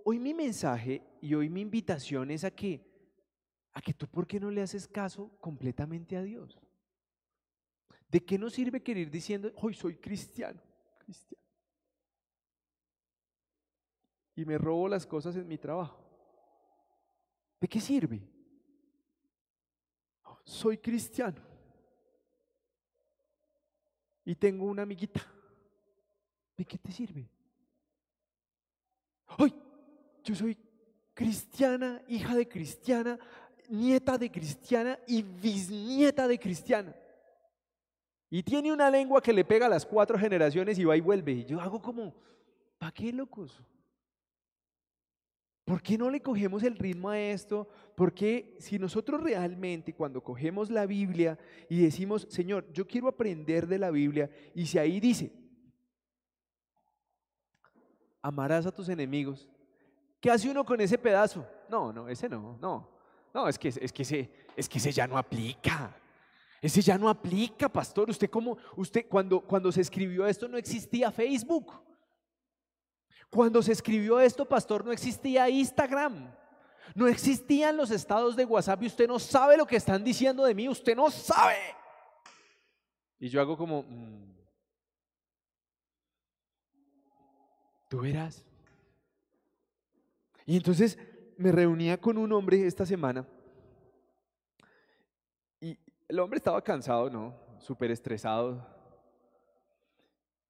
hoy 0.04 0.18
mi 0.18 0.32
mensaje 0.32 1.02
y 1.20 1.34
hoy 1.34 1.50
mi 1.50 1.60
invitación 1.60 2.30
es 2.30 2.42
a 2.42 2.50
que, 2.50 2.80
a 3.74 3.82
que 3.82 3.92
tú, 3.92 4.08
¿por 4.08 4.26
qué 4.26 4.40
no 4.40 4.50
le 4.50 4.62
haces 4.62 4.88
caso 4.88 5.30
completamente 5.40 6.16
a 6.16 6.22
Dios? 6.22 6.63
¿De 8.14 8.24
qué 8.24 8.38
nos 8.38 8.52
sirve 8.52 8.80
querer 8.80 9.10
diciendo, 9.10 9.50
hoy 9.56 9.74
soy 9.74 9.96
cristiano, 9.96 10.62
cristiano? 10.98 11.42
Y 14.36 14.44
me 14.44 14.56
robo 14.56 14.86
las 14.86 15.04
cosas 15.04 15.34
en 15.34 15.48
mi 15.48 15.58
trabajo. 15.58 15.98
¿De 17.60 17.66
qué 17.66 17.80
sirve? 17.80 18.22
Soy 20.44 20.78
cristiano. 20.78 21.42
Y 24.24 24.36
tengo 24.36 24.66
una 24.66 24.82
amiguita. 24.82 25.20
¿De 26.56 26.64
qué 26.64 26.78
te 26.78 26.92
sirve? 26.92 27.28
Hoy 29.38 29.52
yo 30.22 30.36
soy 30.36 30.56
cristiana, 31.12 32.00
hija 32.06 32.36
de 32.36 32.46
cristiana, 32.46 33.18
nieta 33.70 34.16
de 34.16 34.30
cristiana 34.30 35.00
y 35.04 35.20
bisnieta 35.20 36.28
de 36.28 36.38
cristiana. 36.38 36.94
Y 38.34 38.42
tiene 38.42 38.72
una 38.72 38.90
lengua 38.90 39.22
que 39.22 39.32
le 39.32 39.44
pega 39.44 39.66
a 39.66 39.68
las 39.68 39.86
cuatro 39.86 40.18
generaciones 40.18 40.76
y 40.76 40.84
va 40.84 40.96
y 40.96 41.00
vuelve. 41.00 41.30
Y 41.30 41.44
yo 41.44 41.60
hago 41.60 41.80
como, 41.80 42.12
¿para 42.78 42.90
qué 42.90 43.12
locos? 43.12 43.62
¿Por 45.64 45.80
qué 45.80 45.96
no 45.96 46.10
le 46.10 46.20
cogemos 46.20 46.64
el 46.64 46.74
ritmo 46.76 47.10
a 47.10 47.16
esto? 47.16 47.68
Porque 47.94 48.56
si 48.58 48.76
nosotros 48.76 49.22
realmente 49.22 49.94
cuando 49.94 50.20
cogemos 50.20 50.68
la 50.68 50.84
Biblia 50.84 51.38
y 51.68 51.82
decimos, 51.82 52.26
Señor, 52.28 52.66
yo 52.72 52.88
quiero 52.88 53.06
aprender 53.06 53.68
de 53.68 53.78
la 53.78 53.92
Biblia, 53.92 54.28
y 54.52 54.66
si 54.66 54.80
ahí 54.80 54.98
dice, 54.98 55.30
amarás 58.20 58.66
a 58.66 58.74
tus 58.74 58.88
enemigos, 58.88 59.48
¿qué 60.20 60.32
hace 60.32 60.50
uno 60.50 60.64
con 60.64 60.80
ese 60.80 60.98
pedazo? 60.98 61.46
No, 61.68 61.92
no, 61.92 62.08
ese 62.08 62.28
no, 62.28 62.58
no. 62.60 62.90
No, 63.32 63.48
es 63.48 63.60
que, 63.60 63.68
es 63.68 63.92
que, 63.92 64.02
ese, 64.02 64.28
es 64.56 64.68
que 64.68 64.78
ese 64.78 64.90
ya 64.90 65.06
no 65.06 65.16
aplica. 65.16 66.00
Ese 66.64 66.80
ya 66.80 66.96
no 66.96 67.10
aplica, 67.10 67.68
pastor. 67.68 68.08
Usted 68.08 68.30
como, 68.30 68.56
usted 68.74 69.06
cuando, 69.06 69.42
cuando 69.42 69.70
se 69.70 69.82
escribió 69.82 70.26
esto 70.26 70.48
no 70.48 70.56
existía 70.56 71.12
Facebook. 71.12 71.74
Cuando 73.28 73.62
se 73.62 73.72
escribió 73.72 74.18
esto, 74.18 74.48
pastor, 74.48 74.82
no 74.82 74.90
existía 74.90 75.46
Instagram. 75.50 76.34
No 76.94 77.06
existían 77.06 77.76
los 77.76 77.90
estados 77.90 78.34
de 78.34 78.46
WhatsApp 78.46 78.82
y 78.82 78.86
usted 78.86 79.06
no 79.06 79.18
sabe 79.18 79.58
lo 79.58 79.66
que 79.66 79.76
están 79.76 80.02
diciendo 80.02 80.42
de 80.42 80.54
mí, 80.54 80.66
usted 80.66 80.96
no 80.96 81.10
sabe. 81.10 81.58
Y 83.18 83.28
yo 83.28 83.42
hago 83.42 83.58
como, 83.58 83.82
mm, 83.82 84.34
tú 87.90 88.00
verás. 88.00 88.42
Y 90.46 90.56
entonces 90.56 90.98
me 91.36 91.52
reunía 91.52 92.00
con 92.00 92.16
un 92.16 92.32
hombre 92.32 92.66
esta 92.66 92.86
semana 92.86 93.28
el 96.14 96.20
hombre 96.20 96.36
estaba 96.36 96.62
cansado, 96.62 97.10
¿no? 97.10 97.34
Súper 97.58 97.90
estresado. 97.90 98.64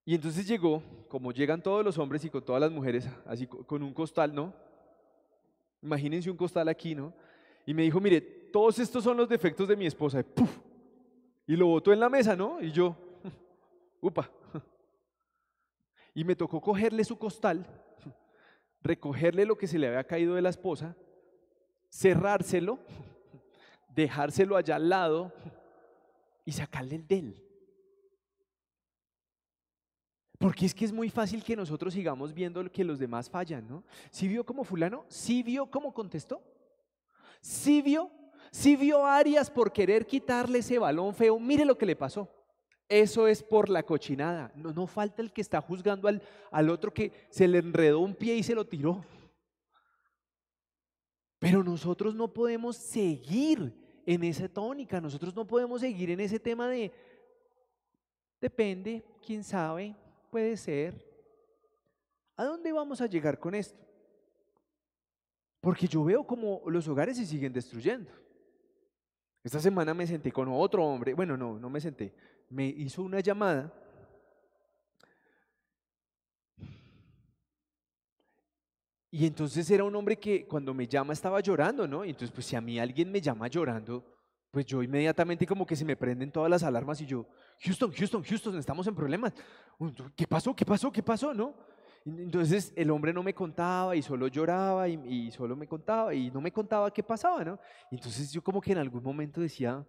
Y 0.04 0.14
entonces 0.14 0.46
llegó, 0.46 0.82
como 1.08 1.32
llegan 1.32 1.62
todos 1.62 1.82
los 1.82 1.96
hombres 1.96 2.22
y 2.22 2.28
con 2.28 2.44
todas 2.44 2.60
las 2.60 2.70
mujeres, 2.70 3.08
así 3.24 3.46
con 3.46 3.82
un 3.82 3.94
costal, 3.94 4.34
¿no? 4.34 4.52
Imagínense 5.80 6.30
un 6.30 6.36
costal 6.36 6.68
aquí, 6.68 6.94
¿no? 6.94 7.14
Y 7.64 7.72
me 7.72 7.82
dijo, 7.82 7.98
mire, 7.98 8.20
todos 8.20 8.78
estos 8.78 9.02
son 9.02 9.16
los 9.16 9.26
defectos 9.26 9.66
de 9.66 9.74
mi 9.74 9.86
esposa. 9.86 10.20
Y, 10.20 10.24
¡puf! 10.24 10.54
y 11.46 11.56
lo 11.56 11.68
botó 11.68 11.94
en 11.94 12.00
la 12.00 12.10
mesa, 12.10 12.36
¿no? 12.36 12.60
Y 12.60 12.70
yo, 12.70 12.94
upa. 14.02 14.30
Y 16.16 16.24
me 16.24 16.36
tocó 16.36 16.60
cogerle 16.60 17.02
su 17.04 17.18
costal 17.18 17.66
recogerle 18.82 19.46
lo 19.46 19.56
que 19.56 19.66
se 19.66 19.78
le 19.78 19.88
había 19.88 20.04
caído 20.04 20.34
de 20.34 20.42
la 20.42 20.50
esposa, 20.50 20.94
cerrárselo, 21.90 22.78
dejárselo 23.94 24.56
allá 24.56 24.76
al 24.76 24.88
lado 24.88 25.32
y 26.44 26.52
sacarle 26.52 26.96
el 26.96 27.06
de 27.06 27.18
él. 27.18 27.44
Porque 30.38 30.66
es 30.66 30.74
que 30.74 30.84
es 30.84 30.92
muy 30.92 31.08
fácil 31.08 31.42
que 31.42 31.56
nosotros 31.56 31.94
sigamos 31.94 32.34
viendo 32.34 32.70
que 32.70 32.84
los 32.84 32.98
demás 32.98 33.30
fallan, 33.30 33.66
¿no? 33.66 33.84
¿Sí 34.10 34.28
vio 34.28 34.44
cómo 34.44 34.64
fulano? 34.64 35.04
¿Sí 35.08 35.42
vio 35.42 35.70
cómo 35.70 35.94
contestó? 35.94 36.42
¿Sí 37.40 37.80
vio? 37.80 38.10
¿Sí 38.50 38.76
vio 38.76 39.06
Arias 39.06 39.50
por 39.50 39.72
querer 39.72 40.06
quitarle 40.06 40.58
ese 40.58 40.78
balón 40.78 41.14
feo? 41.14 41.38
Mire 41.38 41.64
lo 41.64 41.78
que 41.78 41.86
le 41.86 41.96
pasó. 41.96 42.28
Eso 42.88 43.26
es 43.26 43.42
por 43.42 43.70
la 43.70 43.82
cochinada. 43.84 44.52
No, 44.54 44.72
no 44.72 44.86
falta 44.86 45.22
el 45.22 45.32
que 45.32 45.40
está 45.40 45.60
juzgando 45.60 46.08
al, 46.08 46.22
al 46.50 46.68
otro 46.68 46.92
que 46.92 47.10
se 47.30 47.48
le 47.48 47.58
enredó 47.58 48.00
un 48.00 48.14
pie 48.14 48.36
y 48.36 48.42
se 48.42 48.54
lo 48.54 48.66
tiró. 48.66 49.04
Pero 51.38 51.64
nosotros 51.64 52.14
no 52.14 52.32
podemos 52.32 52.76
seguir 52.76 53.83
en 54.06 54.24
esa 54.24 54.48
tónica, 54.48 55.00
nosotros 55.00 55.34
no 55.34 55.46
podemos 55.46 55.80
seguir 55.80 56.10
en 56.10 56.20
ese 56.20 56.38
tema 56.38 56.68
de, 56.68 56.92
depende, 58.40 59.04
quién 59.24 59.42
sabe, 59.42 59.94
puede 60.30 60.56
ser. 60.56 61.04
¿A 62.36 62.44
dónde 62.44 62.72
vamos 62.72 63.00
a 63.00 63.06
llegar 63.06 63.38
con 63.38 63.54
esto? 63.54 63.78
Porque 65.60 65.86
yo 65.86 66.04
veo 66.04 66.26
como 66.26 66.62
los 66.66 66.86
hogares 66.88 67.16
se 67.16 67.24
siguen 67.24 67.52
destruyendo. 67.52 68.10
Esta 69.42 69.60
semana 69.60 69.94
me 69.94 70.06
senté 70.06 70.32
con 70.32 70.48
otro 70.48 70.84
hombre, 70.84 71.14
bueno, 71.14 71.36
no, 71.36 71.58
no 71.58 71.70
me 71.70 71.80
senté, 71.80 72.14
me 72.48 72.66
hizo 72.66 73.02
una 73.02 73.20
llamada 73.20 73.72
y 79.16 79.26
entonces 79.26 79.70
era 79.70 79.84
un 79.84 79.94
hombre 79.94 80.16
que 80.16 80.44
cuando 80.44 80.74
me 80.74 80.88
llama 80.88 81.12
estaba 81.12 81.38
llorando, 81.38 81.86
¿no? 81.86 82.04
Y 82.04 82.10
entonces 82.10 82.32
pues 82.32 82.46
si 82.46 82.56
a 82.56 82.60
mí 82.60 82.80
alguien 82.80 83.12
me 83.12 83.20
llama 83.20 83.46
llorando, 83.46 84.04
pues 84.50 84.66
yo 84.66 84.82
inmediatamente 84.82 85.46
como 85.46 85.64
que 85.64 85.76
se 85.76 85.84
me 85.84 85.94
prenden 85.94 86.32
todas 86.32 86.50
las 86.50 86.64
alarmas 86.64 87.00
y 87.00 87.06
yo, 87.06 87.24
Houston, 87.60 87.92
Houston, 87.92 88.24
Houston, 88.24 88.58
estamos 88.58 88.84
en 88.88 88.94
problemas. 88.96 89.32
¿Qué 90.16 90.26
pasó? 90.26 90.52
¿Qué 90.52 90.64
pasó? 90.64 90.90
¿Qué 90.90 91.00
pasó? 91.00 91.32
¿No? 91.32 91.54
Entonces 92.04 92.72
el 92.74 92.90
hombre 92.90 93.12
no 93.12 93.22
me 93.22 93.32
contaba 93.32 93.94
y 93.94 94.02
solo 94.02 94.26
lloraba 94.26 94.88
y, 94.88 95.30
solo 95.30 95.54
me 95.54 95.68
contaba 95.68 96.12
y 96.12 96.32
no 96.32 96.40
me 96.40 96.50
contaba 96.50 96.92
qué 96.92 97.04
pasaba, 97.04 97.44
¿no? 97.44 97.60
Entonces 97.92 98.32
yo 98.32 98.42
como 98.42 98.60
que 98.60 98.72
en 98.72 98.78
algún 98.78 99.04
momento 99.04 99.40
decía, 99.40 99.86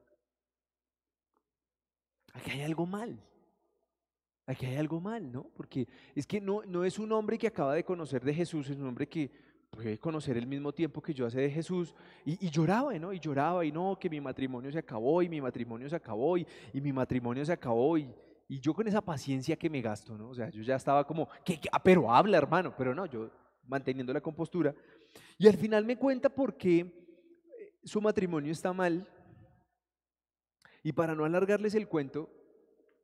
aquí 2.32 2.52
hay 2.52 2.62
algo 2.62 2.86
mal. 2.86 3.20
Aquí 4.48 4.66
hay 4.68 4.76
algo 4.76 5.00
mal, 5.00 5.32
¿no? 5.32 5.50
Porque 5.56 5.88
es 6.14 6.28
que 6.28 6.40
no, 6.40 6.62
no 6.66 6.86
es 6.86 7.00
un 7.00 7.12
hombre 7.12 7.38
que 7.38 7.48
acaba 7.48 7.74
de 7.74 7.84
conocer 7.84 8.24
de 8.24 8.34
Jesús, 8.34 8.70
es 8.70 8.78
un 8.78 8.88
hombre 8.88 9.08
que 9.08 9.32
puede 9.72 9.98
conocer 9.98 10.38
el 10.38 10.46
mismo 10.46 10.72
tiempo 10.72 11.02
que 11.02 11.14
yo 11.14 11.26
hace 11.26 11.42
de 11.42 11.50
Jesús 11.50 11.96
y, 12.24 12.50
lloraba, 12.50 12.94
¿no? 13.00 13.12
Y 13.12 13.20
lloraba 13.20 13.66
y 13.66 13.72
no, 13.72 13.98
que 14.00 14.10
mi 14.10 14.22
matrimonio 14.22 14.72
se 14.72 14.80
acabó 14.80 15.22
y 15.22 15.30
mi 15.30 15.42
matrimonio 15.42 15.90
se 15.90 15.96
acabó 15.96 16.38
y, 16.38 16.46
mi 16.74 16.94
matrimonio 16.94 17.44
se 17.44 17.54
acabó 17.54 17.98
y, 17.98 18.14
y, 18.48 18.60
yo 18.60 18.74
con 18.74 18.88
esa 18.88 19.02
paciencia 19.02 19.56
que 19.56 19.70
me 19.70 19.82
gasto, 19.82 20.18
¿no? 20.18 20.30
O 20.30 20.36
sea, 20.36 20.50
yo 20.50 20.62
ya 20.62 20.76
estaba 20.76 21.06
como, 21.06 21.28
¿qué, 21.44 21.60
ah, 21.72 21.82
pero 21.82 22.14
habla, 22.14 22.38
hermano, 22.38 22.74
pero 22.78 22.94
no, 22.94 23.08
yo 23.08 23.32
manteniendo 23.68 24.14
la 24.14 24.22
compostura. 24.22 24.74
Y 25.38 25.48
al 25.48 25.58
final 25.58 25.86
me 25.86 25.98
cuenta 25.98 26.30
por 26.30 26.56
qué 26.56 26.80
eh, 26.80 27.74
su 27.84 28.00
matrimonio 28.00 28.52
está 28.52 28.74
mal 28.74 29.08
y 30.84 30.92
para 30.92 31.16
no 31.16 31.26
alargarles 31.26 31.74
el 31.74 31.88
cuento, 31.88 32.30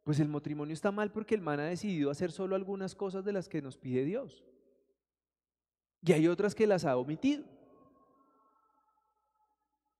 pues 0.04 0.20
el 0.20 0.28
matrimonio 0.28 0.74
está 0.74 0.91
mal 0.91 1.12
porque 1.12 1.36
el 1.36 1.41
man 1.41 1.60
ha 1.60 1.66
decidido 1.66 2.10
hacer 2.10 2.32
solo 2.32 2.56
algunas 2.56 2.95
cosas 2.95 3.24
de 3.24 3.34
las 3.34 3.47
que 3.47 3.62
nos 3.62 3.78
pide 3.78 4.04
Dios. 4.04 4.43
Y 6.02 6.14
hay 6.14 6.28
otras 6.28 6.56
que 6.56 6.66
las 6.66 6.86
ha 6.86 6.97
omitido. 6.97 7.43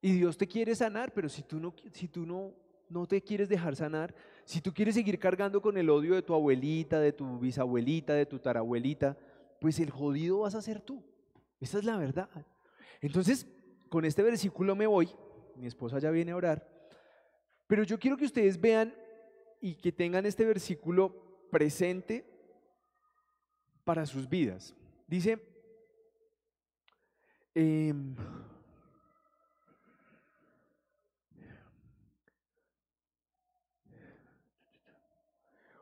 Y 0.02 0.14
Dios 0.14 0.38
te 0.38 0.48
quiere 0.48 0.74
sanar, 0.74 1.14
pero 1.14 1.30
si 1.30 1.44
tú 1.44 1.60
no, 1.60 1.76
si 1.94 2.08
tú 2.08 2.26
no, 2.26 2.54
no 2.90 3.08
te 3.08 3.22
quieres 3.22 3.48
dejar 3.48 3.76
sanar, 3.76 4.16
si 4.46 4.60
tú 4.60 4.74
quieres 4.74 4.96
seguir 4.96 5.20
cargando 5.20 5.62
con 5.62 5.78
el 5.78 5.90
odio 5.92 6.16
de 6.16 6.24
tu 6.24 6.34
abuelita, 6.34 7.00
de 7.00 7.14
tu 7.14 7.38
bisabuelita, 7.38 8.16
de 8.16 8.26
tu 8.26 8.40
tarabuelita, 8.40 9.16
pues 9.60 9.80
el 9.80 9.92
jodido 9.92 10.40
vas 10.40 10.56
a 10.56 10.62
ser 10.62 10.82
tú. 10.82 11.04
Esa 11.60 11.78
es 11.78 11.86
la 11.86 11.98
verdad. 11.98 12.30
Entonces, 13.00 13.46
con 13.90 14.06
este 14.06 14.24
versículo 14.24 14.76
me 14.76 14.88
voy, 14.88 15.10
mi 15.56 15.68
esposa 15.68 16.00
ya 16.00 16.10
viene 16.10 16.32
a 16.32 16.36
orar, 16.36 16.68
pero 17.68 17.84
yo 17.84 18.00
quiero 18.00 18.18
que 18.18 18.26
ustedes 18.26 18.60
vean 18.60 18.94
y 19.62 19.76
que 19.76 19.92
tengan 19.92 20.26
este 20.26 20.44
versículo 20.44 21.48
presente 21.52 22.26
para 23.84 24.06
sus 24.06 24.28
vidas. 24.28 24.76
Dice, 25.08 25.40
em, 27.54 28.16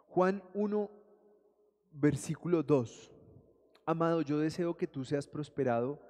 Juan 0.08 0.44
1, 0.54 0.90
versículo 1.92 2.64
2. 2.64 3.12
Amado, 3.86 4.22
yo 4.22 4.40
deseo 4.40 4.76
que 4.76 4.88
tú 4.88 5.06
seas 5.06 5.28
prosperado 5.28 6.02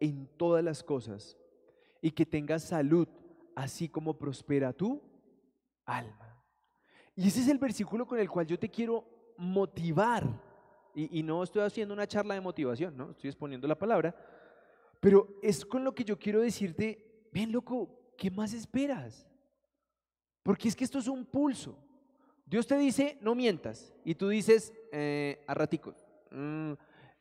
en 0.00 0.26
todas 0.36 0.64
las 0.64 0.82
cosas 0.82 1.36
y 2.00 2.10
que 2.12 2.24
tengas 2.24 2.64
salud, 2.64 3.06
así 3.54 3.88
como 3.88 4.18
prospera 4.18 4.72
tú 4.72 5.02
alma. 5.84 6.21
Y 7.14 7.28
ese 7.28 7.40
es 7.40 7.48
el 7.48 7.58
versículo 7.58 8.06
con 8.06 8.18
el 8.18 8.30
cual 8.30 8.46
yo 8.46 8.58
te 8.58 8.68
quiero 8.68 9.04
motivar. 9.36 10.26
Y, 10.94 11.22
no 11.22 11.42
estoy 11.42 11.62
haciendo 11.62 11.94
una 11.94 12.06
charla 12.06 12.34
de 12.34 12.40
motivación, 12.42 12.94
¿no? 12.96 13.10
Estoy 13.12 13.30
exponiendo 13.30 13.66
la 13.66 13.78
palabra. 13.78 14.14
Pero 15.00 15.38
es 15.42 15.64
con 15.64 15.84
lo 15.84 15.94
que 15.94 16.04
yo 16.04 16.18
quiero 16.18 16.40
decirte, 16.40 17.26
ven 17.32 17.50
loco, 17.50 18.12
¿qué 18.16 18.30
más 18.30 18.52
esperas? 18.52 19.26
Porque 20.42 20.68
es 20.68 20.76
que 20.76 20.84
esto 20.84 20.98
es 20.98 21.08
un 21.08 21.24
pulso. 21.24 21.78
Dios 22.44 22.66
te 22.66 22.76
dice, 22.76 23.16
no 23.22 23.34
mientas. 23.34 23.94
Y 24.04 24.14
tú 24.14 24.28
dices, 24.28 24.72
eh, 24.92 25.42
a 25.46 25.54
raticos. 25.54 26.06
Mm, 26.30 26.72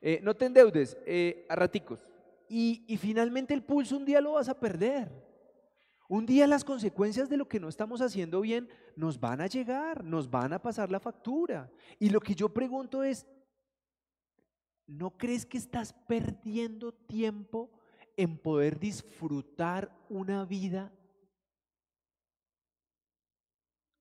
eh, 0.01 0.19
no 0.21 0.35
te 0.35 0.45
endeudes, 0.45 0.97
eh, 1.05 1.45
a 1.47 1.55
raticos. 1.55 2.11
Y, 2.49 2.83
y 2.87 2.97
finalmente 2.97 3.53
el 3.53 3.63
pulso 3.63 3.95
un 3.95 4.03
día 4.03 4.19
lo 4.19 4.33
vas 4.33 4.49
a 4.49 4.59
perder. 4.59 5.30
Un 6.11 6.25
día 6.25 6.45
las 6.45 6.65
consecuencias 6.65 7.29
de 7.29 7.37
lo 7.37 7.47
que 7.47 7.57
no 7.57 7.69
estamos 7.69 8.01
haciendo 8.01 8.41
bien 8.41 8.67
nos 8.97 9.17
van 9.17 9.39
a 9.39 9.47
llegar, 9.47 10.03
nos 10.03 10.29
van 10.29 10.51
a 10.51 10.61
pasar 10.61 10.91
la 10.91 10.99
factura. 10.99 11.71
Y 11.99 12.09
lo 12.09 12.19
que 12.19 12.35
yo 12.35 12.49
pregunto 12.49 13.01
es, 13.01 13.25
¿no 14.85 15.11
crees 15.17 15.45
que 15.45 15.57
estás 15.57 15.93
perdiendo 15.93 16.91
tiempo 16.91 17.71
en 18.17 18.37
poder 18.37 18.77
disfrutar 18.77 19.89
una 20.09 20.43
vida 20.43 20.91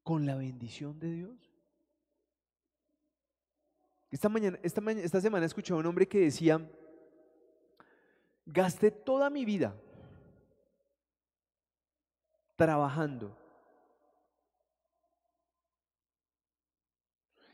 con 0.02 0.26
la 0.26 0.34
bendición 0.34 0.98
de 0.98 1.12
Dios? 1.12 1.52
Esta, 4.10 4.28
mañana, 4.28 4.58
esta, 4.64 5.20
semana 5.20 5.46
escuché 5.46 5.72
a 5.72 5.76
un 5.76 5.86
hombre 5.86 6.08
que 6.08 6.18
decía, 6.18 6.68
gasté 8.46 8.90
toda 8.90 9.30
mi 9.30 9.44
vida 9.44 9.80
trabajando. 12.60 13.34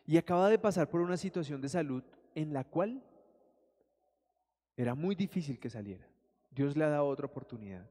Y 0.05 0.17
acaba 0.17 0.51
de 0.51 0.59
pasar 0.59 0.91
por 0.91 1.01
una 1.01 1.17
situación 1.17 1.61
de 1.61 1.69
salud 1.69 2.03
en 2.35 2.53
la 2.53 2.65
cual 2.65 3.05
era 4.77 4.97
muy 4.97 5.15
difícil 5.15 5.61
que 5.61 5.71
saliera. 5.71 6.05
Dios 6.51 6.77
le 6.77 6.83
ha 6.83 6.89
dado 6.89 7.07
otra 7.07 7.27
oportunidad. 7.27 7.89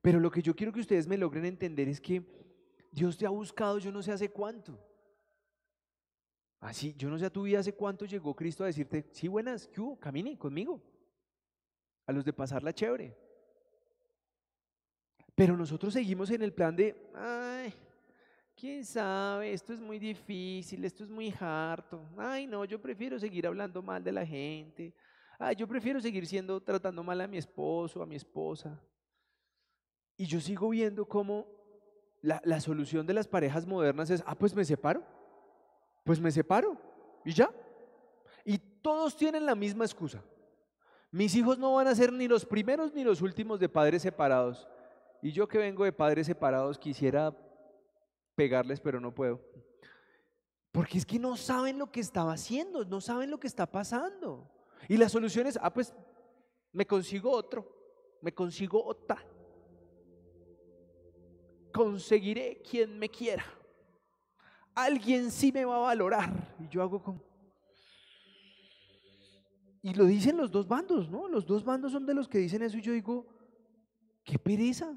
Pero 0.00 0.18
lo 0.18 0.30
que 0.30 0.40
yo 0.40 0.56
quiero 0.56 0.72
que 0.72 0.80
ustedes 0.80 1.06
me 1.06 1.18
logren 1.18 1.44
entender 1.44 1.88
es 1.88 2.00
que 2.00 2.22
Dios 2.90 3.18
te 3.18 3.26
ha 3.26 3.30
buscado 3.30 3.76
yo 3.76 3.92
no 3.92 4.02
sé 4.02 4.10
hace 4.10 4.30
cuánto. 4.30 4.82
Así, 6.58 6.94
yo 6.96 7.10
no 7.10 7.18
sé 7.18 7.26
a 7.26 7.30
tu 7.30 7.42
vida 7.42 7.58
hace 7.58 7.74
cuánto 7.74 8.06
llegó 8.06 8.34
Cristo 8.34 8.64
a 8.64 8.68
decirte, 8.68 9.10
sí, 9.12 9.28
buenas, 9.28 9.68
¿qué 9.68 9.78
hubo? 9.82 10.00
Camine 10.00 10.38
conmigo. 10.38 10.82
A 12.06 12.12
los 12.12 12.24
de 12.24 12.32
pasarla 12.32 12.72
chévere. 12.72 13.23
Pero 15.34 15.56
nosotros 15.56 15.92
seguimos 15.92 16.30
en 16.30 16.42
el 16.42 16.52
plan 16.52 16.76
de, 16.76 17.10
ay, 17.14 17.72
quién 18.54 18.84
sabe, 18.84 19.52
esto 19.52 19.72
es 19.72 19.80
muy 19.80 19.98
difícil, 19.98 20.84
esto 20.84 21.02
es 21.02 21.10
muy 21.10 21.34
harto. 21.38 22.08
Ay, 22.16 22.46
no, 22.46 22.64
yo 22.64 22.80
prefiero 22.80 23.18
seguir 23.18 23.46
hablando 23.46 23.82
mal 23.82 24.02
de 24.04 24.12
la 24.12 24.24
gente. 24.24 24.94
Ay, 25.38 25.56
yo 25.56 25.66
prefiero 25.66 26.00
seguir 26.00 26.26
siendo 26.26 26.60
tratando 26.60 27.02
mal 27.02 27.20
a 27.20 27.26
mi 27.26 27.38
esposo, 27.38 28.00
a 28.00 28.06
mi 28.06 28.14
esposa. 28.14 28.80
Y 30.16 30.26
yo 30.26 30.40
sigo 30.40 30.68
viendo 30.68 31.04
cómo 31.04 31.46
la, 32.22 32.40
la 32.44 32.60
solución 32.60 33.04
de 33.04 33.14
las 33.14 33.26
parejas 33.26 33.66
modernas 33.66 34.10
es, 34.10 34.22
ah, 34.26 34.36
pues 34.36 34.54
me 34.54 34.64
separo. 34.64 35.02
Pues 36.04 36.20
me 36.20 36.30
separo. 36.30 36.76
Y 37.24 37.32
ya. 37.32 37.50
Y 38.44 38.58
todos 38.58 39.16
tienen 39.16 39.44
la 39.44 39.56
misma 39.56 39.84
excusa. 39.84 40.22
Mis 41.10 41.34
hijos 41.34 41.58
no 41.58 41.74
van 41.74 41.88
a 41.88 41.94
ser 41.94 42.12
ni 42.12 42.28
los 42.28 42.44
primeros 42.44 42.92
ni 42.92 43.02
los 43.02 43.22
últimos 43.22 43.58
de 43.58 43.68
padres 43.68 44.02
separados. 44.02 44.68
Y 45.24 45.32
yo 45.32 45.48
que 45.48 45.56
vengo 45.56 45.84
de 45.84 45.92
padres 45.92 46.26
separados 46.26 46.78
quisiera 46.78 47.34
pegarles, 48.34 48.78
pero 48.78 49.00
no 49.00 49.14
puedo. 49.14 49.40
Porque 50.70 50.98
es 50.98 51.06
que 51.06 51.18
no 51.18 51.34
saben 51.38 51.78
lo 51.78 51.90
que 51.90 52.00
estaba 52.00 52.34
haciendo, 52.34 52.84
no 52.84 53.00
saben 53.00 53.30
lo 53.30 53.40
que 53.40 53.46
está 53.46 53.64
pasando. 53.64 54.50
Y 54.86 54.98
la 54.98 55.08
solución 55.08 55.46
es, 55.46 55.58
ah, 55.62 55.72
pues 55.72 55.94
me 56.72 56.86
consigo 56.86 57.30
otro, 57.30 57.66
me 58.20 58.34
consigo 58.34 58.84
otra. 58.84 59.16
Conseguiré 61.72 62.60
quien 62.60 62.98
me 62.98 63.08
quiera. 63.08 63.46
Alguien 64.74 65.30
sí 65.30 65.50
me 65.50 65.64
va 65.64 65.76
a 65.76 65.86
valorar. 65.86 66.54
Y 66.60 66.68
yo 66.68 66.82
hago 66.82 67.02
como... 67.02 67.24
Y 69.80 69.94
lo 69.94 70.04
dicen 70.04 70.36
los 70.36 70.50
dos 70.50 70.68
bandos, 70.68 71.08
¿no? 71.08 71.28
Los 71.28 71.46
dos 71.46 71.64
bandos 71.64 71.92
son 71.92 72.04
de 72.04 72.12
los 72.12 72.28
que 72.28 72.36
dicen 72.36 72.60
eso 72.60 72.76
y 72.76 72.82
yo 72.82 72.92
digo, 72.92 73.26
qué 74.22 74.38
pereza. 74.38 74.94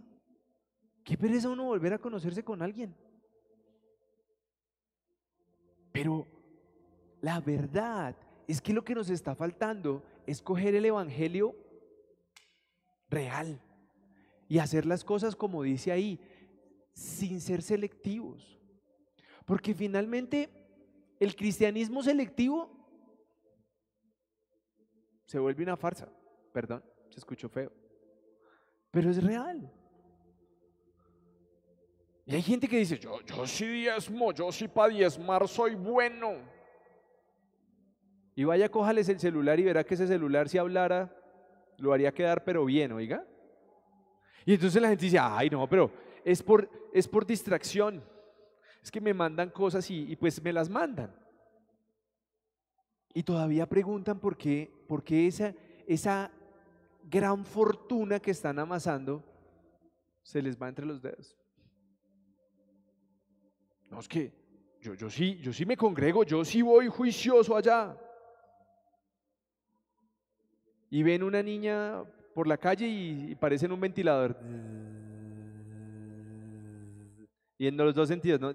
Qué 1.08 1.18
pereza 1.18 1.48
uno 1.48 1.64
volver 1.64 1.94
a 1.94 2.00
conocerse 2.00 2.44
con 2.44 2.62
alguien. 2.62 2.94
Pero 5.94 6.28
la 7.22 7.40
verdad 7.40 8.14
es 8.46 8.60
que 8.60 8.74
lo 8.74 8.84
que 8.84 8.94
nos 8.94 9.10
está 9.10 9.34
faltando 9.34 10.04
es 10.26 10.42
coger 10.42 10.76
el 10.76 10.84
Evangelio 10.84 11.56
real 13.10 13.62
y 14.50 14.58
hacer 14.58 14.86
las 14.86 15.06
cosas 15.06 15.34
como 15.34 15.64
dice 15.64 15.94
ahí, 15.94 16.20
sin 16.92 17.40
ser 17.40 17.62
selectivos. 17.62 18.60
Porque 19.46 19.74
finalmente 19.74 20.50
el 21.22 21.38
cristianismo 21.38 22.04
selectivo 22.04 22.70
se 25.26 25.40
vuelve 25.40 25.64
una 25.64 25.78
farsa. 25.78 26.12
Perdón, 26.52 26.84
se 27.12 27.20
escuchó 27.20 27.48
feo. 27.48 27.72
Pero 28.92 29.10
es 29.10 29.24
real. 29.24 29.72
Y 32.28 32.36
hay 32.36 32.42
gente 32.42 32.68
que 32.68 32.78
dice, 32.78 33.00
yo, 33.00 33.22
yo 33.22 33.48
sí 33.48 33.66
diezmo, 33.66 34.34
yo 34.34 34.52
sí 34.52 34.68
para 34.68 34.90
diezmar 34.90 35.48
soy 35.48 35.76
bueno. 35.76 36.36
Y 38.36 38.44
vaya, 38.44 38.70
cójales 38.70 39.08
el 39.08 39.18
celular 39.18 39.58
y 39.58 39.64
verá 39.64 39.86
que 39.86 39.94
ese 39.94 40.08
celular 40.08 40.50
si 40.50 40.58
hablara, 40.58 41.16
lo 41.78 41.94
haría 41.94 42.14
quedar 42.14 42.44
pero 42.44 42.66
bien, 42.66 42.92
oiga. 42.92 43.26
Y 44.46 44.56
entonces 44.56 44.82
la 44.82 44.90
gente 44.90 45.06
dice, 45.06 45.18
ay 45.18 45.50
no, 45.50 45.70
pero 45.70 45.90
es 46.26 46.44
por, 46.44 46.70
es 46.94 47.08
por 47.08 47.26
distracción. 47.26 48.04
Es 48.84 48.92
que 48.92 49.00
me 49.00 49.14
mandan 49.14 49.50
cosas 49.50 49.90
y, 49.90 50.14
pues 50.18 50.44
me 50.44 50.52
las 50.52 50.70
mandan. 50.70 51.16
Y 53.14 53.24
todavía 53.24 53.70
preguntan 53.70 54.20
por 54.20 54.36
qué, 54.36 54.70
por 54.86 55.02
qué 55.02 55.28
esa, 55.28 55.54
esa 55.88 56.30
gran 57.10 57.46
fortuna 57.46 58.20
que 58.20 58.32
están 58.32 58.60
amasando 58.60 59.24
se 60.24 60.42
les 60.42 60.62
va 60.62 60.68
entre 60.68 60.86
los 60.86 61.02
dedos. 61.02 61.38
No, 63.90 64.00
es 64.00 64.08
que 64.08 64.34
yo, 64.82 64.94
yo, 64.94 65.10
sí, 65.10 65.38
yo 65.40 65.54
sí 65.54 65.66
me 65.66 65.78
congrego, 65.78 66.24
yo 66.24 66.44
sí 66.44 66.62
voy 66.62 66.88
juicioso 66.88 67.56
allá 67.56 67.98
y 70.90 71.04
ven 71.04 71.24
una 71.24 71.44
niña 71.44 72.04
por 72.34 72.48
la 72.48 72.58
calle 72.58 72.88
y, 72.88 73.36
parecen 73.36 73.72
un 73.72 73.80
ventilador. 73.80 74.38
Y 77.58 77.68
en 77.68 77.76
los 77.76 77.96
dos 77.96 78.08
sentidos, 78.08 78.40
¿no? 78.40 78.54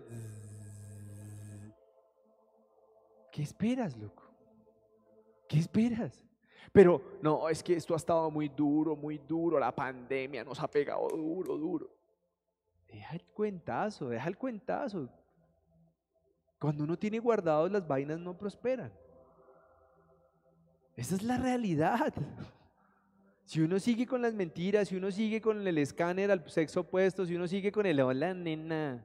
¿Qué 3.30 3.42
esperas, 3.42 3.96
loco? 3.96 4.22
¿Qué 5.48 5.58
esperas? 5.58 6.24
Pero 6.70 7.18
no, 7.20 7.48
es 7.48 7.62
que 7.62 7.74
esto 7.74 7.94
ha 7.94 7.96
estado 7.96 8.30
muy 8.30 8.48
duro, 8.48 8.94
muy 8.94 9.18
duro, 9.18 9.58
la 9.58 9.74
pandemia 9.74 10.44
nos 10.44 10.60
ha 10.60 10.68
pegado 10.68 11.08
duro, 11.08 11.56
duro. 11.58 11.90
Deja 12.86 13.14
el 13.14 13.24
cuentazo, 13.24 14.08
deja 14.08 14.28
el 14.28 14.38
cuentazo. 14.38 15.08
Cuando 16.62 16.84
uno 16.84 16.96
tiene 16.96 17.18
guardados 17.18 17.72
las 17.72 17.84
vainas 17.88 18.20
no 18.20 18.38
prosperan. 18.38 18.92
Esa 20.94 21.16
es 21.16 21.22
la 21.24 21.36
realidad. 21.36 22.14
Si 23.44 23.60
uno 23.60 23.80
sigue 23.80 24.06
con 24.06 24.22
las 24.22 24.32
mentiras, 24.32 24.88
si 24.88 24.96
uno 24.96 25.10
sigue 25.10 25.40
con 25.40 25.66
el 25.66 25.76
escáner 25.76 26.30
al 26.30 26.48
sexo 26.48 26.80
opuesto, 26.80 27.26
si 27.26 27.34
uno 27.34 27.46
sigue 27.48 27.72
con 27.72 27.84
el 27.84 28.00
hola 28.00 28.32
nena, 28.32 29.04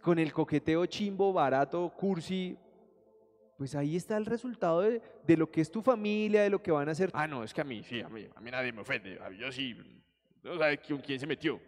con 0.00 0.20
el 0.20 0.32
coqueteo 0.32 0.86
chimbo, 0.86 1.32
barato, 1.32 1.92
cursi, 1.94 2.56
pues 3.58 3.74
ahí 3.74 3.96
está 3.96 4.16
el 4.16 4.24
resultado 4.24 4.82
de, 4.82 5.36
lo 5.36 5.50
que 5.50 5.60
es 5.60 5.70
tu 5.70 5.82
familia, 5.82 6.44
de 6.44 6.50
lo 6.50 6.62
que 6.62 6.70
van 6.70 6.88
a 6.88 6.92
hacer. 6.92 7.10
Ah, 7.12 7.26
no, 7.26 7.42
es 7.42 7.52
que 7.52 7.60
a 7.60 7.64
mí, 7.64 7.82
sí, 7.82 8.00
a 8.00 8.08
mí, 8.08 8.26
a 8.34 8.40
mí 8.40 8.50
nadie 8.50 8.72
me 8.72 8.82
ofende, 8.82 9.18
a 9.20 9.28
mí 9.28 9.36
yo 9.36 9.50
sí, 9.50 9.76
no 10.44 10.56
sabe 10.56 10.78
con 10.78 10.98
quién 10.98 11.18
se 11.18 11.26
metió. 11.26 11.60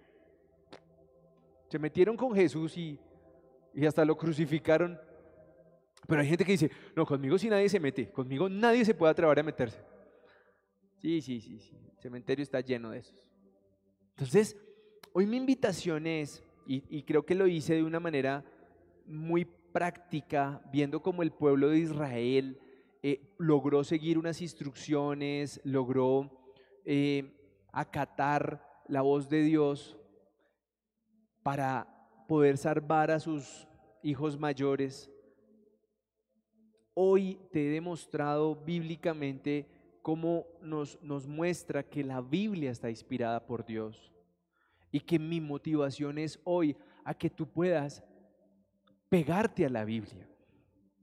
Se 1.68 1.78
metieron 1.78 2.16
con 2.16 2.34
Jesús 2.34 2.78
y, 2.78 2.98
y 3.78 3.86
hasta 3.86 4.04
lo 4.04 4.16
crucificaron 4.16 4.98
pero 6.08 6.22
hay 6.22 6.28
gente 6.28 6.44
que 6.44 6.52
dice, 6.52 6.70
no, 6.96 7.04
conmigo 7.04 7.36
si 7.36 7.50
nadie 7.50 7.68
se 7.68 7.78
mete, 7.78 8.10
conmigo 8.10 8.48
nadie 8.48 8.82
se 8.82 8.94
puede 8.94 9.12
atrever 9.12 9.40
a 9.40 9.42
meterse. 9.42 9.78
Sí, 10.96 11.20
sí, 11.20 11.38
sí, 11.38 11.58
sí, 11.60 11.76
el 11.76 11.98
cementerio 11.98 12.42
está 12.42 12.62
lleno 12.62 12.90
de 12.90 13.00
esos. 13.00 13.22
Entonces, 14.16 14.56
hoy 15.12 15.26
mi 15.26 15.36
invitación 15.36 16.06
es, 16.06 16.42
y, 16.66 17.02
creo 17.02 17.26
que 17.26 17.34
lo 17.34 17.46
hice 17.46 17.74
de 17.74 17.82
una 17.82 18.00
manera 18.00 18.42
muy 19.04 19.44
práctica, 19.44 20.62
viendo 20.72 21.02
cómo 21.02 21.22
el 21.22 21.30
pueblo 21.30 21.68
de 21.68 21.78
Israel 21.78 22.58
eh, 23.02 23.34
logró 23.38 23.84
seguir 23.84 24.16
unas 24.16 24.40
instrucciones, 24.40 25.60
logró 25.62 26.30
eh, 26.86 27.36
acatar 27.70 28.64
la 28.88 29.02
voz 29.02 29.28
de 29.28 29.42
Dios 29.42 29.98
para 31.42 31.86
poder 32.26 32.56
salvar 32.56 33.10
a 33.10 33.20
sus 33.20 33.67
hijos 34.08 34.38
mayores, 34.38 35.10
hoy 36.94 37.38
te 37.52 37.66
he 37.66 37.70
demostrado 37.70 38.56
bíblicamente 38.56 39.66
cómo 40.02 40.46
nos, 40.62 41.00
nos 41.02 41.26
muestra 41.26 41.82
que 41.82 42.02
la 42.02 42.20
Biblia 42.20 42.70
está 42.70 42.88
inspirada 42.88 43.44
por 43.44 43.64
Dios 43.64 44.12
y 44.90 45.00
que 45.00 45.18
mi 45.18 45.40
motivación 45.40 46.18
es 46.18 46.40
hoy 46.44 46.76
a 47.04 47.14
que 47.14 47.28
tú 47.28 47.46
puedas 47.46 48.02
pegarte 49.08 49.66
a 49.66 49.68
la 49.68 49.84
Biblia. 49.84 50.28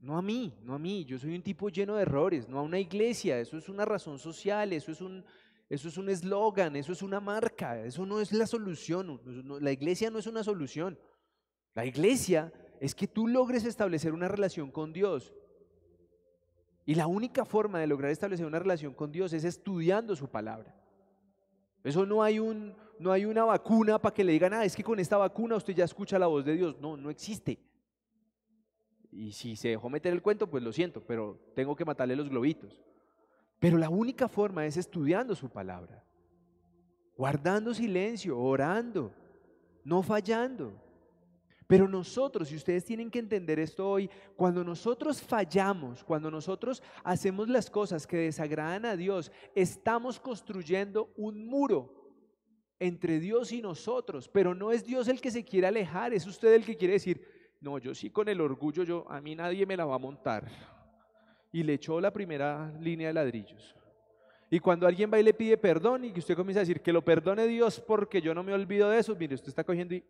No 0.01 0.17
a 0.17 0.21
mí, 0.21 0.53
no 0.61 0.73
a 0.73 0.79
mí. 0.79 1.05
Yo 1.05 1.17
soy 1.17 1.35
un 1.35 1.41
tipo 1.41 1.69
lleno 1.69 1.95
de 1.95 2.03
errores, 2.03 2.47
no 2.47 2.59
a 2.59 2.61
una 2.61 2.79
iglesia. 2.79 3.39
Eso 3.39 3.57
es 3.57 3.69
una 3.69 3.85
razón 3.85 4.19
social, 4.19 4.73
eso 4.73 4.91
es 4.91 5.01
un 5.01 5.23
eso 5.67 5.87
es 5.87 5.97
un 5.97 6.09
eslogan, 6.09 6.75
eso 6.75 6.91
es 6.91 7.01
una 7.01 7.19
marca, 7.19 7.83
eso 7.83 8.05
no 8.05 8.21
es 8.21 8.31
la 8.31 8.45
solución. 8.45 9.19
La 9.61 9.71
iglesia 9.71 10.11
no 10.11 10.19
es 10.19 10.27
una 10.27 10.43
solución. 10.43 10.99
La 11.73 11.85
iglesia 11.85 12.53
es 12.79 12.95
que 12.95 13.07
tú 13.07 13.27
logres 13.27 13.65
establecer 13.65 14.13
una 14.13 14.27
relación 14.27 14.71
con 14.71 14.93
Dios 14.93 15.33
y 16.85 16.95
la 16.95 17.07
única 17.07 17.45
forma 17.45 17.79
de 17.79 17.87
lograr 17.87 18.11
establecer 18.11 18.45
una 18.45 18.59
relación 18.59 18.93
con 18.93 19.11
Dios 19.11 19.33
es 19.33 19.43
estudiando 19.43 20.15
su 20.15 20.27
palabra. 20.29 20.75
Eso 21.83 22.05
no 22.05 22.21
hay, 22.21 22.39
un, 22.39 22.75
no 22.99 23.11
hay 23.11 23.25
una 23.25 23.43
vacuna 23.43 23.99
para 23.99 24.13
que 24.13 24.23
le 24.23 24.33
digan, 24.33 24.53
ah, 24.53 24.65
es 24.65 24.75
que 24.75 24.83
con 24.83 24.99
esta 24.99 25.17
vacuna 25.17 25.55
usted 25.55 25.73
ya 25.73 25.85
escucha 25.85 26.19
la 26.19 26.27
voz 26.27 26.45
de 26.45 26.53
Dios. 26.53 26.75
No, 26.79 26.95
no 26.95 27.09
existe. 27.09 27.59
Y 29.11 29.31
si 29.31 29.55
se 29.55 29.69
dejó 29.69 29.89
meter 29.89 30.13
el 30.13 30.21
cuento, 30.21 30.47
pues 30.47 30.63
lo 30.63 30.71
siento, 30.71 31.01
pero 31.01 31.39
tengo 31.55 31.75
que 31.75 31.85
matarle 31.85 32.15
los 32.15 32.29
globitos. 32.29 32.83
Pero 33.59 33.77
la 33.77 33.89
única 33.89 34.27
forma 34.27 34.65
es 34.65 34.77
estudiando 34.77 35.33
su 35.33 35.49
palabra, 35.49 36.03
guardando 37.17 37.73
silencio, 37.73 38.37
orando, 38.37 39.13
no 39.83 40.03
fallando. 40.03 40.84
Pero 41.67 41.87
nosotros, 41.87 42.51
y 42.51 42.55
ustedes 42.55 42.85
tienen 42.85 43.09
que 43.09 43.19
entender 43.19 43.59
esto 43.59 43.89
hoy, 43.89 44.09
cuando 44.35 44.63
nosotros 44.63 45.21
fallamos, 45.21 46.03
cuando 46.03 46.29
nosotros 46.29 46.83
hacemos 47.03 47.49
las 47.49 47.69
cosas 47.69 48.05
que 48.05 48.17
desagradan 48.17 48.85
a 48.85 48.95
Dios, 48.95 49.31
estamos 49.55 50.19
construyendo 50.19 51.11
un 51.17 51.45
muro 51.47 52.05
entre 52.79 53.19
Dios 53.19 53.51
y 53.51 53.61
nosotros, 53.61 54.29
pero 54.29 54.53
no 54.53 54.71
es 54.71 54.85
Dios 54.85 55.07
el 55.07 55.21
que 55.21 55.31
se 55.31 55.43
quiere 55.43 55.67
alejar, 55.67 56.13
es 56.13 56.27
usted 56.27 56.53
el 56.53 56.65
que 56.65 56.77
quiere 56.77 56.93
decir, 56.95 57.21
no, 57.61 57.79
yo 57.79 57.95
sí 57.95 58.11
con 58.11 58.29
el 58.29 58.41
orgullo, 58.41 58.83
yo 58.83 59.05
a 59.09 59.19
mí 59.19 59.35
nadie 59.35 59.65
me 59.65 59.77
la 59.77 59.85
va 59.85 59.95
a 59.95 59.99
montar. 59.99 60.47
Y 61.51 61.63
le 61.63 61.73
echó 61.73 61.99
la 62.01 62.11
primera 62.11 62.71
línea 62.79 63.07
de 63.07 63.13
ladrillos. 63.13 63.75
Y 64.51 64.59
cuando 64.59 64.85
alguien 64.85 65.09
va 65.11 65.19
y 65.19 65.23
le 65.23 65.33
pide 65.33 65.57
perdón 65.57 66.05
y 66.05 66.11
que 66.11 66.19
usted 66.19 66.35
comienza 66.35 66.59
a 66.59 66.63
decir 66.63 66.81
que 66.81 66.93
lo 66.93 67.03
perdone 67.03 67.47
Dios 67.47 67.79
porque 67.79 68.21
yo 68.21 68.35
no 68.35 68.43
me 68.43 68.53
olvido 68.53 68.89
de 68.89 68.99
eso, 68.99 69.15
mire, 69.15 69.35
usted 69.35 69.49
está 69.49 69.63
cogiendo 69.63 69.95
y... 69.95 70.03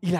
Y 0.00 0.12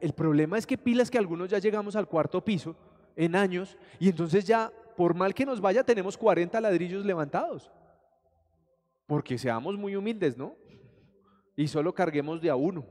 el 0.00 0.12
problema 0.14 0.58
es 0.58 0.66
que 0.66 0.78
pilas 0.78 1.10
que 1.10 1.18
algunos 1.18 1.50
ya 1.50 1.58
llegamos 1.58 1.94
al 1.96 2.08
cuarto 2.08 2.42
piso 2.44 2.74
en 3.16 3.36
años 3.36 3.76
y 3.98 4.08
entonces 4.08 4.44
ya, 4.44 4.72
por 4.96 5.14
mal 5.14 5.34
que 5.34 5.46
nos 5.46 5.60
vaya, 5.60 5.84
tenemos 5.84 6.16
40 6.16 6.60
ladrillos 6.60 7.04
levantados. 7.04 7.70
Porque 9.06 9.38
seamos 9.38 9.76
muy 9.76 9.96
humildes, 9.96 10.36
¿no? 10.36 10.54
Y 11.56 11.68
solo 11.68 11.94
carguemos 11.94 12.40
de 12.40 12.50
a 12.50 12.56
uno. 12.56 12.86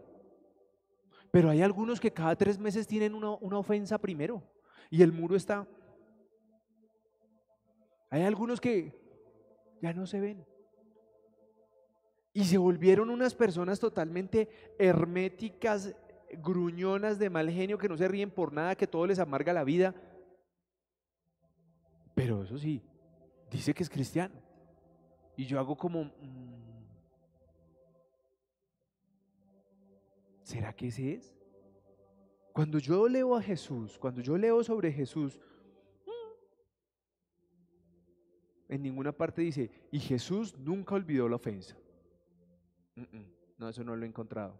Pero 1.31 1.49
hay 1.49 1.61
algunos 1.61 1.99
que 1.99 2.11
cada 2.11 2.35
tres 2.35 2.59
meses 2.59 2.87
tienen 2.87 3.13
una, 3.13 3.31
una 3.31 3.57
ofensa 3.57 3.97
primero 3.97 4.43
y 4.89 5.01
el 5.01 5.11
muro 5.11 5.35
está 5.35 5.67
hay 8.09 8.23
algunos 8.23 8.59
que 8.59 8.93
ya 9.81 9.93
no 9.93 10.07
se 10.07 10.19
ven. 10.19 10.45
Y 12.33 12.45
se 12.45 12.57
volvieron 12.57 13.09
unas 13.09 13.35
personas 13.35 13.79
totalmente 13.79 14.49
herméticas, 14.77 15.95
gruñonas, 16.37 17.19
de 17.19 17.29
mal 17.29 17.49
genio, 17.49 17.77
que 17.77 17.89
no 17.89 17.97
se 17.97 18.07
ríen 18.07 18.31
por 18.31 18.53
nada, 18.53 18.75
que 18.75 18.87
todo 18.87 19.07
les 19.07 19.19
amarga 19.19 19.53
la 19.53 19.63
vida. 19.63 19.93
Pero 22.15 22.43
eso 22.43 22.57
sí, 22.57 22.81
dice 23.49 23.73
que 23.73 23.83
es 23.83 23.89
cristiano. 23.89 24.35
Y 25.35 25.45
yo 25.45 25.59
hago 25.59 25.77
como... 25.77 26.05
Mm, 26.05 26.59
¿Será 30.43 30.73
que 30.73 30.87
ese 30.87 31.13
es? 31.13 31.33
Cuando 32.51 32.79
yo 32.79 33.07
leo 33.07 33.35
a 33.35 33.41
Jesús, 33.41 33.97
cuando 33.99 34.21
yo 34.21 34.37
leo 34.37 34.63
sobre 34.63 34.91
Jesús, 34.91 35.39
en 38.67 38.83
ninguna 38.83 39.11
parte 39.11 39.41
dice, 39.41 39.71
y 39.91 39.99
Jesús 39.99 40.57
nunca 40.57 40.95
olvidó 40.95 41.29
la 41.29 41.37
ofensa. 41.37 41.75
No, 43.57 43.69
eso 43.69 43.83
no 43.83 43.95
lo 43.95 44.05
he 44.05 44.07
encontrado. 44.07 44.59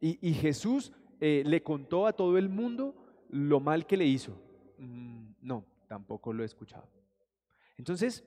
Y, 0.00 0.32
Jesús 0.32 0.92
eh, 1.20 1.42
le 1.44 1.62
contó 1.62 2.06
a 2.06 2.14
todo 2.14 2.38
el 2.38 2.48
mundo 2.48 2.94
lo 3.28 3.60
mal 3.60 3.86
que 3.86 3.98
le 3.98 4.06
hizo. 4.06 4.32
Mm, 4.78 5.32
no, 5.42 5.64
tampoco 5.86 6.32
lo 6.32 6.42
he 6.42 6.46
escuchado. 6.46 6.88
Entonces, 7.76 8.24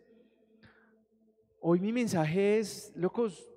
hoy 1.59 1.79
mi 1.79 1.91
mensaje 1.91 2.59
es, 2.59 2.93
locos, 2.95 3.49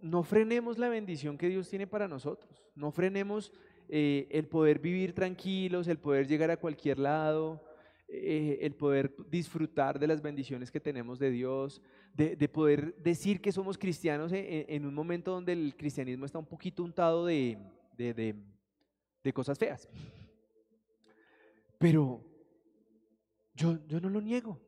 no 0.00 0.22
frenemos 0.22 0.78
la 0.78 0.88
bendición 0.88 1.36
que 1.36 1.48
Dios 1.48 1.68
tiene 1.68 1.86
para 1.86 2.08
nosotros. 2.08 2.64
No 2.74 2.90
frenemos 2.90 3.52
eh, 3.88 4.28
el 4.30 4.46
poder 4.46 4.78
vivir 4.78 5.14
tranquilos, 5.14 5.88
el 5.88 5.98
poder 5.98 6.26
llegar 6.26 6.50
a 6.50 6.56
cualquier 6.56 6.98
lado, 6.98 7.62
eh, 8.14 8.58
el 8.60 8.74
poder 8.74 9.14
disfrutar 9.30 9.98
de 9.98 10.06
las 10.06 10.20
bendiciones 10.20 10.70
que 10.70 10.80
tenemos 10.80 11.18
de 11.18 11.30
Dios, 11.30 11.80
de, 12.12 12.36
poder 12.46 12.94
decir 12.96 13.40
que 13.40 13.52
somos 13.52 13.78
cristianos 13.78 14.32
en, 14.34 14.84
un 14.84 14.92
momento 14.92 15.30
donde 15.30 15.54
el 15.54 15.74
cristianismo 15.74 16.26
está 16.26 16.38
un 16.38 16.44
poquito 16.44 16.84
untado 16.84 17.24
de, 17.24 17.56
cosas 19.32 19.58
feas. 19.58 19.88
Pero 21.78 22.22
yo, 23.54 23.78
no 23.88 24.10
lo 24.10 24.20
niego. 24.20 24.60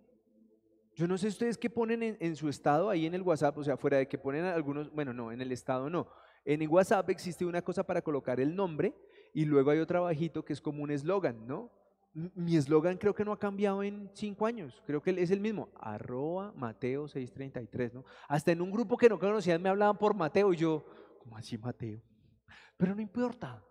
Yo 0.94 1.06
no 1.06 1.18
sé 1.18 1.28
ustedes 1.28 1.58
qué 1.58 1.68
ponen 1.68 2.02
en, 2.02 2.16
en, 2.20 2.36
su 2.36 2.48
estado 2.48 2.88
ahí 2.88 3.04
en 3.04 3.12
el 3.12 3.20
WhatsApp, 3.20 3.58
o 3.58 3.64
sea, 3.64 3.76
fuera 3.76 3.98
de 3.98 4.08
que 4.08 4.16
ponen 4.16 4.46
algunos, 4.46 4.90
bueno, 4.90 5.12
no, 5.12 5.32
en 5.32 5.42
el 5.42 5.52
estado 5.52 5.90
no. 5.90 6.08
En 6.46 6.62
el 6.62 6.68
WhatsApp 6.68 7.10
existe 7.10 7.44
una 7.44 7.60
cosa 7.60 7.84
para 7.84 8.00
colocar 8.00 8.40
el 8.40 8.56
nombre 8.56 8.94
y 9.34 9.44
luego 9.44 9.70
hay 9.70 9.80
otro 9.80 9.98
abajito 9.98 10.46
que 10.46 10.54
es 10.54 10.62
como 10.62 10.82
un 10.82 10.90
eslogan, 10.90 11.46
¿no? 11.46 11.70
Mi 12.14 12.56
eslogan 12.56 12.96
creo 12.96 13.14
que 13.14 13.24
no 13.24 13.32
ha 13.32 13.38
cambiado 13.38 13.82
en 13.82 14.08
cinco 14.14 14.46
años, 14.46 14.80
creo 14.86 15.02
que 15.02 15.10
es 15.10 15.30
el 15.30 15.40
mismo, 15.40 15.68
arroba 15.80 16.52
Mateo 16.56 17.08
633, 17.08 17.94
¿no? 17.94 18.04
Hasta 18.28 18.52
en 18.52 18.62
un 18.62 18.70
grupo 18.70 18.96
que 18.96 19.08
no 19.08 19.18
conocían 19.18 19.60
me 19.60 19.68
hablaban 19.68 19.98
por 19.98 20.14
Mateo 20.14 20.52
y 20.52 20.56
yo, 20.56 20.84
¿cómo 21.18 21.36
así 21.36 21.58
Mateo? 21.58 22.00
Pero 22.76 22.94
no 22.94 23.02
importa, 23.02 23.62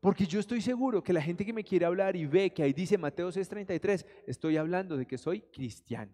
porque 0.00 0.26
yo 0.26 0.40
estoy 0.40 0.60
seguro 0.60 1.02
que 1.02 1.12
la 1.12 1.22
gente 1.22 1.44
que 1.44 1.52
me 1.52 1.64
quiere 1.64 1.86
hablar 1.86 2.16
y 2.16 2.26
ve 2.26 2.52
que 2.52 2.62
ahí 2.62 2.72
dice 2.72 2.98
Mateo 2.98 3.32
633, 3.32 4.06
estoy 4.26 4.56
hablando 4.58 4.96
de 4.96 5.06
que 5.06 5.16
soy 5.16 5.40
cristiano. 5.40 6.12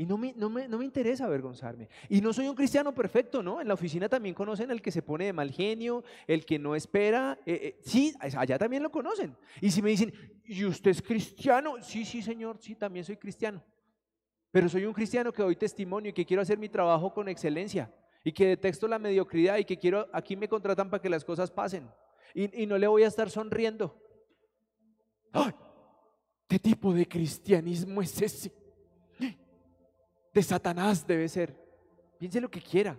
Y 0.00 0.06
no 0.06 0.16
me, 0.16 0.32
no, 0.34 0.48
me, 0.48 0.66
no 0.66 0.78
me, 0.78 0.86
interesa 0.86 1.26
avergonzarme. 1.26 1.86
Y 2.08 2.22
no 2.22 2.32
soy 2.32 2.48
un 2.48 2.54
cristiano 2.54 2.94
perfecto, 2.94 3.42
¿no? 3.42 3.60
En 3.60 3.68
la 3.68 3.74
oficina 3.74 4.08
también 4.08 4.34
conocen 4.34 4.70
al 4.70 4.80
que 4.80 4.90
se 4.90 5.02
pone 5.02 5.26
de 5.26 5.34
mal 5.34 5.50
genio, 5.50 6.04
el 6.26 6.46
que 6.46 6.58
no 6.58 6.74
espera. 6.74 7.38
Eh, 7.44 7.60
eh, 7.62 7.80
sí, 7.84 8.14
allá 8.18 8.56
también 8.56 8.82
lo 8.82 8.90
conocen. 8.90 9.36
Y 9.60 9.70
si 9.70 9.82
me 9.82 9.90
dicen, 9.90 10.10
¿y 10.46 10.64
usted 10.64 10.92
es 10.92 11.02
cristiano? 11.02 11.74
Sí, 11.82 12.06
sí, 12.06 12.22
señor, 12.22 12.56
sí, 12.60 12.76
también 12.76 13.04
soy 13.04 13.18
cristiano. 13.18 13.62
Pero 14.50 14.70
soy 14.70 14.86
un 14.86 14.94
cristiano 14.94 15.34
que 15.34 15.42
doy 15.42 15.56
testimonio 15.56 16.08
y 16.08 16.14
que 16.14 16.24
quiero 16.24 16.40
hacer 16.40 16.56
mi 16.56 16.70
trabajo 16.70 17.12
con 17.12 17.28
excelencia. 17.28 17.92
Y 18.24 18.32
que 18.32 18.46
detesto 18.46 18.88
la 18.88 18.98
mediocridad 18.98 19.58
y 19.58 19.66
que 19.66 19.78
quiero, 19.78 20.08
aquí 20.14 20.34
me 20.34 20.48
contratan 20.48 20.88
para 20.88 21.02
que 21.02 21.10
las 21.10 21.26
cosas 21.26 21.50
pasen. 21.50 21.90
Y, 22.32 22.62
y 22.62 22.66
no 22.66 22.78
le 22.78 22.86
voy 22.86 23.02
a 23.02 23.08
estar 23.08 23.28
sonriendo. 23.28 23.94
¡Ay! 25.30 25.52
¿Qué 26.48 26.58
tipo 26.58 26.94
de 26.94 27.06
cristianismo 27.06 28.00
es 28.00 28.22
ese? 28.22 28.59
De 30.32 30.42
Satanás 30.42 31.06
debe 31.06 31.28
ser. 31.28 31.54
Piense 32.18 32.40
lo 32.40 32.50
que 32.50 32.60
quiera. 32.60 32.98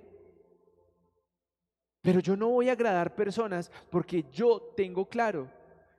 Pero 2.01 2.19
yo 2.19 2.35
no 2.35 2.49
voy 2.49 2.69
a 2.69 2.73
agradar 2.73 3.15
personas 3.15 3.71
porque 3.89 4.25
yo 4.31 4.73
tengo 4.75 5.07
claro 5.07 5.49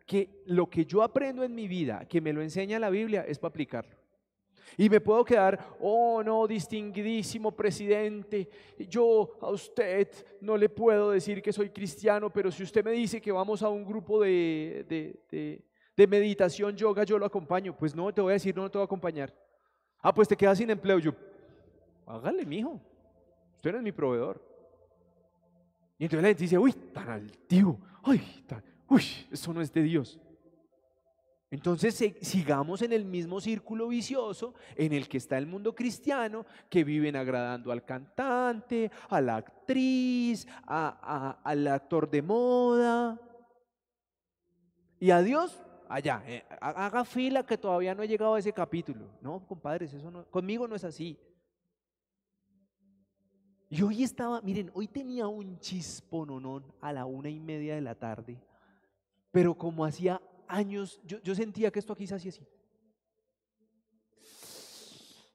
que 0.05 0.43
lo 0.47 0.69
que 0.69 0.85
yo 0.85 1.03
aprendo 1.03 1.45
en 1.45 1.55
mi 1.55 1.69
vida, 1.69 2.05
que 2.09 2.21
me 2.21 2.33
lo 2.33 2.43
enseña 2.43 2.79
la 2.79 2.91
Biblia, 2.91 3.25
es 3.27 3.39
para 3.39 3.51
aplicarlo. 3.51 3.97
Y 4.77 4.89
me 4.89 5.01
puedo 5.01 5.25
quedar, 5.25 5.77
oh 5.81 6.23
no, 6.23 6.47
distinguidísimo 6.47 7.53
presidente, 7.53 8.49
yo 8.89 9.37
a 9.41 9.51
usted 9.51 10.09
no 10.41 10.57
le 10.57 10.69
puedo 10.69 11.11
decir 11.11 11.43
que 11.43 11.53
soy 11.53 11.71
cristiano, 11.71 12.31
pero 12.31 12.51
si 12.51 12.63
usted 12.63 12.85
me 12.85 12.93
dice 12.93 13.21
que 13.21 13.31
vamos 13.31 13.63
a 13.63 13.69
un 13.69 13.85
grupo 13.85 14.23
de, 14.23 14.87
de, 14.89 15.63
de 15.97 16.07
meditación, 16.07 16.77
yoga, 16.77 17.05
yo 17.05 17.19
lo 17.19 17.27
acompaño. 17.27 17.77
Pues 17.77 17.95
no, 17.95 18.13
te 18.13 18.21
voy 18.21 18.33
a 18.33 18.35
decir, 18.35 18.57
no, 18.57 18.63
no 18.63 18.71
te 18.71 18.79
voy 18.79 18.83
a 18.83 18.87
acompañar. 18.87 19.33
Ah, 20.03 20.13
pues 20.13 20.27
te 20.27 20.37
quedas 20.37 20.59
sin 20.59 20.69
empleo. 20.69 20.99
Yo, 20.99 21.15
hágale, 22.07 22.45
mijo. 22.45 22.81
Usted 23.55 23.71
no 23.71 23.79
es 23.79 23.85
mi 23.85 23.93
proveedor. 23.93 24.45
Y 25.97 26.05
entonces 26.05 26.23
la 26.23 26.29
gente 26.29 26.43
dice, 26.43 26.59
uy, 26.59 26.73
tan 26.73 27.09
altivo. 27.09 27.79
Uy, 28.05 28.19
tan, 28.47 28.65
uy, 28.89 29.05
eso 29.31 29.53
no 29.53 29.61
es 29.61 29.73
de 29.73 29.83
Dios. 29.83 30.19
Entonces 31.53 32.03
sigamos 32.23 32.81
en 32.81 32.95
el 32.95 33.05
mismo 33.05 33.39
círculo 33.39 33.87
vicioso 33.87 34.55
en 34.75 34.95
el 34.95 35.07
que 35.07 35.19
está 35.19 35.37
el 35.37 35.47
mundo 35.47 35.75
cristiano, 35.75 36.47
que 36.71 36.83
viven 36.83 37.15
agradando 37.15 37.71
al 37.71 37.85
cantante, 37.85 38.91
a 39.11 39.21
la 39.21 39.37
actriz, 39.37 40.49
al 40.67 41.67
actor 41.69 42.11
de 42.11 42.23
moda. 42.23 43.21
Y 44.99 45.11
a 45.11 45.21
Dios 45.21 45.63
allá, 45.93 46.23
eh, 46.27 46.43
haga 46.61 47.05
fila 47.05 47.45
que 47.45 47.59
todavía 47.59 47.95
no 47.95 48.03
he 48.03 48.09
llegado 48.09 48.35
a 48.35 48.39
ese 48.39 48.53
capítulo. 48.53 49.11
No, 49.21 49.47
compadres, 49.47 49.93
eso 49.93 50.11
no, 50.11 50.25
conmigo 50.31 50.67
no 50.67 50.75
es 50.75 50.85
así. 50.85 51.19
Y 53.69 53.83
hoy 53.83 54.03
estaba, 54.03 54.41
miren, 54.41 54.71
hoy 54.75 54.89
tenía 54.89 55.27
un 55.27 55.59
chispononón 55.59 56.65
a 56.81 56.93
la 56.93 57.05
una 57.05 57.29
y 57.29 57.39
media 57.39 57.75
de 57.75 57.81
la 57.83 57.95
tarde, 57.95 58.39
pero 59.31 59.55
como 59.55 59.85
hacía 59.85 60.21
años, 60.49 61.01
yo, 61.05 61.35
sentía 61.35 61.71
que 61.71 61.79
esto 61.79 61.93
aquí 61.93 62.07
se 62.07 62.15
hacía 62.15 62.31
así. 62.31 62.47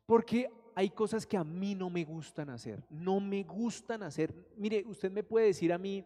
Porque 0.05 0.49
hay 0.75 0.89
cosas 0.89 1.25
que 1.25 1.37
a 1.37 1.43
mí 1.43 1.75
no 1.75 1.89
me 1.89 2.03
gustan 2.03 2.49
hacer, 2.49 2.83
no 2.89 3.19
me 3.19 3.43
gustan 3.43 4.03
hacer. 4.03 4.33
Mire, 4.55 4.83
usted 4.87 5.11
me 5.11 5.23
puede 5.23 5.47
decir 5.47 5.73
a 5.73 5.77
mí, 5.77 6.03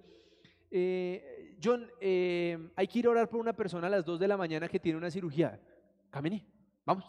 eh, 0.69 1.40
John, 1.63 1.89
eh, 1.99 2.71
hay 2.75 2.87
que 2.87 2.99
ir 2.99 3.07
a 3.07 3.11
orar 3.11 3.29
por 3.29 3.39
una 3.39 3.53
persona 3.53 3.87
a 3.87 3.89
las 3.89 4.05
2 4.05 4.19
de 4.19 4.27
la 4.27 4.37
mañana 4.37 4.67
que 4.67 4.79
tiene 4.79 4.97
una 4.97 5.11
cirugía. 5.11 5.59
Camine, 6.09 6.45
vamos. 6.85 7.05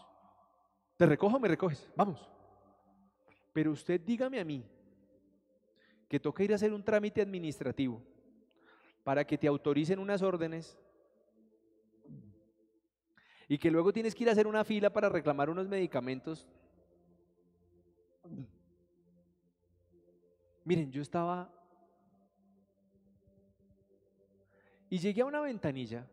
¿Te 0.97 1.05
recojo 1.05 1.37
o 1.37 1.39
me 1.39 1.47
recoges? 1.47 1.91
Vamos. 1.95 2.29
Pero 3.51 3.71
usted 3.71 3.99
dígame 4.01 4.39
a 4.39 4.45
mí 4.45 4.63
que 6.07 6.19
toca 6.19 6.43
ir 6.43 6.51
a 6.51 6.55
hacer 6.55 6.73
un 6.73 6.83
trámite 6.83 7.21
administrativo 7.21 8.01
para 9.03 9.25
que 9.25 9.37
te 9.37 9.47
autoricen 9.47 9.99
unas 9.99 10.21
órdenes 10.21 10.77
y 13.47 13.57
que 13.57 13.71
luego 13.71 13.91
tienes 13.91 14.15
que 14.15 14.23
ir 14.23 14.29
a 14.29 14.33
hacer 14.33 14.47
una 14.47 14.63
fila 14.63 14.91
para 14.91 15.09
reclamar 15.09 15.49
unos 15.49 15.67
medicamentos. 15.67 16.47
Miren, 20.63 20.91
yo 20.91 21.01
estaba 21.01 21.51
Y 24.93 24.99
llegué 24.99 25.21
a 25.23 25.25
una 25.25 25.41
ventanilla 25.41 26.05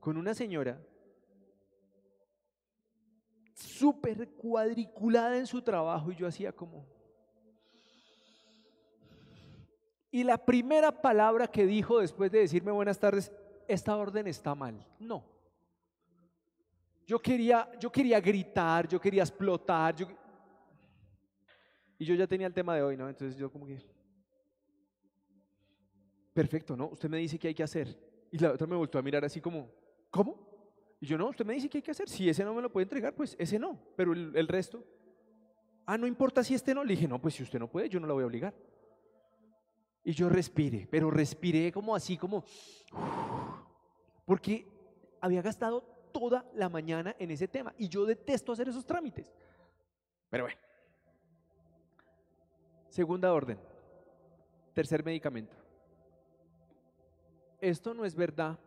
con 0.00 0.16
una 0.16 0.32
señora 0.32 0.80
súper 3.52 4.26
cuadriculada 4.30 5.36
en 5.36 5.46
su 5.46 5.60
trabajo 5.60 6.10
y 6.10 6.16
yo 6.16 6.26
hacía 6.26 6.50
como... 6.50 6.86
Y 10.10 10.24
la 10.24 10.38
primera 10.38 10.90
palabra 11.02 11.46
que 11.46 11.66
dijo 11.66 12.00
después 12.00 12.32
de 12.32 12.38
decirme 12.38 12.72
buenas 12.72 12.98
tardes, 12.98 13.30
esta 13.68 13.94
orden 13.94 14.26
está 14.28 14.54
mal. 14.54 14.82
No. 14.98 15.22
yo 17.06 17.18
quería, 17.20 17.70
yo 17.78 17.92
quería 17.92 18.18
gritar, 18.18 18.88
yo 18.88 18.98
quería 18.98 19.24
explotar. 19.24 19.94
yo- 19.94 20.08
Y 21.98 22.06
yo 22.06 22.14
ya 22.14 22.26
tenía 22.26 22.46
el 22.46 22.54
tema 22.54 22.74
de 22.76 22.82
hoy, 22.82 22.96
¿no? 22.96 23.10
Entonces 23.10 23.36
yo 23.36 23.52
como 23.52 23.66
que... 23.66 23.99
Perfecto, 26.32 26.76
¿no? 26.76 26.88
Usted 26.88 27.08
me 27.08 27.18
dice 27.18 27.38
qué 27.38 27.48
hay 27.48 27.54
que 27.54 27.62
hacer. 27.62 27.98
Y 28.30 28.38
la 28.38 28.52
otra 28.52 28.66
me 28.66 28.76
volvió 28.76 28.98
a 28.98 29.02
mirar 29.02 29.24
así 29.24 29.40
como, 29.40 29.70
¿cómo? 30.10 30.50
Y 31.00 31.06
yo, 31.06 31.18
no, 31.18 31.28
usted 31.28 31.44
me 31.44 31.54
dice 31.54 31.68
qué 31.68 31.78
hay 31.78 31.82
que 31.82 31.90
hacer. 31.90 32.08
Si 32.08 32.28
ese 32.28 32.44
no 32.44 32.54
me 32.54 32.62
lo 32.62 32.70
puede 32.70 32.84
entregar, 32.84 33.14
pues 33.14 33.34
ese 33.38 33.58
no. 33.58 33.78
Pero 33.96 34.12
el, 34.12 34.48
resto... 34.48 34.84
Ah, 35.86 35.98
no 35.98 36.06
importa 36.06 36.44
si 36.44 36.54
este 36.54 36.74
no. 36.74 36.84
Le 36.84 36.94
dije, 36.94 37.08
no, 37.08 37.20
pues 37.20 37.34
si 37.34 37.42
usted 37.42 37.58
no 37.58 37.68
puede, 37.68 37.88
yo 37.88 37.98
no 37.98 38.06
la 38.06 38.12
voy 38.12 38.22
a 38.22 38.26
obligar. 38.26 38.54
Y 40.04 40.12
yo 40.12 40.28
respiré, 40.28 40.86
pero 40.90 41.10
respiré 41.10 41.72
como 41.72 41.94
así, 41.94 42.16
como... 42.16 42.44
Porque 44.26 44.66
había 45.20 45.42
gastado 45.42 45.82
toda 46.12 46.48
la 46.54 46.68
mañana 46.68 47.16
en 47.18 47.30
ese 47.30 47.48
tema 47.48 47.74
y 47.76 47.88
yo 47.88 48.04
detesto 48.04 48.52
hacer 48.52 48.68
esos 48.68 48.86
trámites. 48.86 49.32
Pero 50.28 50.44
bueno. 50.44 50.60
Segunda 52.88 53.32
orden. 53.32 53.58
Tercer 54.72 55.04
medicamento. 55.04 55.59
Esto 57.60 57.94
no 57.94 58.04
es 58.04 58.14
verdad. 58.14 58.58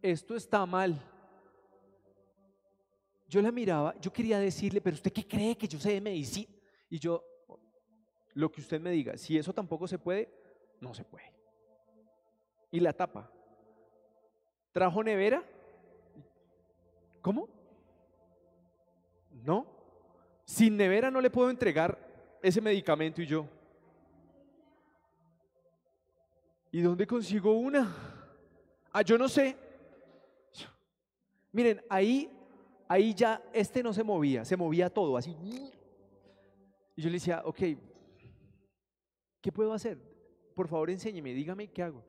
Esto 0.00 0.34
está 0.36 0.64
mal. 0.66 1.00
Yo 3.28 3.42
la 3.42 3.50
miraba, 3.50 3.94
yo 4.00 4.12
quería 4.12 4.38
decirle, 4.38 4.80
pero 4.80 4.94
usted 4.94 5.12
qué 5.12 5.26
cree 5.26 5.56
que 5.56 5.66
yo 5.66 5.78
sé 5.78 5.92
de 5.92 6.00
medicina? 6.00 6.48
Y 6.88 6.98
yo, 6.98 7.24
lo 8.34 8.52
que 8.52 8.60
usted 8.60 8.80
me 8.80 8.90
diga, 8.90 9.16
si 9.16 9.36
eso 9.36 9.52
tampoco 9.52 9.88
se 9.88 9.98
puede, 9.98 10.28
no 10.80 10.94
se 10.94 11.04
puede. 11.04 11.32
Y 12.70 12.80
la 12.80 12.92
tapa. 12.92 13.30
¿Trajo 14.72 15.02
nevera? 15.02 15.42
¿Cómo? 17.22 17.48
No. 19.42 19.66
Sin 20.44 20.76
nevera 20.76 21.10
no 21.10 21.20
le 21.20 21.30
puedo 21.30 21.48
entregar 21.50 21.98
ese 22.42 22.60
medicamento 22.60 23.22
y 23.22 23.26
yo. 23.26 23.48
¿Y 26.74 26.80
dónde 26.80 27.06
consigo 27.06 27.52
una? 27.52 27.86
Ah, 28.92 29.02
yo 29.02 29.16
no 29.16 29.28
sé. 29.28 29.56
Miren, 31.52 31.80
ahí, 31.88 32.28
ahí 32.88 33.14
ya 33.14 33.40
este 33.52 33.80
no 33.80 33.92
se 33.92 34.02
movía, 34.02 34.44
se 34.44 34.56
movía 34.56 34.90
todo 34.90 35.16
así. 35.16 35.36
Y 36.96 37.00
yo 37.00 37.08
le 37.08 37.12
decía, 37.12 37.42
ok, 37.44 37.60
¿qué 39.40 39.52
puedo 39.52 39.72
hacer? 39.72 39.98
Por 40.56 40.66
favor, 40.66 40.90
enséñeme, 40.90 41.32
dígame 41.32 41.68
qué 41.68 41.84
hago. 41.84 42.02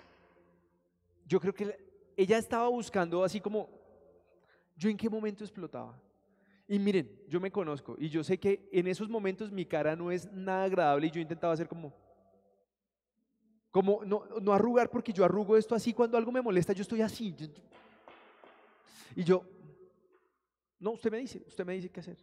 Yo 1.28 1.39
creo 1.39 1.53
que 1.53 1.66
la- 1.66 1.76
ella 2.18 2.39
estaba 2.39 2.68
buscando 2.68 3.24
así 3.24 3.39
como, 3.39 3.70
¿yo 4.76 4.89
en 4.89 4.97
qué 4.97 5.07
momento 5.07 5.43
explotaba? 5.43 5.95
Y 6.68 6.80
miren, 6.80 7.07
yo 7.28 7.39
me 7.39 7.51
conozco 7.51 7.97
y 7.99 8.09
yo 8.09 8.24
sé 8.24 8.39
que 8.39 8.68
en 8.72 8.88
esos 8.88 9.09
momentos 9.09 9.51
mi 9.51 9.68
cara 9.68 9.95
no 9.95 10.09
es 10.09 10.26
nada 10.32 10.63
agradable 10.63 11.05
y 11.05 11.11
yo 11.11 11.22
intentaba 11.22 11.53
hacer 11.53 11.68
como, 11.68 11.93
como 13.76 14.06
no, 14.06 14.24
no 14.42 14.54
arrugar 14.54 14.90
porque 14.90 15.12
yo 15.12 15.26
arrugo 15.26 15.58
esto 15.58 15.76
así 15.76 15.92
cuando 15.92 16.16
algo 16.18 16.32
me 16.32 16.42
molesta, 16.42 16.72
yo 16.72 16.84
estoy 16.84 17.02
así. 17.02 17.36
y 19.18 19.22
yo, 19.22 19.44
no, 20.80 20.92
usted 20.92 21.12
me 21.12 21.18
dice, 21.18 21.44
usted 21.46 21.66
me 21.66 21.74
dice 21.74 21.90
qué 21.90 22.00
hacer. 22.00 22.18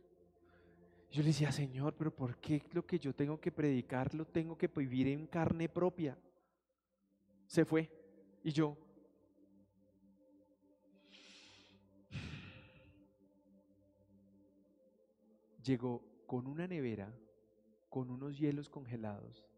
Yo 1.11 1.21
le 1.21 1.29
decía, 1.29 1.53
Señor, 1.53 1.95
pero 1.95 2.11
¿por 2.11 2.39
qué 2.39 2.63
lo 2.73 2.87
que 2.87 2.99
yo 2.99 3.15
tengo 3.15 3.39
que 3.39 3.53
predicar 3.53 4.15
lo 4.15 4.25
tengo 4.25 4.57
que 4.57 4.67
vivir 4.69 5.09
en 5.09 5.27
carne 5.27 5.69
propia? 5.69 6.17
Se 7.47 7.67
fue. 7.67 7.87
Y 8.43 8.51
yo, 8.51 8.75
llegó 15.63 16.03
con 16.25 16.47
una 16.47 16.67
nevera, 16.67 17.15
con 17.91 18.11
unos 18.11 18.39
hielos 18.39 18.71
congelados 18.71 19.52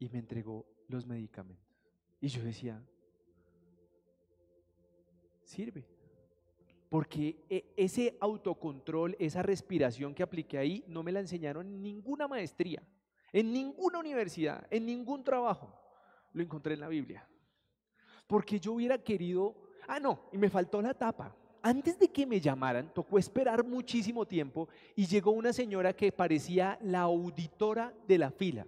y 0.00 0.08
me 0.08 0.18
entregó 0.18 0.66
los 0.88 1.06
medicamentos. 1.06 1.70
Y 2.20 2.28
yo 2.28 2.42
decía, 2.42 2.82
sirve. 5.44 5.86
Porque 6.88 7.44
e- 7.48 7.72
ese 7.76 8.16
autocontrol, 8.18 9.14
esa 9.20 9.42
respiración 9.42 10.12
que 10.14 10.24
apliqué 10.24 10.58
ahí, 10.58 10.84
no 10.88 11.04
me 11.04 11.12
la 11.12 11.20
enseñaron 11.20 11.66
en 11.66 11.82
ninguna 11.82 12.26
maestría, 12.26 12.82
en 13.32 13.52
ninguna 13.52 14.00
universidad, 14.00 14.66
en 14.70 14.86
ningún 14.86 15.22
trabajo. 15.22 15.72
Lo 16.32 16.42
encontré 16.42 16.74
en 16.74 16.80
la 16.80 16.88
Biblia. 16.88 17.28
Porque 18.26 18.58
yo 18.58 18.72
hubiera 18.72 18.98
querido, 18.98 19.54
ah, 19.86 20.00
no, 20.00 20.28
y 20.32 20.38
me 20.38 20.50
faltó 20.50 20.80
la 20.80 20.94
tapa. 20.94 21.36
Antes 21.62 21.98
de 21.98 22.08
que 22.08 22.26
me 22.26 22.40
llamaran, 22.40 22.92
tocó 22.94 23.18
esperar 23.18 23.62
muchísimo 23.64 24.26
tiempo 24.26 24.68
y 24.96 25.06
llegó 25.06 25.30
una 25.32 25.52
señora 25.52 25.92
que 25.94 26.10
parecía 26.10 26.78
la 26.80 27.02
auditora 27.02 27.94
de 28.08 28.18
la 28.18 28.30
fila. 28.30 28.66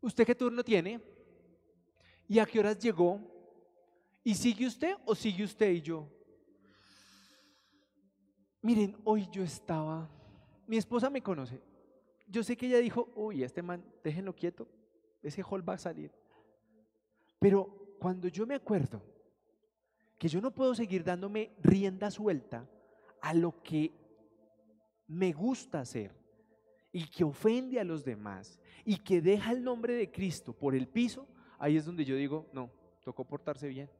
¿Usted 0.00 0.26
qué 0.26 0.34
turno 0.34 0.62
tiene? 0.62 1.00
¿Y 2.28 2.38
a 2.38 2.46
qué 2.46 2.58
horas 2.58 2.78
llegó? 2.78 3.20
¿Y 4.22 4.34
sigue 4.34 4.66
usted 4.66 4.94
o 5.04 5.14
sigue 5.14 5.44
usted 5.44 5.70
y 5.70 5.80
yo? 5.80 6.08
Miren, 8.62 8.96
hoy 9.04 9.28
yo 9.30 9.42
estaba, 9.44 10.08
mi 10.66 10.76
esposa 10.76 11.08
me 11.08 11.22
conoce. 11.22 11.60
Yo 12.26 12.42
sé 12.42 12.56
que 12.56 12.66
ella 12.66 12.78
dijo, 12.78 13.12
uy, 13.14 13.44
este 13.44 13.62
man, 13.62 13.84
déjenlo 14.02 14.34
quieto, 14.34 14.66
ese 15.22 15.42
hall 15.42 15.66
va 15.66 15.74
a 15.74 15.78
salir. 15.78 16.10
Pero 17.38 17.96
cuando 18.00 18.26
yo 18.26 18.46
me 18.46 18.56
acuerdo 18.56 19.00
que 20.18 20.28
yo 20.28 20.40
no 20.40 20.52
puedo 20.52 20.74
seguir 20.74 21.04
dándome 21.04 21.52
rienda 21.62 22.10
suelta 22.10 22.68
a 23.20 23.34
lo 23.34 23.62
que 23.62 23.92
me 25.06 25.32
gusta 25.32 25.80
hacer 25.80 26.25
y 26.96 27.06
que 27.08 27.24
ofende 27.24 27.78
a 27.78 27.84
los 27.84 28.02
demás 28.06 28.58
y 28.82 28.96
que 28.96 29.20
deja 29.20 29.52
el 29.52 29.62
nombre 29.62 29.92
de 29.92 30.10
Cristo 30.10 30.54
por 30.54 30.74
el 30.74 30.88
piso, 30.88 31.28
ahí 31.58 31.76
es 31.76 31.84
donde 31.84 32.06
yo 32.06 32.16
digo, 32.16 32.48
no, 32.54 32.70
tocó 33.04 33.22
portarse 33.22 33.68
bien. 33.68 33.90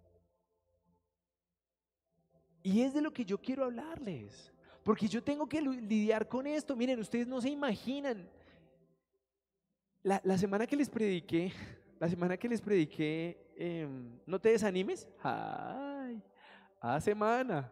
Y 2.63 2.81
es 2.81 2.95
de 2.95 3.03
lo 3.03 3.13
que 3.13 3.23
yo 3.23 3.37
quiero 3.37 3.65
hablarles. 3.65 4.51
Porque 4.83 5.09
yo 5.09 5.23
tengo 5.23 5.47
que 5.47 5.61
lidiar 5.61 6.27
con 6.27 6.47
esto. 6.47 6.75
Miren, 6.75 6.99
ustedes 6.99 7.27
no 7.27 7.39
se 7.39 7.51
imaginan. 7.51 8.31
La, 10.03 10.19
la 10.25 10.39
semana 10.39 10.67
que 10.67 10.77
les 10.77 10.89
prediqué, 10.89 11.53
la 12.01 12.09
semana 12.09 12.39
que 12.39 12.49
les 12.49 12.63
prediqué, 12.63 13.53
em, 13.57 14.19
no 14.25 14.41
te 14.41 14.49
desanimes. 14.53 15.07
Ay, 15.23 16.23
a 16.81 16.99
semana. 16.99 17.71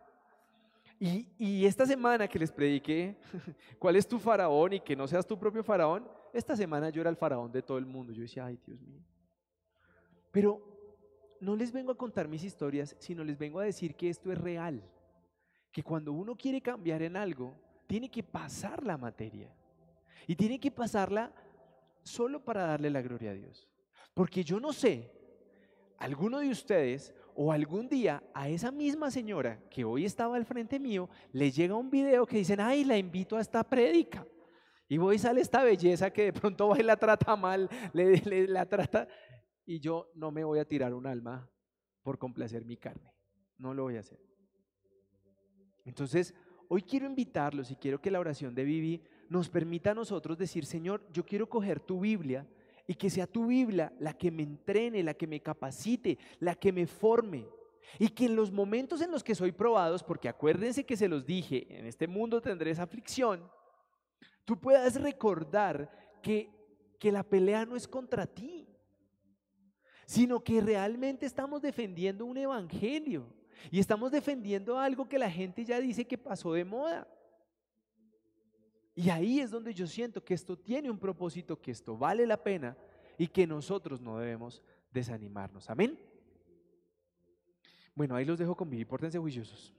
Y, 1.38 1.66
esta 1.66 1.84
semana 1.84 2.26
que 2.26 2.38
les 2.38 2.50
prediqué, 2.50 3.18
¿cuál 3.78 3.96
es 3.96 4.08
tu 4.08 4.18
faraón 4.18 4.72
y 4.72 4.80
que 4.80 4.96
no 4.96 5.06
seas 5.06 5.26
tu 5.26 5.38
propio 5.38 5.62
faraón? 5.62 6.08
Esta 6.32 6.56
semana 6.56 6.88
yo 6.88 7.02
era 7.02 7.10
el 7.10 7.16
faraón 7.16 7.52
de 7.52 7.60
todo 7.60 7.76
el 7.76 7.84
mundo. 7.84 8.12
Yo 8.12 8.22
decía, 8.22 8.46
ay, 8.46 8.58
Dios 8.66 8.80
mío. 8.80 9.02
Pero 10.30 11.36
no 11.40 11.54
les 11.56 11.72
vengo 11.72 11.92
a 11.92 11.96
contar 11.96 12.26
mis 12.26 12.42
historias, 12.42 12.96
sino 12.98 13.22
les 13.22 13.36
vengo 13.36 13.60
a 13.60 13.64
decir 13.64 13.94
que 13.94 14.08
esto 14.08 14.32
es 14.32 14.38
real. 14.38 14.82
Que 15.70 15.82
cuando 15.82 16.12
uno 16.12 16.34
quiere 16.36 16.62
cambiar 16.62 17.02
en 17.02 17.16
algo, 17.16 17.54
tiene 17.86 18.10
que 18.10 18.22
pasar 18.22 18.82
la 18.82 18.96
materia. 18.96 19.54
Y 20.26 20.34
tiene 20.36 20.58
que 20.58 20.70
pasarla 20.70 21.34
solo 22.02 22.42
para 22.42 22.66
darle 22.66 22.88
la 22.88 23.02
gloria 23.02 23.32
a 23.32 23.34
Dios. 23.34 23.68
Porque 24.14 24.42
yo 24.42 24.58
no 24.58 24.72
sé, 24.72 25.12
alguno 25.98 26.38
de 26.38 26.48
ustedes 26.48 27.12
o 27.34 27.52
algún 27.52 27.88
día 27.88 28.22
a 28.32 28.48
esa 28.48 28.70
misma 28.70 29.10
señora 29.10 29.60
que 29.70 29.84
hoy 29.84 30.04
estaba 30.04 30.36
al 30.36 30.44
frente 30.44 30.78
mío, 30.78 31.08
le 31.32 31.50
llega 31.50 31.74
un 31.74 31.90
video 31.90 32.26
que 32.26 32.38
dicen, 32.38 32.60
ay, 32.60 32.84
la 32.84 32.96
invito 32.96 33.36
a 33.36 33.40
esta 33.40 33.64
prédica. 33.64 34.26
Y 34.88 34.98
voy 34.98 35.16
y 35.16 35.18
sale 35.18 35.40
esta 35.40 35.64
belleza 35.64 36.10
que 36.10 36.24
de 36.24 36.32
pronto 36.32 36.68
va 36.68 36.78
y 36.78 36.82
la 36.82 36.96
trata 36.96 37.34
mal, 37.36 37.68
le, 37.92 38.16
le- 38.18 38.46
la 38.48 38.66
trata, 38.66 39.08
y 39.66 39.80
yo 39.80 40.10
no 40.14 40.30
me 40.30 40.44
voy 40.44 40.58
a 40.58 40.64
tirar 40.64 40.92
un 40.94 41.06
alma 41.06 41.50
por 42.02 42.18
complacer 42.18 42.64
mi 42.64 42.76
carne. 42.76 43.10
No 43.56 43.72
lo 43.72 43.84
voy 43.84 43.96
a 43.96 44.00
hacer. 44.00 44.20
Entonces, 45.84 46.34
hoy 46.68 46.82
quiero 46.82 47.06
invitarlos 47.06 47.70
y 47.70 47.76
quiero 47.76 48.00
que 48.00 48.10
la 48.10 48.20
oración 48.20 48.54
de 48.54 48.64
Vivi 48.64 49.02
nos 49.28 49.48
permita 49.48 49.92
a 49.92 49.94
nosotros 49.94 50.36
decir, 50.38 50.66
Señor, 50.66 51.06
yo 51.12 51.24
quiero 51.24 51.48
coger 51.48 51.80
tu 51.80 52.00
Biblia 52.00 52.46
y 52.86 52.94
que 52.94 53.10
sea 53.10 53.26
tu 53.26 53.46
Biblia 53.46 53.92
la 53.98 54.12
que 54.12 54.30
me 54.30 54.42
entrene, 54.42 55.02
la 55.02 55.14
que 55.14 55.26
me 55.26 55.40
capacite, 55.40 56.18
la 56.40 56.54
que 56.54 56.72
me 56.72 56.86
forme. 56.86 57.46
Y 57.98 58.08
que 58.08 58.26
en 58.26 58.36
los 58.36 58.50
momentos 58.50 59.00
en 59.00 59.10
los 59.10 59.22
que 59.22 59.34
soy 59.34 59.52
probados, 59.52 60.02
porque 60.02 60.28
acuérdense 60.28 60.84
que 60.84 60.96
se 60.96 61.08
los 61.08 61.24
dije, 61.24 61.66
en 61.68 61.86
este 61.86 62.06
mundo 62.06 62.40
tendré 62.40 62.70
esa 62.70 62.82
aflicción, 62.82 63.48
tú 64.44 64.58
puedas 64.58 65.00
recordar 65.00 65.90
que, 66.22 66.50
que 66.98 67.12
la 67.12 67.22
pelea 67.22 67.64
no 67.64 67.76
es 67.76 67.86
contra 67.86 68.26
ti, 68.26 68.66
sino 70.06 70.42
que 70.42 70.60
realmente 70.60 71.26
estamos 71.26 71.62
defendiendo 71.62 72.26
un 72.26 72.36
evangelio 72.36 73.26
y 73.70 73.78
estamos 73.78 74.10
defendiendo 74.10 74.78
algo 74.78 75.08
que 75.08 75.18
la 75.18 75.30
gente 75.30 75.64
ya 75.64 75.80
dice 75.80 76.06
que 76.06 76.18
pasó 76.18 76.52
de 76.52 76.64
moda. 76.64 77.08
Y 78.94 79.10
ahí 79.10 79.40
es 79.40 79.50
donde 79.50 79.74
yo 79.74 79.86
siento 79.86 80.24
que 80.24 80.34
esto 80.34 80.56
tiene 80.56 80.90
un 80.90 80.98
propósito, 80.98 81.60
que 81.60 81.72
esto 81.72 81.96
vale 81.96 82.26
la 82.26 82.42
pena 82.42 82.76
y 83.18 83.26
que 83.26 83.46
nosotros 83.46 84.00
no 84.00 84.18
debemos 84.18 84.62
desanimarnos. 84.92 85.68
Amén. 85.68 85.98
Bueno, 87.94 88.14
ahí 88.14 88.24
los 88.24 88.38
dejo 88.38 88.56
con 88.56 88.72
y 88.72 88.84
pórtense 88.84 89.18
juiciosos. 89.18 89.74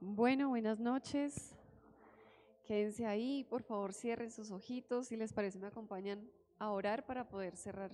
Bueno, 0.00 0.48
buenas 0.48 0.80
noches. 0.80 1.54
Quédense 2.64 3.06
ahí, 3.06 3.44
por 3.44 3.62
favor, 3.62 3.94
cierren 3.94 4.30
sus 4.30 4.50
ojitos. 4.50 5.08
Si 5.08 5.16
les 5.16 5.32
parece, 5.32 5.58
me 5.58 5.68
acompañan 5.68 6.28
a 6.58 6.70
orar 6.70 7.06
para 7.06 7.28
poder 7.28 7.56
cerrar 7.56 7.90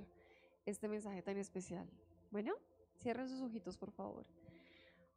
este 0.64 0.88
mensaje 0.88 1.22
tan 1.22 1.36
especial. 1.36 1.88
Bueno, 2.34 2.54
cierren 2.98 3.28
sus 3.28 3.40
ojitos, 3.42 3.78
por 3.78 3.92
favor. 3.92 4.26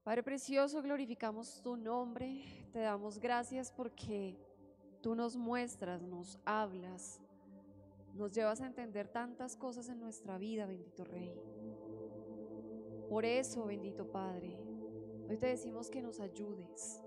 Padre 0.03 0.21
Precioso, 0.21 0.83
glorificamos 0.83 1.63
tu 1.63 1.75
nombre. 1.75 2.43
Te 2.71 2.77
damos 2.77 3.17
gracias 3.17 3.71
porque 3.71 4.37
tú 5.01 5.15
nos 5.15 5.35
muestras, 5.35 6.03
nos 6.03 6.37
hablas, 6.45 7.19
nos 8.13 8.31
llevas 8.31 8.61
a 8.61 8.67
entender 8.67 9.07
tantas 9.07 9.55
cosas 9.55 9.89
en 9.89 9.99
nuestra 9.99 10.37
vida, 10.37 10.67
bendito 10.67 11.05
Rey. 11.05 11.33
Por 13.09 13.25
eso, 13.25 13.65
bendito 13.65 14.11
Padre, 14.11 14.55
hoy 15.27 15.37
te 15.37 15.47
decimos 15.47 15.89
que 15.89 16.03
nos 16.03 16.19
ayudes, 16.19 17.01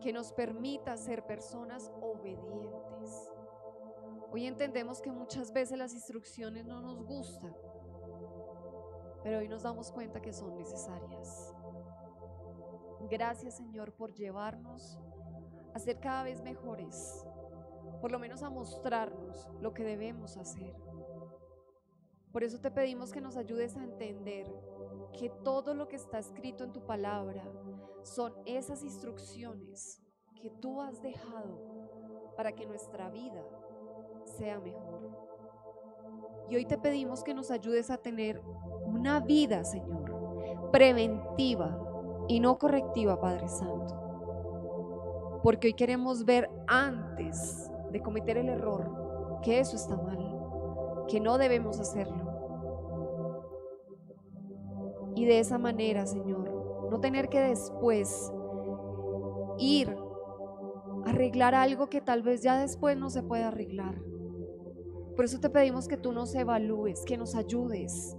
que 0.00 0.12
nos 0.12 0.32
permita 0.32 0.96
ser 0.96 1.26
personas 1.26 1.90
obedientes. 2.00 3.28
Hoy 4.30 4.46
entendemos 4.46 5.02
que 5.02 5.10
muchas 5.10 5.52
veces 5.52 5.76
las 5.76 5.94
instrucciones 5.94 6.64
no 6.64 6.80
nos 6.80 7.02
gustan, 7.02 7.52
pero 9.22 9.38
hoy 9.38 9.48
nos 9.48 9.62
damos 9.62 9.90
cuenta 9.92 10.20
que 10.20 10.32
son 10.32 10.54
necesarias. 10.54 11.54
Gracias 13.10 13.56
Señor 13.56 13.92
por 13.92 14.12
llevarnos 14.12 14.98
a 15.74 15.78
ser 15.78 16.00
cada 16.00 16.22
vez 16.24 16.42
mejores, 16.42 17.26
por 18.00 18.10
lo 18.12 18.18
menos 18.18 18.42
a 18.42 18.50
mostrarnos 18.50 19.48
lo 19.60 19.72
que 19.72 19.84
debemos 19.84 20.36
hacer. 20.36 20.74
Por 22.32 22.44
eso 22.44 22.58
te 22.58 22.70
pedimos 22.70 23.12
que 23.12 23.20
nos 23.20 23.36
ayudes 23.36 23.76
a 23.76 23.84
entender 23.84 24.46
que 25.18 25.28
todo 25.28 25.74
lo 25.74 25.88
que 25.88 25.96
está 25.96 26.18
escrito 26.18 26.64
en 26.64 26.72
tu 26.72 26.86
palabra 26.86 27.44
son 28.02 28.32
esas 28.46 28.82
instrucciones 28.82 30.00
que 30.40 30.50
tú 30.50 30.80
has 30.80 31.02
dejado 31.02 32.32
para 32.36 32.52
que 32.52 32.66
nuestra 32.66 33.10
vida 33.10 33.44
sea 34.24 34.58
mejor. 34.58 35.10
Y 36.48 36.56
hoy 36.56 36.64
te 36.64 36.78
pedimos 36.78 37.22
que 37.22 37.34
nos 37.34 37.50
ayudes 37.50 37.90
a 37.90 37.98
tener 37.98 38.42
una 38.92 39.20
vida, 39.20 39.64
Señor, 39.64 40.70
preventiva 40.70 41.78
y 42.28 42.40
no 42.40 42.58
correctiva, 42.58 43.20
Padre 43.20 43.48
Santo. 43.48 45.40
Porque 45.42 45.68
hoy 45.68 45.74
queremos 45.74 46.24
ver 46.24 46.48
antes 46.66 47.70
de 47.90 48.00
cometer 48.00 48.36
el 48.38 48.48
error 48.48 49.40
que 49.42 49.58
eso 49.58 49.76
está 49.76 49.96
mal, 49.96 51.06
que 51.08 51.20
no 51.20 51.38
debemos 51.38 51.80
hacerlo. 51.80 52.30
Y 55.14 55.24
de 55.24 55.40
esa 55.40 55.58
manera, 55.58 56.06
Señor, 56.06 56.88
no 56.90 57.00
tener 57.00 57.28
que 57.28 57.40
después 57.40 58.32
ir 59.58 59.96
a 61.04 61.10
arreglar 61.10 61.54
algo 61.54 61.88
que 61.88 62.00
tal 62.00 62.22
vez 62.22 62.42
ya 62.42 62.58
después 62.58 62.96
no 62.96 63.10
se 63.10 63.22
puede 63.22 63.42
arreglar. 63.42 64.00
Por 65.16 65.24
eso 65.24 65.40
te 65.40 65.50
pedimos 65.50 65.88
que 65.88 65.96
tú 65.96 66.12
nos 66.12 66.34
evalúes, 66.34 67.04
que 67.04 67.18
nos 67.18 67.34
ayudes, 67.34 68.16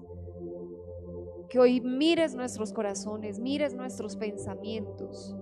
que 1.50 1.60
hoy 1.60 1.82
mires 1.82 2.36
nuestros 2.36 2.74
corazones, 2.74 3.39
mires 3.39 3.74
nuestros 3.74 4.16
pensamientos. 4.16 5.36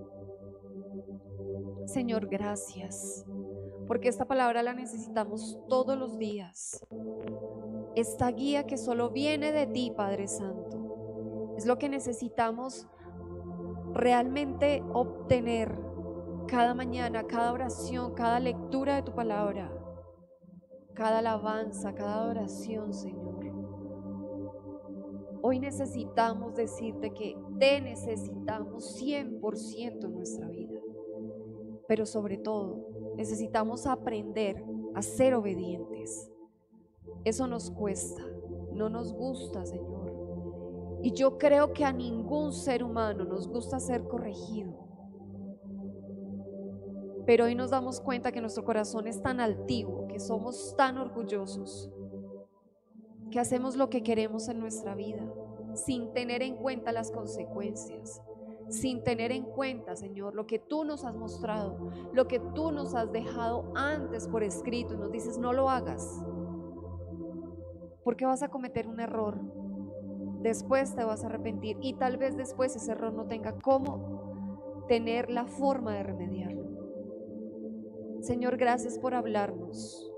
Señor, 1.86 2.28
gracias, 2.28 3.24
porque 3.86 4.08
esta 4.08 4.26
palabra 4.26 4.62
la 4.62 4.74
necesitamos 4.74 5.58
todos 5.68 5.98
los 5.98 6.18
días. 6.18 6.84
Esta 7.94 8.28
guía 8.30 8.64
que 8.66 8.78
solo 8.78 9.10
viene 9.10 9.52
de 9.52 9.66
ti, 9.66 9.92
Padre 9.94 10.28
Santo, 10.28 11.54
es 11.56 11.66
lo 11.66 11.78
que 11.78 11.88
necesitamos 11.88 12.86
realmente 13.92 14.82
obtener 14.94 15.78
cada 16.48 16.74
mañana, 16.74 17.24
cada 17.24 17.52
oración, 17.52 18.14
cada 18.14 18.40
lectura 18.40 18.96
de 18.96 19.02
tu 19.02 19.14
palabra 19.14 19.70
cada 20.94 21.18
alabanza, 21.18 21.94
cada 21.94 22.28
oración, 22.28 22.92
Señor. 22.92 23.21
Hoy 25.44 25.58
necesitamos 25.58 26.54
decirte 26.54 27.12
que 27.12 27.36
te 27.58 27.80
necesitamos 27.80 28.96
100% 29.02 30.04
en 30.04 30.14
nuestra 30.14 30.48
vida. 30.48 30.80
Pero 31.88 32.06
sobre 32.06 32.38
todo, 32.38 32.88
necesitamos 33.16 33.86
aprender 33.86 34.64
a 34.94 35.02
ser 35.02 35.34
obedientes. 35.34 36.30
Eso 37.24 37.48
nos 37.48 37.72
cuesta, 37.72 38.22
no 38.72 38.88
nos 38.88 39.12
gusta, 39.12 39.66
Señor. 39.66 40.12
Y 41.02 41.12
yo 41.12 41.38
creo 41.38 41.72
que 41.72 41.84
a 41.84 41.92
ningún 41.92 42.52
ser 42.52 42.84
humano 42.84 43.24
nos 43.24 43.48
gusta 43.48 43.80
ser 43.80 44.04
corregido. 44.04 44.72
Pero 47.26 47.46
hoy 47.46 47.56
nos 47.56 47.70
damos 47.70 48.00
cuenta 48.00 48.30
que 48.30 48.40
nuestro 48.40 48.64
corazón 48.64 49.08
es 49.08 49.20
tan 49.20 49.40
altivo, 49.40 50.06
que 50.06 50.20
somos 50.20 50.74
tan 50.76 50.98
orgullosos, 50.98 51.90
que 53.32 53.40
hacemos 53.40 53.74
lo 53.74 53.90
que 53.90 54.04
queremos 54.04 54.48
en 54.48 54.60
nuestra 54.60 54.94
vida, 54.94 55.24
sin 55.74 56.12
tener 56.12 56.42
en 56.42 56.54
cuenta 56.54 56.92
las 56.92 57.10
consecuencias, 57.10 58.22
sin 58.68 59.02
tener 59.02 59.32
en 59.32 59.44
cuenta, 59.44 59.96
Señor, 59.96 60.36
lo 60.36 60.46
que 60.46 60.60
tú 60.60 60.84
nos 60.84 61.04
has 61.04 61.16
mostrado, 61.16 61.90
lo 62.12 62.28
que 62.28 62.38
tú 62.38 62.70
nos 62.70 62.94
has 62.94 63.10
dejado 63.10 63.72
antes 63.74 64.28
por 64.28 64.44
escrito 64.44 64.94
y 64.94 64.98
nos 64.98 65.10
dices, 65.10 65.38
no 65.38 65.52
lo 65.52 65.68
hagas, 65.68 66.22
porque 68.04 68.26
vas 68.26 68.42
a 68.42 68.48
cometer 68.48 68.86
un 68.86 69.00
error. 69.00 69.40
Después 70.42 70.94
te 70.94 71.04
vas 71.04 71.24
a 71.24 71.26
arrepentir 71.26 71.78
y 71.80 71.94
tal 71.94 72.18
vez 72.18 72.36
después 72.36 72.76
ese 72.76 72.92
error 72.92 73.12
no 73.12 73.26
tenga 73.26 73.58
cómo 73.60 74.84
tener 74.88 75.30
la 75.30 75.46
forma 75.46 75.94
de 75.94 76.02
remediarlo. 76.02 76.62
Señor, 78.20 78.56
gracias 78.56 78.98
por 78.98 79.14
hablarnos. 79.14 80.12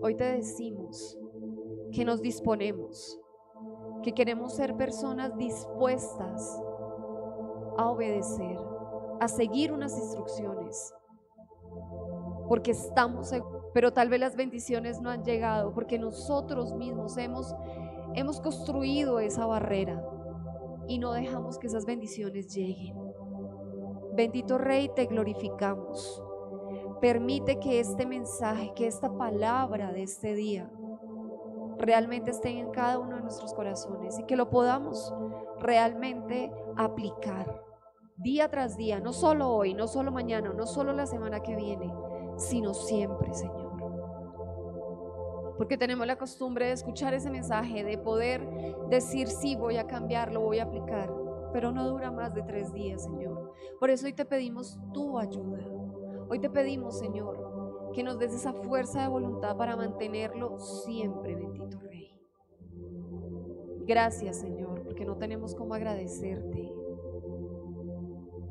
Hoy 0.00 0.14
te 0.14 0.24
decimos 0.24 1.18
que 1.92 2.04
nos 2.04 2.20
disponemos, 2.20 3.18
que 4.02 4.12
queremos 4.12 4.54
ser 4.54 4.76
personas 4.76 5.36
dispuestas 5.36 6.60
a 7.76 7.90
obedecer, 7.90 8.58
a 9.20 9.28
seguir 9.28 9.72
unas 9.72 9.96
instrucciones, 9.96 10.94
porque 12.48 12.70
estamos, 12.70 13.32
pero 13.74 13.92
tal 13.92 14.08
vez 14.08 14.20
las 14.20 14.36
bendiciones 14.36 15.00
no 15.00 15.10
han 15.10 15.24
llegado, 15.24 15.72
porque 15.74 15.98
nosotros 15.98 16.74
mismos 16.74 17.16
hemos, 17.16 17.54
hemos 18.14 18.40
construido 18.40 19.18
esa 19.20 19.46
barrera 19.46 20.04
y 20.86 20.98
no 20.98 21.12
dejamos 21.12 21.58
que 21.58 21.66
esas 21.66 21.84
bendiciones 21.84 22.54
lleguen. 22.54 22.96
Bendito 24.14 24.56
Rey, 24.56 24.90
te 24.94 25.06
glorificamos. 25.06 26.22
Permite 27.00 27.58
que 27.58 27.80
este 27.80 28.06
mensaje, 28.06 28.72
que 28.74 28.86
esta 28.86 29.12
palabra 29.14 29.92
de 29.92 30.04
este 30.04 30.34
día 30.34 30.70
realmente 31.78 32.30
esté 32.30 32.50
en 32.50 32.70
cada 32.70 32.98
uno 32.98 33.16
de 33.16 33.22
nuestros 33.22 33.52
corazones 33.54 34.18
y 34.18 34.24
que 34.24 34.36
lo 34.36 34.50
podamos 34.50 35.12
realmente 35.60 36.52
aplicar 36.76 37.62
día 38.16 38.48
tras 38.48 38.76
día, 38.76 39.00
no 39.00 39.12
solo 39.12 39.48
hoy, 39.48 39.74
no 39.74 39.86
solo 39.86 40.10
mañana, 40.10 40.52
no 40.52 40.66
solo 40.66 40.92
la 40.92 41.06
semana 41.06 41.40
que 41.40 41.54
viene, 41.54 41.92
sino 42.36 42.74
siempre, 42.74 43.34
Señor. 43.34 43.66
Porque 45.56 45.78
tenemos 45.78 46.06
la 46.06 46.16
costumbre 46.16 46.66
de 46.66 46.72
escuchar 46.72 47.14
ese 47.14 47.30
mensaje, 47.30 47.82
de 47.82 47.98
poder 47.98 48.46
decir, 48.90 49.28
sí, 49.28 49.56
voy 49.56 49.76
a 49.76 49.86
cambiar, 49.86 50.32
lo 50.32 50.40
voy 50.40 50.58
a 50.58 50.64
aplicar, 50.64 51.12
pero 51.52 51.72
no 51.72 51.88
dura 51.88 52.10
más 52.10 52.34
de 52.34 52.42
tres 52.42 52.72
días, 52.72 53.04
Señor. 53.04 53.54
Por 53.80 53.90
eso 53.90 54.06
hoy 54.06 54.12
te 54.12 54.24
pedimos 54.24 54.78
tu 54.92 55.18
ayuda. 55.18 55.64
Hoy 56.28 56.40
te 56.40 56.50
pedimos, 56.50 56.98
Señor, 56.98 57.55
que 57.94 58.02
nos 58.02 58.18
des 58.18 58.34
esa 58.34 58.52
fuerza 58.52 59.02
de 59.02 59.08
voluntad 59.08 59.56
para 59.56 59.76
mantenerlo 59.76 60.58
siempre, 60.58 61.34
bendito 61.34 61.78
Rey. 61.80 62.18
Gracias, 63.86 64.36
Señor, 64.36 64.82
porque 64.82 65.04
no 65.04 65.16
tenemos 65.16 65.54
cómo 65.54 65.74
agradecerte. 65.74 66.72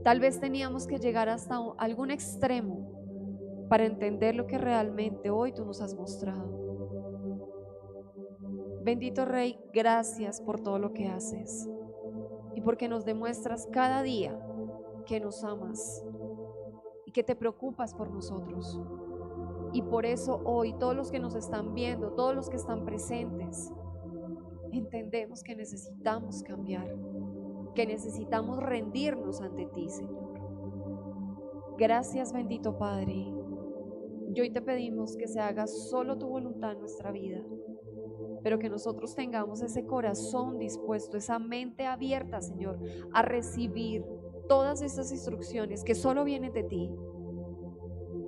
Tal 0.03 0.19
vez 0.19 0.39
teníamos 0.39 0.87
que 0.87 0.99
llegar 0.99 1.29
hasta 1.29 1.57
algún 1.77 2.11
extremo 2.11 3.67
para 3.69 3.85
entender 3.85 4.35
lo 4.35 4.45
que 4.47 4.57
realmente 4.57 5.29
hoy 5.29 5.51
tú 5.51 5.65
nos 5.65 5.81
has 5.81 5.95
mostrado. 5.95 6.63
Bendito 8.83 9.25
Rey, 9.25 9.59
gracias 9.73 10.39
por 10.41 10.59
todo 10.61 10.77
lo 10.77 10.93
que 10.93 11.07
haces 11.07 11.67
y 12.53 12.61
porque 12.61 12.87
nos 12.87 13.03
demuestras 13.03 13.67
cada 13.71 14.03
día 14.03 14.39
que 15.07 15.19
nos 15.19 15.43
amas 15.43 16.05
que 17.15 17.23
te 17.23 17.33
preocupas 17.33 17.93
por 17.93 18.11
nosotros. 18.11 18.77
Y 19.75 19.81
por 19.81 20.05
eso 20.05 20.39
hoy 20.45 20.73
todos 20.79 20.95
los 20.95 21.11
que 21.11 21.19
nos 21.19 21.35
están 21.35 21.73
viendo, 21.73 22.13
todos 22.13 22.33
los 22.33 22.49
que 22.49 22.55
están 22.55 22.85
presentes, 22.85 23.73
entendemos 24.71 25.43
que 25.43 25.53
necesitamos 25.53 26.43
cambiar, 26.43 26.95
que 27.73 27.85
necesitamos 27.85 28.63
rendirnos 28.63 29.41
ante 29.41 29.65
ti, 29.65 29.89
Señor. 29.89 30.39
Gracias, 31.77 32.31
bendito 32.31 32.77
Padre. 32.77 33.27
Y 34.33 34.39
hoy 34.39 34.49
te 34.49 34.61
pedimos 34.61 35.17
que 35.17 35.27
se 35.27 35.41
haga 35.41 35.67
solo 35.67 36.17
tu 36.17 36.29
voluntad 36.29 36.71
en 36.71 36.79
nuestra 36.79 37.11
vida, 37.11 37.43
pero 38.43 38.59
que 38.59 38.69
nosotros 38.69 39.13
tengamos 39.13 39.61
ese 39.61 39.85
corazón 39.85 40.57
dispuesto, 40.57 41.17
esa 41.17 41.37
mente 41.37 41.85
abierta, 41.85 42.41
Señor, 42.41 42.79
a 43.11 43.23
recibir 43.23 44.05
todas 44.47 44.81
estas 44.81 45.11
instrucciones 45.11 45.83
que 45.83 45.95
solo 45.95 46.23
vienen 46.23 46.53
de 46.53 46.63
ti, 46.63 46.95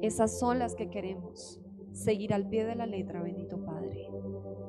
esas 0.02 0.40
son 0.40 0.60
las 0.60 0.76
que 0.76 0.90
queremos 0.90 1.60
seguir 1.92 2.34
al 2.34 2.48
pie 2.48 2.66
de 2.66 2.76
la 2.76 2.86
letra, 2.86 3.22
bendito 3.22 3.58
Padre. 3.64 4.10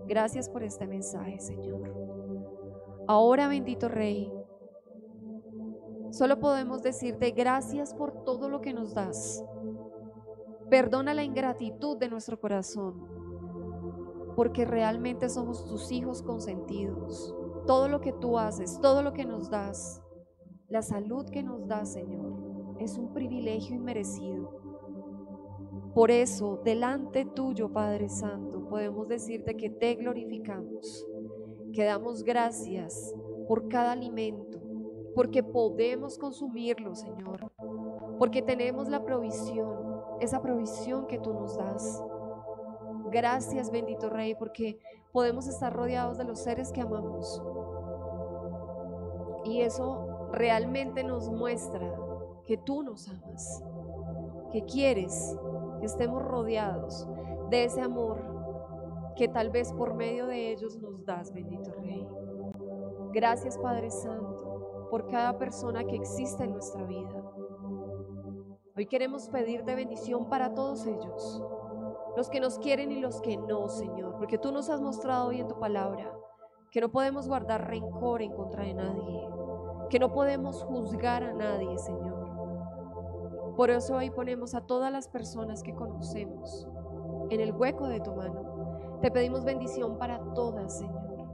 Gracias 0.06 0.48
por 0.48 0.62
este 0.62 0.86
mensaje, 0.86 1.38
Señor. 1.38 1.94
Ahora, 3.06 3.48
bendito 3.48 3.88
Rey, 3.88 4.32
solo 6.10 6.40
podemos 6.40 6.82
decirte 6.82 7.30
gracias 7.32 7.94
por 7.94 8.24
todo 8.24 8.48
lo 8.48 8.60
que 8.60 8.72
nos 8.72 8.94
das. 8.94 9.44
Perdona 10.70 11.14
la 11.14 11.24
ingratitud 11.24 11.96
de 11.98 12.08
nuestro 12.08 12.40
corazón, 12.40 13.06
porque 14.36 14.64
realmente 14.64 15.28
somos 15.28 15.64
tus 15.66 15.90
hijos 15.92 16.22
consentidos. 16.22 17.34
Todo 17.66 17.88
lo 17.88 18.00
que 18.00 18.12
tú 18.12 18.38
haces, 18.38 18.80
todo 18.80 19.02
lo 19.02 19.12
que 19.12 19.24
nos 19.24 19.50
das, 19.50 20.02
la 20.68 20.82
salud 20.82 21.26
que 21.26 21.42
nos 21.42 21.66
das, 21.66 21.92
Señor, 21.92 22.76
es 22.78 22.98
un 22.98 23.12
privilegio 23.12 23.74
inmerecido. 23.76 24.67
Por 25.94 26.10
eso, 26.10 26.60
delante 26.64 27.24
tuyo, 27.24 27.72
Padre 27.72 28.08
Santo, 28.08 28.68
podemos 28.68 29.08
decirte 29.08 29.56
que 29.56 29.70
te 29.70 29.94
glorificamos, 29.94 31.06
que 31.72 31.84
damos 31.84 32.22
gracias 32.22 33.14
por 33.48 33.68
cada 33.68 33.92
alimento, 33.92 34.60
porque 35.14 35.42
podemos 35.42 36.18
consumirlo, 36.18 36.94
Señor, 36.94 37.50
porque 38.18 38.42
tenemos 38.42 38.88
la 38.88 39.02
provisión, 39.04 40.02
esa 40.20 40.40
provisión 40.42 41.06
que 41.06 41.18
tú 41.18 41.32
nos 41.32 41.56
das. 41.56 42.04
Gracias, 43.10 43.70
bendito 43.70 44.10
Rey, 44.10 44.34
porque 44.34 44.78
podemos 45.12 45.48
estar 45.48 45.74
rodeados 45.74 46.18
de 46.18 46.24
los 46.24 46.38
seres 46.38 46.70
que 46.70 46.82
amamos. 46.82 47.42
Y 49.44 49.62
eso 49.62 50.28
realmente 50.32 51.02
nos 51.02 51.30
muestra 51.30 51.90
que 52.46 52.58
tú 52.58 52.82
nos 52.82 53.08
amas, 53.08 53.64
que 54.52 54.64
quieres 54.64 55.36
que 55.78 55.86
estemos 55.86 56.22
rodeados 56.22 57.08
de 57.50 57.64
ese 57.64 57.80
amor 57.80 58.18
que 59.16 59.28
tal 59.28 59.50
vez 59.50 59.72
por 59.72 59.94
medio 59.94 60.26
de 60.26 60.52
ellos 60.52 60.78
nos 60.78 61.04
das, 61.04 61.32
bendito 61.32 61.72
Rey. 61.72 62.06
Gracias 63.12 63.58
Padre 63.58 63.90
Santo 63.90 64.86
por 64.90 65.08
cada 65.08 65.38
persona 65.38 65.84
que 65.84 65.96
existe 65.96 66.44
en 66.44 66.52
nuestra 66.52 66.84
vida. 66.84 67.24
Hoy 68.76 68.86
queremos 68.86 69.28
pedirte 69.28 69.74
bendición 69.74 70.28
para 70.28 70.54
todos 70.54 70.86
ellos, 70.86 71.42
los 72.16 72.30
que 72.30 72.38
nos 72.38 72.58
quieren 72.58 72.92
y 72.92 73.00
los 73.00 73.20
que 73.20 73.36
no, 73.36 73.68
Señor, 73.68 74.16
porque 74.18 74.38
tú 74.38 74.52
nos 74.52 74.70
has 74.70 74.80
mostrado 74.80 75.28
hoy 75.28 75.40
en 75.40 75.48
tu 75.48 75.58
palabra 75.58 76.12
que 76.70 76.80
no 76.80 76.90
podemos 76.90 77.26
guardar 77.26 77.68
rencor 77.68 78.22
en 78.22 78.32
contra 78.32 78.62
de 78.62 78.74
nadie, 78.74 79.28
que 79.90 79.98
no 79.98 80.12
podemos 80.12 80.62
juzgar 80.62 81.24
a 81.24 81.32
nadie, 81.32 81.76
Señor 81.78 82.17
por 83.58 83.70
eso 83.70 83.96
hoy 83.96 84.08
ponemos 84.10 84.54
a 84.54 84.60
todas 84.60 84.92
las 84.92 85.08
personas 85.08 85.64
que 85.64 85.74
conocemos 85.74 86.68
en 87.28 87.40
el 87.40 87.50
hueco 87.50 87.88
de 87.88 87.98
tu 87.98 88.14
mano. 88.14 89.00
Te 89.02 89.10
pedimos 89.10 89.44
bendición 89.44 89.98
para 89.98 90.20
todas, 90.32 90.78
Señor. 90.78 91.26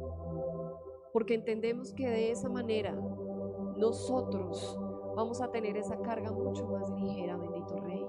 Porque 1.12 1.34
entendemos 1.34 1.92
que 1.92 2.08
de 2.08 2.30
esa 2.30 2.48
manera 2.48 2.98
nosotros 3.76 4.80
vamos 5.14 5.42
a 5.42 5.50
tener 5.50 5.76
esa 5.76 6.00
carga 6.00 6.32
mucho 6.32 6.66
más 6.66 6.90
ligera, 6.92 7.36
bendito 7.36 7.78
Rey. 7.80 8.06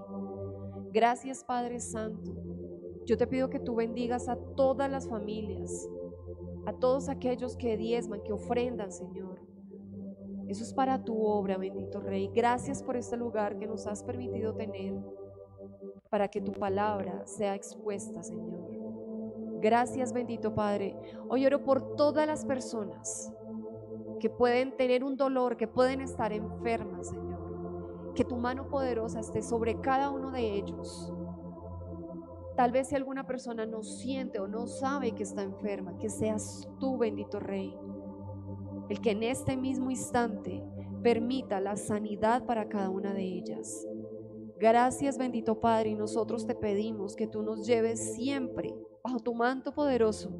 Gracias, 0.93 1.43
Padre 1.43 1.81
Santo. 1.81 2.31
Yo 3.03 3.17
te 3.17 3.27
pido 3.27 3.49
que 3.49 3.59
tú 3.59 3.75
bendigas 3.75 4.29
a 4.29 4.37
todas 4.55 4.89
las 4.89 5.09
familias, 5.09 5.89
a 6.65 6.71
todos 6.71 7.09
aquellos 7.09 7.57
que 7.57 7.75
diezman, 7.75 8.23
que 8.23 8.31
ofrendan, 8.31 8.93
Señor 8.93 9.54
eso 10.47 10.63
es 10.63 10.73
para 10.73 11.03
tu 11.03 11.23
obra, 11.23 11.57
bendito 11.57 11.99
Rey. 11.99 12.29
Gracias 12.33 12.83
por 12.83 12.95
este 12.95 13.17
lugar 13.17 13.57
que 13.57 13.65
nos 13.65 13.87
has 13.87 14.03
permitido 14.03 14.53
tener 14.53 14.93
para 16.09 16.27
que 16.27 16.39
tu 16.39 16.51
palabra 16.51 17.25
sea 17.25 17.55
expuesta, 17.55 18.21
Señor. 18.21 18.69
Gracias, 19.59 20.13
bendito 20.13 20.53
Padre. 20.53 20.95
Hoy 21.29 21.45
oro 21.45 21.63
por 21.63 21.95
todas 21.95 22.27
las 22.27 22.45
personas 22.45 23.33
que 24.19 24.29
pueden 24.29 24.77
tener 24.77 25.03
un 25.03 25.17
dolor, 25.17 25.57
que 25.57 25.67
pueden 25.67 26.01
estar 26.01 26.31
enfermas, 26.31 27.09
Señor. 27.09 28.13
Que 28.13 28.23
tu 28.23 28.37
mano 28.37 28.69
poderosa 28.69 29.19
esté 29.19 29.41
sobre 29.41 29.81
cada 29.81 30.11
uno 30.11 30.29
de 30.29 30.57
ellos. 30.57 31.11
Tal 32.55 32.71
vez 32.71 32.89
si 32.89 32.95
alguna 32.95 33.25
persona 33.25 33.65
no 33.65 33.81
siente 33.81 34.39
o 34.39 34.47
no 34.47 34.67
sabe 34.67 35.13
que 35.13 35.23
está 35.23 35.41
enferma, 35.41 35.97
que 35.97 36.09
seas 36.09 36.69
tú, 36.79 36.97
bendito 36.97 37.39
Rey 37.39 37.75
el 38.89 39.01
que 39.01 39.11
en 39.11 39.23
este 39.23 39.57
mismo 39.57 39.89
instante 39.89 40.63
permita 41.01 41.59
la 41.59 41.75
sanidad 41.77 42.45
para 42.45 42.67
cada 42.67 42.89
una 42.89 43.13
de 43.13 43.23
ellas. 43.23 43.87
Gracias 44.57 45.17
bendito 45.17 45.59
Padre 45.59 45.89
y 45.89 45.95
nosotros 45.95 46.47
te 46.47 46.55
pedimos 46.55 47.15
que 47.15 47.27
tú 47.27 47.43
nos 47.43 47.65
lleves 47.65 48.15
siempre 48.15 48.73
bajo 49.03 49.19
tu 49.19 49.33
manto 49.33 49.73
poderoso, 49.73 50.31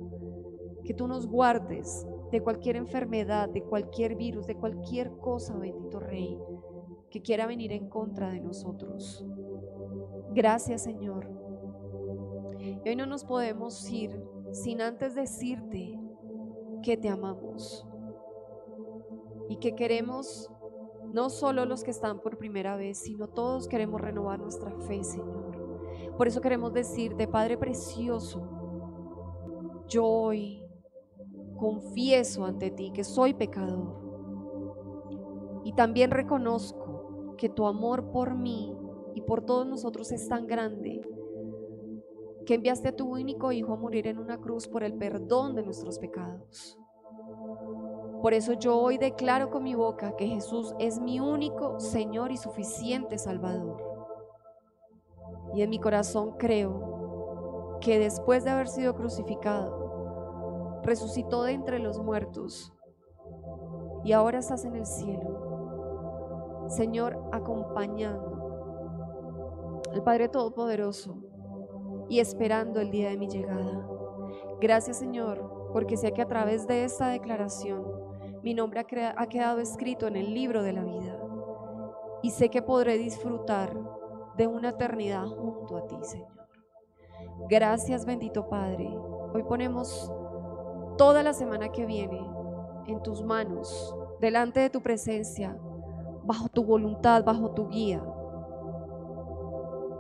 que 0.84 0.94
tú 0.94 1.08
nos 1.08 1.28
guardes 1.28 2.08
de 2.32 2.42
cualquier 2.42 2.78
enfermedad, 2.78 3.50
de 3.50 3.62
cualquier 3.64 4.16
virus, 4.16 4.48
de 4.48 4.56
cualquier 4.56 5.12
cosa, 5.18 5.56
bendito 5.56 6.00
Rey, 6.00 6.40
que 7.10 7.22
quiera 7.22 7.46
venir 7.46 7.72
en 7.72 7.90
contra 7.90 8.32
de 8.32 8.42
nosotros. 8.42 9.26
Gracias 10.34 10.84
Señor. 10.84 11.30
Y 12.84 12.90
hoy 12.90 12.96
no 12.96 13.06
nos 13.06 13.24
podemos 13.24 13.90
ir 13.90 14.20
sin 14.52 14.82
antes 14.82 15.14
decirte 15.14 16.00
que 16.82 16.98
te 16.98 17.10
amamos 17.10 17.86
y 19.50 19.58
que 19.58 19.76
queremos, 19.76 20.52
no 21.14 21.30
solo 21.30 21.66
los 21.66 21.84
que 21.84 21.92
están 21.92 22.20
por 22.20 22.38
primera 22.38 22.76
vez, 22.76 23.00
sino 23.00 23.28
todos 23.28 23.68
queremos 23.68 24.02
renovar 24.02 24.40
nuestra 24.40 24.72
fe, 24.82 25.04
Señor. 25.04 26.16
Por 26.18 26.28
eso 26.28 26.42
queremos 26.42 26.74
decirte, 26.74 27.28
Padre 27.28 27.58
Precioso, 27.58 28.42
yo 29.88 30.06
hoy 30.06 30.64
confieso 31.58 32.46
ante 32.46 32.72
ti 32.72 32.92
que 32.92 33.04
soy 33.04 33.34
pecador 33.34 34.04
y 35.64 35.74
también 35.74 36.12
reconozco 36.12 37.36
que 37.38 37.50
tu 37.50 37.66
amor 37.66 38.12
por 38.12 38.36
mí 38.36 38.76
y 39.14 39.22
por 39.22 39.46
todos 39.46 39.66
nosotros 39.66 40.12
es 40.12 40.28
tan 40.28 40.48
grande 40.48 41.02
que 42.46 42.56
enviaste 42.56 42.90
a 42.90 42.96
tu 42.96 43.10
único 43.10 43.52
Hijo 43.52 43.74
a 43.74 43.78
morir 43.78 44.08
en 44.08 44.20
una 44.20 44.40
cruz 44.40 44.68
por 44.68 44.84
el 44.84 44.94
perdón 44.94 45.56
de 45.56 45.64
nuestros 45.64 45.98
pecados. 45.98 46.78
Por 48.22 48.34
eso 48.34 48.54
yo 48.54 48.78
hoy 48.80 48.98
declaro 48.98 49.50
con 49.50 49.64
mi 49.64 49.76
boca 49.76 50.16
que 50.16 50.28
Jesús 50.28 50.74
es 50.80 51.00
mi 51.00 51.20
único 51.20 51.80
Señor 51.80 52.32
y 52.32 52.38
suficiente 52.38 53.18
Salvador. 53.18 53.84
Y 55.54 55.62
en 55.62 55.70
mi 55.70 55.80
corazón 55.80 56.36
creo 56.38 57.78
que 57.82 58.00
después 58.00 58.44
de 58.44 58.52
haber 58.52 58.68
sido 58.68 58.96
crucificado, 58.96 60.82
resucitó 60.84 61.44
de 61.44 61.54
entre 61.54 61.80
los 61.80 62.00
muertos 62.00 62.74
y 64.04 64.12
ahora 64.12 64.40
estás 64.40 64.66
en 64.66 64.76
el 64.76 64.86
cielo. 64.86 66.66
Señor, 66.68 67.18
acompañando 67.32 68.36
al 69.92 70.04
Padre 70.04 70.30
Todopoderoso 70.30 71.16
y 72.10 72.20
esperando 72.20 72.80
el 72.82 72.92
día 72.92 73.10
de 73.10 73.18
mi 73.18 73.28
llegada. 73.28 73.88
Gracias 74.60 74.98
Señor, 74.98 75.70
porque 75.74 75.98
sé 75.98 76.12
que 76.12 76.22
a 76.22 76.28
través 76.28 76.68
de 76.68 76.84
esta 76.84 77.08
declaración 77.08 78.05
mi 78.46 78.54
nombre 78.54 78.80
ha, 78.80 79.26
quedado 79.26 79.60
escrito 79.60 80.06
en 80.06 80.16
el 80.16 80.32
libro 80.36 80.62
de 80.62 80.72
la 80.72 80.84
vida. 80.84 81.20
Y 82.22 82.30
sé 82.30 82.50
que 82.50 82.62
podré 82.62 82.96
disfrutar 82.96 83.76
de 84.38 84.46
una 84.46 84.70
eternidad 84.70 85.26
junto 85.26 85.78
a 85.78 85.88
ti, 85.88 85.96
Señor. 86.04 86.48
Gracias, 87.50 88.06
bendito 88.06 88.48
Padre. 88.48 88.88
Hoy 89.34 89.42
ponemos 89.42 90.12
toda 90.96 91.24
la 91.24 91.34
semana 91.34 91.72
que 91.72 91.88
viene 91.88 92.22
en 92.86 93.02
tus 93.02 93.24
manos, 93.24 93.96
delante 94.22 94.60
de 94.60 94.70
tu 94.70 94.80
presencia, 94.80 95.58
bajo 96.24 96.48
tu 96.48 96.64
voluntad, 96.64 97.24
bajo 97.24 97.50
tu 97.50 97.68
guía. 97.68 98.06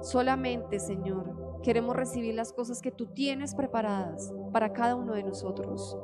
Solamente, 0.02 0.80
Señor, 0.80 1.62
queremos 1.64 1.96
recibir 1.96 2.36
las 2.36 2.54
cosas 2.54 2.80
que 2.84 2.92
tú 2.92 3.08
tienes 3.08 3.56
preparadas 3.56 4.32
para 4.54 4.72
cada 4.72 4.96
uno 4.96 5.16
de 5.16 5.24
nosotros. 5.24 5.98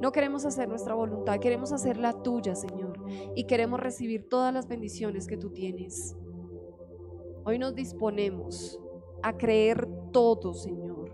No 0.00 0.12
queremos 0.12 0.44
hacer 0.44 0.68
nuestra 0.68 0.94
voluntad, 0.94 1.38
queremos 1.38 1.72
hacer 1.72 1.96
la 1.96 2.12
tuya, 2.22 2.54
Señor. 2.54 2.98
Y 3.34 3.44
queremos 3.44 3.80
recibir 3.80 4.28
todas 4.28 4.52
las 4.52 4.68
bendiciones 4.68 5.26
que 5.26 5.36
tú 5.36 5.50
tienes. 5.50 6.16
Hoy 7.44 7.58
nos 7.58 7.74
disponemos 7.74 8.80
a 9.22 9.36
creer 9.36 9.88
todo, 10.12 10.54
Señor, 10.54 11.10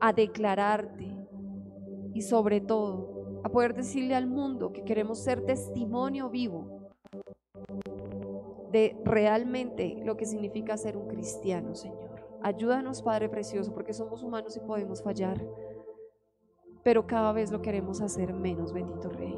a 0.00 0.12
declararte 0.12 1.16
y 2.14 2.22
sobre 2.22 2.60
todo 2.60 3.40
a 3.44 3.48
poder 3.48 3.74
decirle 3.74 4.14
al 4.14 4.26
mundo 4.26 4.72
que 4.72 4.84
queremos 4.84 5.18
ser 5.18 5.44
testimonio 5.44 6.30
vivo 6.30 6.90
de 8.72 8.96
realmente 9.04 10.02
lo 10.04 10.16
que 10.16 10.26
significa 10.26 10.76
ser 10.76 10.96
un 10.96 11.08
cristiano, 11.08 11.74
Señor. 11.74 12.10
Ayúdanos, 12.42 13.02
Padre 13.02 13.28
Precioso, 13.28 13.72
porque 13.72 13.92
somos 13.92 14.22
humanos 14.22 14.56
y 14.56 14.60
podemos 14.60 15.02
fallar 15.02 15.40
pero 16.86 17.04
cada 17.04 17.32
vez 17.32 17.50
lo 17.50 17.62
queremos 17.62 18.00
hacer 18.00 18.32
menos, 18.32 18.72
bendito 18.72 19.08
Rey. 19.08 19.36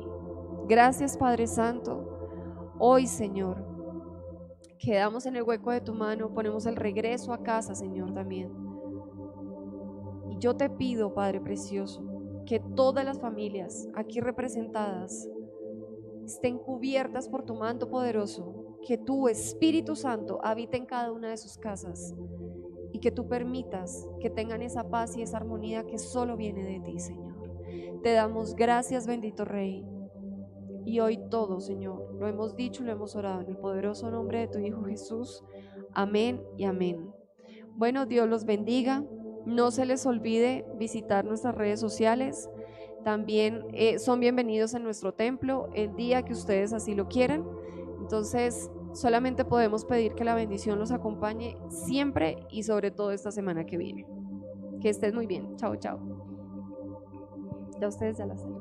Gracias 0.68 1.16
Padre 1.16 1.46
Santo. 1.46 2.74
Hoy, 2.78 3.06
Señor, 3.06 3.64
Quedamos 4.78 5.24
en 5.24 5.34
el 5.34 5.42
hueco 5.42 5.70
de 5.70 5.80
tu 5.80 5.94
mano, 5.94 6.32
ponemos 6.34 6.66
el 6.66 6.76
regreso 6.76 7.32
a 7.32 7.42
casa, 7.42 7.74
Señor, 7.74 8.12
también. 8.12 8.52
Y 10.30 10.38
yo 10.38 10.56
te 10.56 10.68
pido, 10.68 11.14
Padre 11.14 11.40
Precioso, 11.40 12.02
que 12.46 12.60
todas 12.60 13.04
las 13.04 13.18
familias 13.18 13.88
aquí 13.94 14.20
representadas 14.20 15.28
estén 16.24 16.58
cubiertas 16.58 17.28
por 17.28 17.44
tu 17.44 17.54
manto 17.54 17.90
poderoso, 17.90 18.78
que 18.86 18.98
tu 18.98 19.26
Espíritu 19.26 19.96
Santo 19.96 20.38
habite 20.44 20.76
en 20.76 20.86
cada 20.86 21.10
una 21.12 21.30
de 21.30 21.38
sus 21.38 21.58
casas 21.58 22.14
y 22.92 23.00
que 23.00 23.10
tú 23.10 23.26
permitas 23.26 24.06
que 24.20 24.30
tengan 24.30 24.62
esa 24.62 24.88
paz 24.88 25.16
y 25.16 25.22
esa 25.22 25.38
armonía 25.38 25.86
que 25.86 25.98
solo 25.98 26.36
viene 26.36 26.62
de 26.62 26.80
ti, 26.80 27.00
Señor. 27.00 27.27
Te 28.02 28.12
damos 28.12 28.54
gracias, 28.54 29.06
bendito 29.06 29.44
Rey. 29.44 29.84
Y 30.84 31.00
hoy 31.00 31.18
todo, 31.30 31.60
Señor, 31.60 32.14
lo 32.14 32.26
hemos 32.28 32.56
dicho 32.56 32.82
lo 32.82 32.92
hemos 32.92 33.14
orado 33.16 33.42
en 33.42 33.48
el 33.48 33.56
poderoso 33.58 34.10
nombre 34.10 34.40
de 34.40 34.48
tu 34.48 34.58
Hijo 34.58 34.84
Jesús. 34.84 35.44
Amén 35.92 36.42
y 36.56 36.64
amén. 36.64 37.10
Bueno, 37.74 38.06
Dios 38.06 38.28
los 38.28 38.44
bendiga. 38.44 39.04
No 39.44 39.70
se 39.70 39.84
les 39.84 40.06
olvide 40.06 40.64
visitar 40.78 41.24
nuestras 41.24 41.54
redes 41.54 41.80
sociales. 41.80 42.48
También 43.04 43.64
eh, 43.72 43.98
son 43.98 44.20
bienvenidos 44.20 44.74
en 44.74 44.82
nuestro 44.82 45.12
templo 45.12 45.68
el 45.74 45.94
día 45.96 46.22
que 46.24 46.32
ustedes 46.32 46.72
así 46.72 46.94
lo 46.94 47.08
quieran. 47.08 47.44
Entonces, 48.00 48.70
solamente 48.94 49.44
podemos 49.44 49.84
pedir 49.84 50.14
que 50.14 50.24
la 50.24 50.34
bendición 50.34 50.78
los 50.78 50.92
acompañe 50.92 51.56
siempre 51.68 52.38
y 52.50 52.62
sobre 52.62 52.90
todo 52.90 53.12
esta 53.12 53.30
semana 53.30 53.66
que 53.66 53.76
viene. 53.76 54.06
Que 54.80 54.88
estén 54.88 55.14
muy 55.14 55.26
bien. 55.26 55.56
Chao, 55.56 55.76
chao. 55.76 56.27
Ya 57.80 57.88
ustedes 57.88 58.18
ya 58.18 58.26
la 58.26 58.36
saben. 58.36 58.57